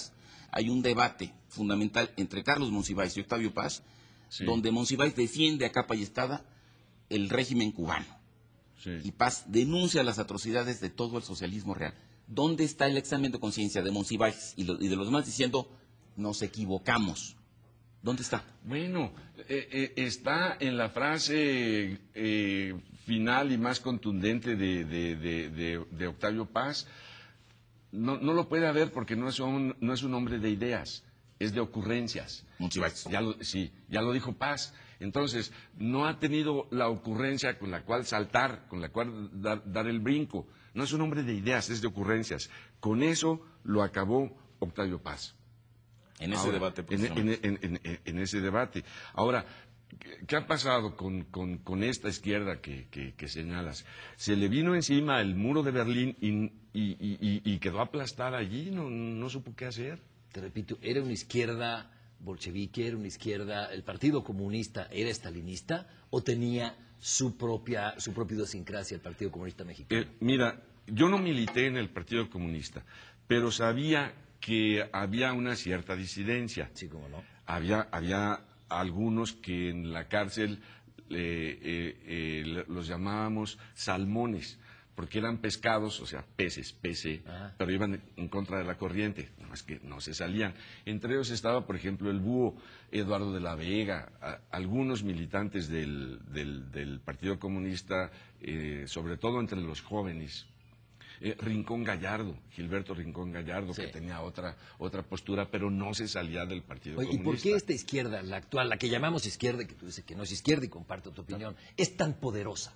hay 0.51 0.69
un 0.69 0.81
debate 0.83 1.33
fundamental 1.49 2.11
entre 2.17 2.43
Carlos 2.43 2.71
Monsiváis 2.71 3.17
y 3.17 3.21
Octavio 3.21 3.53
Paz, 3.53 3.81
Sí. 4.29 4.45
donde 4.45 4.71
Monsiváis 4.71 5.15
defiende 5.15 5.65
a 5.65 5.71
capa 5.71 5.95
y 5.95 6.03
espada 6.03 6.45
el 7.09 7.29
régimen 7.29 7.71
cubano 7.71 8.05
sí. 8.77 8.99
y 9.03 9.11
Paz 9.11 9.45
denuncia 9.47 10.03
las 10.03 10.19
atrocidades 10.19 10.79
de 10.81 10.89
todo 10.89 11.17
el 11.17 11.23
socialismo 11.23 11.73
real. 11.73 11.93
¿Dónde 12.27 12.63
está 12.63 12.87
el 12.87 12.97
examen 12.97 13.31
de 13.31 13.39
conciencia 13.39 13.81
de 13.83 13.91
Monsiváis 13.91 14.53
y, 14.57 14.63
lo- 14.63 14.81
y 14.81 14.87
de 14.87 14.95
los 14.95 15.07
demás 15.07 15.25
diciendo 15.25 15.69
nos 16.15 16.41
equivocamos? 16.41 17.35
¿Dónde 18.01 18.21
está? 18.23 18.43
Bueno, 18.63 19.11
eh, 19.49 19.67
eh, 19.71 19.93
está 19.97 20.55
en 20.59 20.77
la 20.77 20.89
frase 20.89 21.99
eh, 22.13 22.79
final 23.05 23.51
y 23.51 23.57
más 23.57 23.79
contundente 23.79 24.55
de, 24.55 24.85
de- 24.85 25.15
de- 25.15 25.49
de- 25.49 25.85
de 25.91 26.07
Octavio 26.07 26.45
Paz. 26.45 26.87
No, 27.91 28.17
no 28.17 28.33
lo 28.33 28.47
puede 28.49 28.67
haber 28.67 28.91
porque 28.91 29.15
no 29.15 29.29
es, 29.29 29.39
un, 29.39 29.75
no 29.79 29.93
es 29.93 30.03
un 30.03 30.13
hombre 30.13 30.37
de 30.39 30.49
ideas, 30.49 31.03
es 31.39 31.53
de 31.53 31.61
ocurrencias. 31.61 32.43
Ya 33.09 33.21
lo, 33.21 33.41
sí, 33.43 33.71
ya 33.89 34.01
lo 34.01 34.11
dijo 34.13 34.33
Paz. 34.33 34.73
Entonces, 34.99 35.51
no 35.77 36.05
ha 36.07 36.19
tenido 36.19 36.67
la 36.71 36.89
ocurrencia 36.89 37.57
con 37.59 37.71
la 37.71 37.83
cual 37.83 38.05
saltar, 38.05 38.67
con 38.67 38.81
la 38.81 38.89
cual 38.89 39.29
dar, 39.41 39.61
dar 39.71 39.87
el 39.87 39.99
brinco. 39.99 40.47
No 40.73 40.83
es 40.83 40.93
un 40.93 41.01
hombre 41.01 41.23
de 41.23 41.33
ideas, 41.33 41.69
es 41.69 41.81
de 41.81 41.87
ocurrencias. 41.87 42.49
Con 42.79 43.03
eso 43.03 43.41
lo 43.63 43.83
acabó 43.83 44.37
Octavio 44.59 45.01
Paz. 45.01 45.35
En 46.19 46.31
ese 46.33 46.41
Ahora, 46.47 46.53
debate. 46.53 46.85
en, 46.89 47.05
en- 47.05 47.39
en- 47.61 47.79
en- 47.83 47.99
en 48.05 48.19
ese 48.19 48.39
debate. 48.39 48.83
Ahora, 49.13 49.45
¿qué- 49.99 50.25
¿qué 50.25 50.35
ha 50.37 50.47
pasado 50.47 50.95
con, 50.95 51.23
con- 51.25 51.57
con 51.57 51.83
esta 51.83 52.07
izquierda 52.07 52.61
que, 52.61 52.87
que- 52.89 53.13
que 53.15 53.27
señalas? 53.27 53.85
Se 54.15 54.35
le 54.37 54.47
vino 54.47 54.75
encima 54.75 55.19
el 55.19 55.35
muro 55.35 55.61
de 55.61 55.71
Berlín 55.71 56.15
y, 56.21 56.29
y- 56.29 56.95
y- 56.99 57.17
y- 57.19 57.41
y 57.53 57.59
quedó 57.59 57.81
aplastada 57.81 58.37
allí, 58.37 58.71
no, 58.71 58.89
no 58.89 59.29
supo 59.29 59.53
qué 59.55 59.65
hacer. 59.65 59.99
Te 60.31 60.39
repito, 60.41 60.77
¿era 60.81 61.01
una 61.01 61.11
izquierda 61.13 61.91
bolchevique, 62.19 62.87
era 62.87 62.97
una 62.97 63.07
izquierda, 63.07 63.71
el 63.73 63.83
Partido 63.83 64.23
Comunista 64.23 64.87
era 64.91 65.09
estalinista 65.09 65.87
o 66.09 66.23
tenía 66.23 66.75
su 66.99 67.37
propia, 67.37 67.99
su 67.99 68.13
propia 68.13 68.35
idiosincrasia 68.35 68.95
el 68.95 69.01
Partido 69.01 69.31
Comunista 69.31 69.63
Mexicano? 69.63 70.01
Eh, 70.01 70.07
mira, 70.19 70.61
yo 70.87 71.09
no 71.09 71.17
milité 71.17 71.67
en 71.67 71.77
el 71.77 71.89
Partido 71.89 72.29
Comunista, 72.29 72.83
pero 73.27 73.51
sabía 73.51 74.13
que 74.39 74.87
había 74.91 75.33
una 75.33 75.55
cierta 75.55 75.95
disidencia. 75.95 76.69
sí, 76.73 76.87
cómo 76.87 77.09
no. 77.09 77.23
Había, 77.47 77.87
había 77.91 78.41
algunos 78.69 79.33
que 79.33 79.69
en 79.69 79.91
la 79.91 80.07
cárcel 80.07 80.59
eh, 81.09 81.59
eh, 81.61 81.97
eh, 82.05 82.65
los 82.67 82.87
llamábamos 82.87 83.59
salmones, 83.75 84.59
porque 84.95 85.19
eran 85.19 85.39
pescados, 85.39 85.99
o 85.99 86.05
sea, 86.05 86.25
peces, 86.35 86.71
pece, 86.71 87.21
Ajá. 87.27 87.53
pero 87.57 87.71
iban 87.71 88.01
en 88.15 88.27
contra 88.29 88.57
de 88.57 88.63
la 88.63 88.77
corriente, 88.77 89.29
no 89.39 89.53
es 89.53 89.61
que 89.63 89.79
no 89.83 89.99
se 89.99 90.13
salían. 90.13 90.53
Entre 90.85 91.13
ellos 91.13 91.29
estaba, 91.31 91.65
por 91.67 91.75
ejemplo, 91.75 92.09
el 92.09 92.19
búho 92.19 92.55
Eduardo 92.91 93.33
de 93.33 93.41
la 93.41 93.55
Vega, 93.55 94.11
a- 94.21 94.39
algunos 94.51 95.03
militantes 95.03 95.67
del, 95.67 96.19
del- 96.31 96.71
del 96.71 96.99
Partido 97.01 97.37
Comunista, 97.39 98.09
eh, 98.41 98.85
sobre 98.87 99.17
todo 99.17 99.39
entre 99.41 99.59
los 99.59 99.81
jóvenes. 99.81 100.45
Eh, 101.21 101.35
Rincón 101.39 101.83
Gallardo, 101.85 102.37
Gilberto 102.51 102.93
Rincón 102.93 103.31
Gallardo, 103.31 103.73
Sí. 103.73 103.83
que 103.83 103.87
tenía 103.87 104.21
otra, 104.21 104.57
otra 104.77 105.01
postura, 105.01 105.49
pero 105.49 105.71
no 105.71 105.93
se 105.93 106.09
salía 106.09 106.45
del 106.45 106.61
Partido 106.61 106.99
Oye, 106.99 107.07
¿Y 107.09 107.17
Comunista. 107.17 107.31
por 107.31 107.41
qué 107.41 107.55
esta 107.57 107.71
izquierda, 107.73 108.21
la 108.21 108.35
actual, 108.37 108.67
la 108.69 108.77
que 108.77 108.89
llamamos 108.89 109.25
izquierda, 109.25 109.65
que 109.65 109.75
tú 109.75 109.85
dices 109.85 110.03
que 110.03 110.13
no 110.15 110.23
es 110.23 110.31
izquierda 110.33 110.65
y 110.65 110.69
comparto 110.69 111.11
tu 111.11 111.21
opinión, 111.21 111.55
es 111.77 111.95
tan 111.95 112.15
poderosa? 112.15 112.73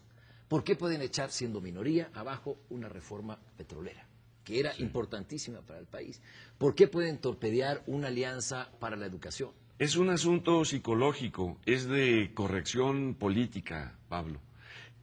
¿Por 0.49 0.63
qué 0.63 0.75
pueden 0.75 1.01
echar, 1.01 1.31
siendo 1.31 1.61
minoría, 1.61 2.09
abajo 2.13 2.57
una 2.69 2.89
reforma 2.89 3.37
petrolera, 3.55 4.05
que 4.43 4.59
era 4.59 4.73
importantísima 4.79 5.61
para 5.61 5.79
el 5.79 5.85
país? 5.85 6.19
¿Por 6.57 6.73
qué 6.75 6.87
pueden 6.87 7.19
torpedear 7.19 7.83
una 7.85 8.07
alianza 8.07 8.69
para 8.79 8.95
la 8.97 9.05
educación? 9.05 9.51
Es 9.77 9.95
un 9.95 10.09
asunto 10.09 10.65
psicológico, 10.65 11.57
es 11.65 11.85
de 11.87 12.31
corrección 12.33 13.13
política, 13.13 13.95
Pablo. 14.09 14.41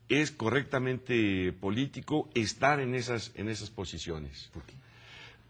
Es 0.09 0.31
correctamente 0.33 1.53
político 1.53 2.29
estar 2.35 2.81
en 2.81 2.95
esas, 2.95 3.33
en 3.37 3.49
esas 3.49 3.71
posiciones. 3.71 4.51
¿Por 4.53 4.65
qué? 4.65 4.75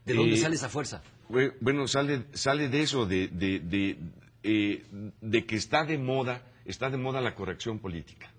¿De 0.05 0.15
dónde 0.15 0.35
Eh, 0.35 0.39
sale 0.39 0.55
esa 0.57 0.69
fuerza? 0.69 1.03
Bue- 1.29 1.55
Bueno, 1.61 1.89
sale, 1.89 2.27
sale 2.35 2.69
de 2.69 2.83
eso, 2.83 3.07
de, 3.07 3.29
de, 3.29 3.59
de, 3.61 3.99
eh, 4.43 4.85
de 5.21 5.45
que 5.47 5.57
está 5.57 5.85
de 5.85 5.99
moda, 5.99 6.43
está 6.67 6.89
de 6.91 6.97
moda 6.99 7.21
la 7.21 7.35
corrección 7.35 7.79
política 7.81 8.31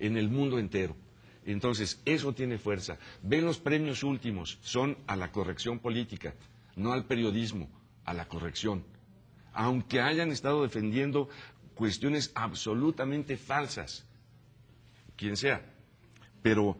en 0.00 0.16
el 0.16 0.28
mundo 0.28 0.58
entero. 0.58 0.96
Entonces, 1.44 2.00
eso 2.04 2.32
tiene 2.34 2.58
fuerza. 2.58 2.98
Ven 3.22 3.44
los 3.44 3.58
premios 3.58 4.02
últimos, 4.02 4.58
son 4.62 4.96
a 5.06 5.16
la 5.16 5.32
corrección 5.32 5.78
política, 5.78 6.34
no 6.76 6.92
al 6.92 7.06
periodismo, 7.06 7.68
a 8.04 8.12
la 8.14 8.26
corrección. 8.26 8.84
Aunque 9.52 10.00
hayan 10.00 10.30
estado 10.32 10.62
defendiendo 10.62 11.28
cuestiones 11.74 12.30
absolutamente 12.34 13.36
falsas, 13.36 14.06
quien 15.16 15.36
sea. 15.36 15.64
Pero, 16.42 16.78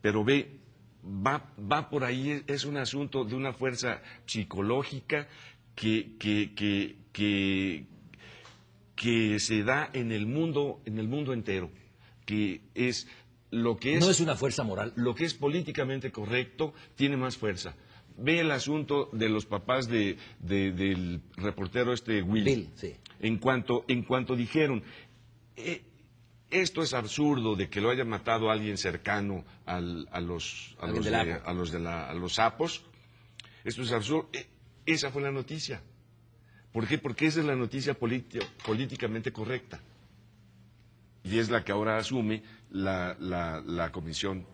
pero 0.00 0.24
ve, 0.24 0.60
va, 1.04 1.52
va 1.60 1.90
por 1.90 2.04
ahí, 2.04 2.42
es, 2.46 2.64
un 2.64 2.76
asunto 2.76 3.24
de 3.24 3.34
una 3.34 3.52
fuerza 3.52 4.00
psicológica 4.24 5.28
que, 5.74 6.16
que, 6.18 6.54
que, 6.54 6.96
que, 7.12 7.86
que 8.94 9.38
se 9.40 9.62
da 9.62 9.90
en 9.92 10.12
el 10.12 10.26
mundo, 10.26 10.80
en 10.84 10.98
el 10.98 11.08
mundo 11.08 11.32
entero, 11.32 11.70
que 12.26 12.60
es 12.74 13.08
lo 13.50 13.76
que 13.78 13.94
es, 13.94 14.00
No 14.04 14.10
es 14.10 14.20
una 14.20 14.36
fuerza 14.36 14.62
moral. 14.64 14.92
lo 14.96 15.14
que 15.14 15.24
es 15.24 15.32
políticamente 15.32 16.12
correcto 16.12 16.74
tiene 16.96 17.16
más 17.16 17.36
fuerza. 17.38 17.74
Ve 18.18 18.40
el 18.40 18.50
asunto 18.50 19.08
de 19.12 19.28
los 19.28 19.46
papás 19.46 19.88
de, 19.88 20.16
de- 20.40 20.72
del 20.72 21.22
reportero 21.36 21.92
este 21.94 22.20
Will. 22.22 22.44
Bill, 22.44 22.70
sí. 22.74 22.94
En 23.20 23.38
cuanto, 23.38 23.84
en 23.88 24.02
cuanto 24.02 24.34
dijeron, 24.36 24.82
"Eh, 25.56 25.82
esto 26.50 26.82
es 26.82 26.92
absurdo 26.94 27.56
de 27.56 27.68
que 27.68 27.80
lo 27.80 27.90
haya 27.90 28.04
matado 28.04 28.50
alguien 28.50 28.76
cercano 28.78 29.44
al- 29.64 30.08
a 30.12 30.20
los, 30.20 30.76
a 30.80 30.86
los, 30.86 31.04
de- 31.04 31.14
a 31.44 31.52
los 31.52 31.70
de 31.72 31.78
la- 31.80 32.08
a 32.10 32.14
los 32.14 32.34
sapos, 32.34 32.84
esto 33.64 33.82
es 33.82 33.92
absurdo. 33.92 34.28
Eh, 34.32 34.46
esa 34.86 35.10
fue 35.10 35.22
la 35.22 35.30
noticia. 35.30 35.82
¿Por 36.72 36.86
qué? 36.86 36.98
Porque 36.98 37.26
esa 37.26 37.40
es 37.40 37.46
la 37.46 37.56
noticia 37.56 37.94
políticamente 37.94 39.32
correcta. 39.32 39.80
Y 41.28 41.38
es 41.40 41.50
la 41.50 41.64
que 41.64 41.72
ahora 41.72 41.98
asume 41.98 42.42
la, 42.70 43.16
la- 43.18 43.90
Comisión 43.92 44.46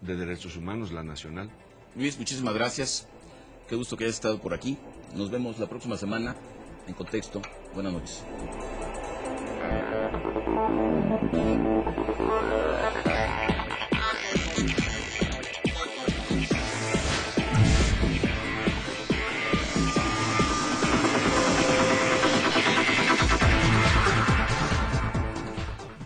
de 0.00 0.16
Derechos 0.16 0.56
Humanos, 0.56 0.90
la 0.92 1.02
nacional. 1.02 1.50
Luis, 1.96 2.18
muchísimas 2.18 2.54
gracias. 2.54 3.06
Qué 3.68 3.76
gusto 3.76 3.96
que 3.96 4.04
hayas 4.04 4.16
estado 4.16 4.38
por 4.40 4.54
aquí. 4.54 4.78
Nos 5.14 5.30
vemos 5.30 5.58
la 5.58 5.66
próxima 5.68 5.96
semana 5.96 6.34
en 6.88 6.94
contexto. 6.94 7.42
Buenas 7.74 7.92
noches. 7.92 8.24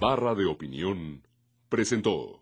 Barra 0.08 0.34
de 0.34 0.46
Opinión 0.46 1.28
presentó. 1.68 2.37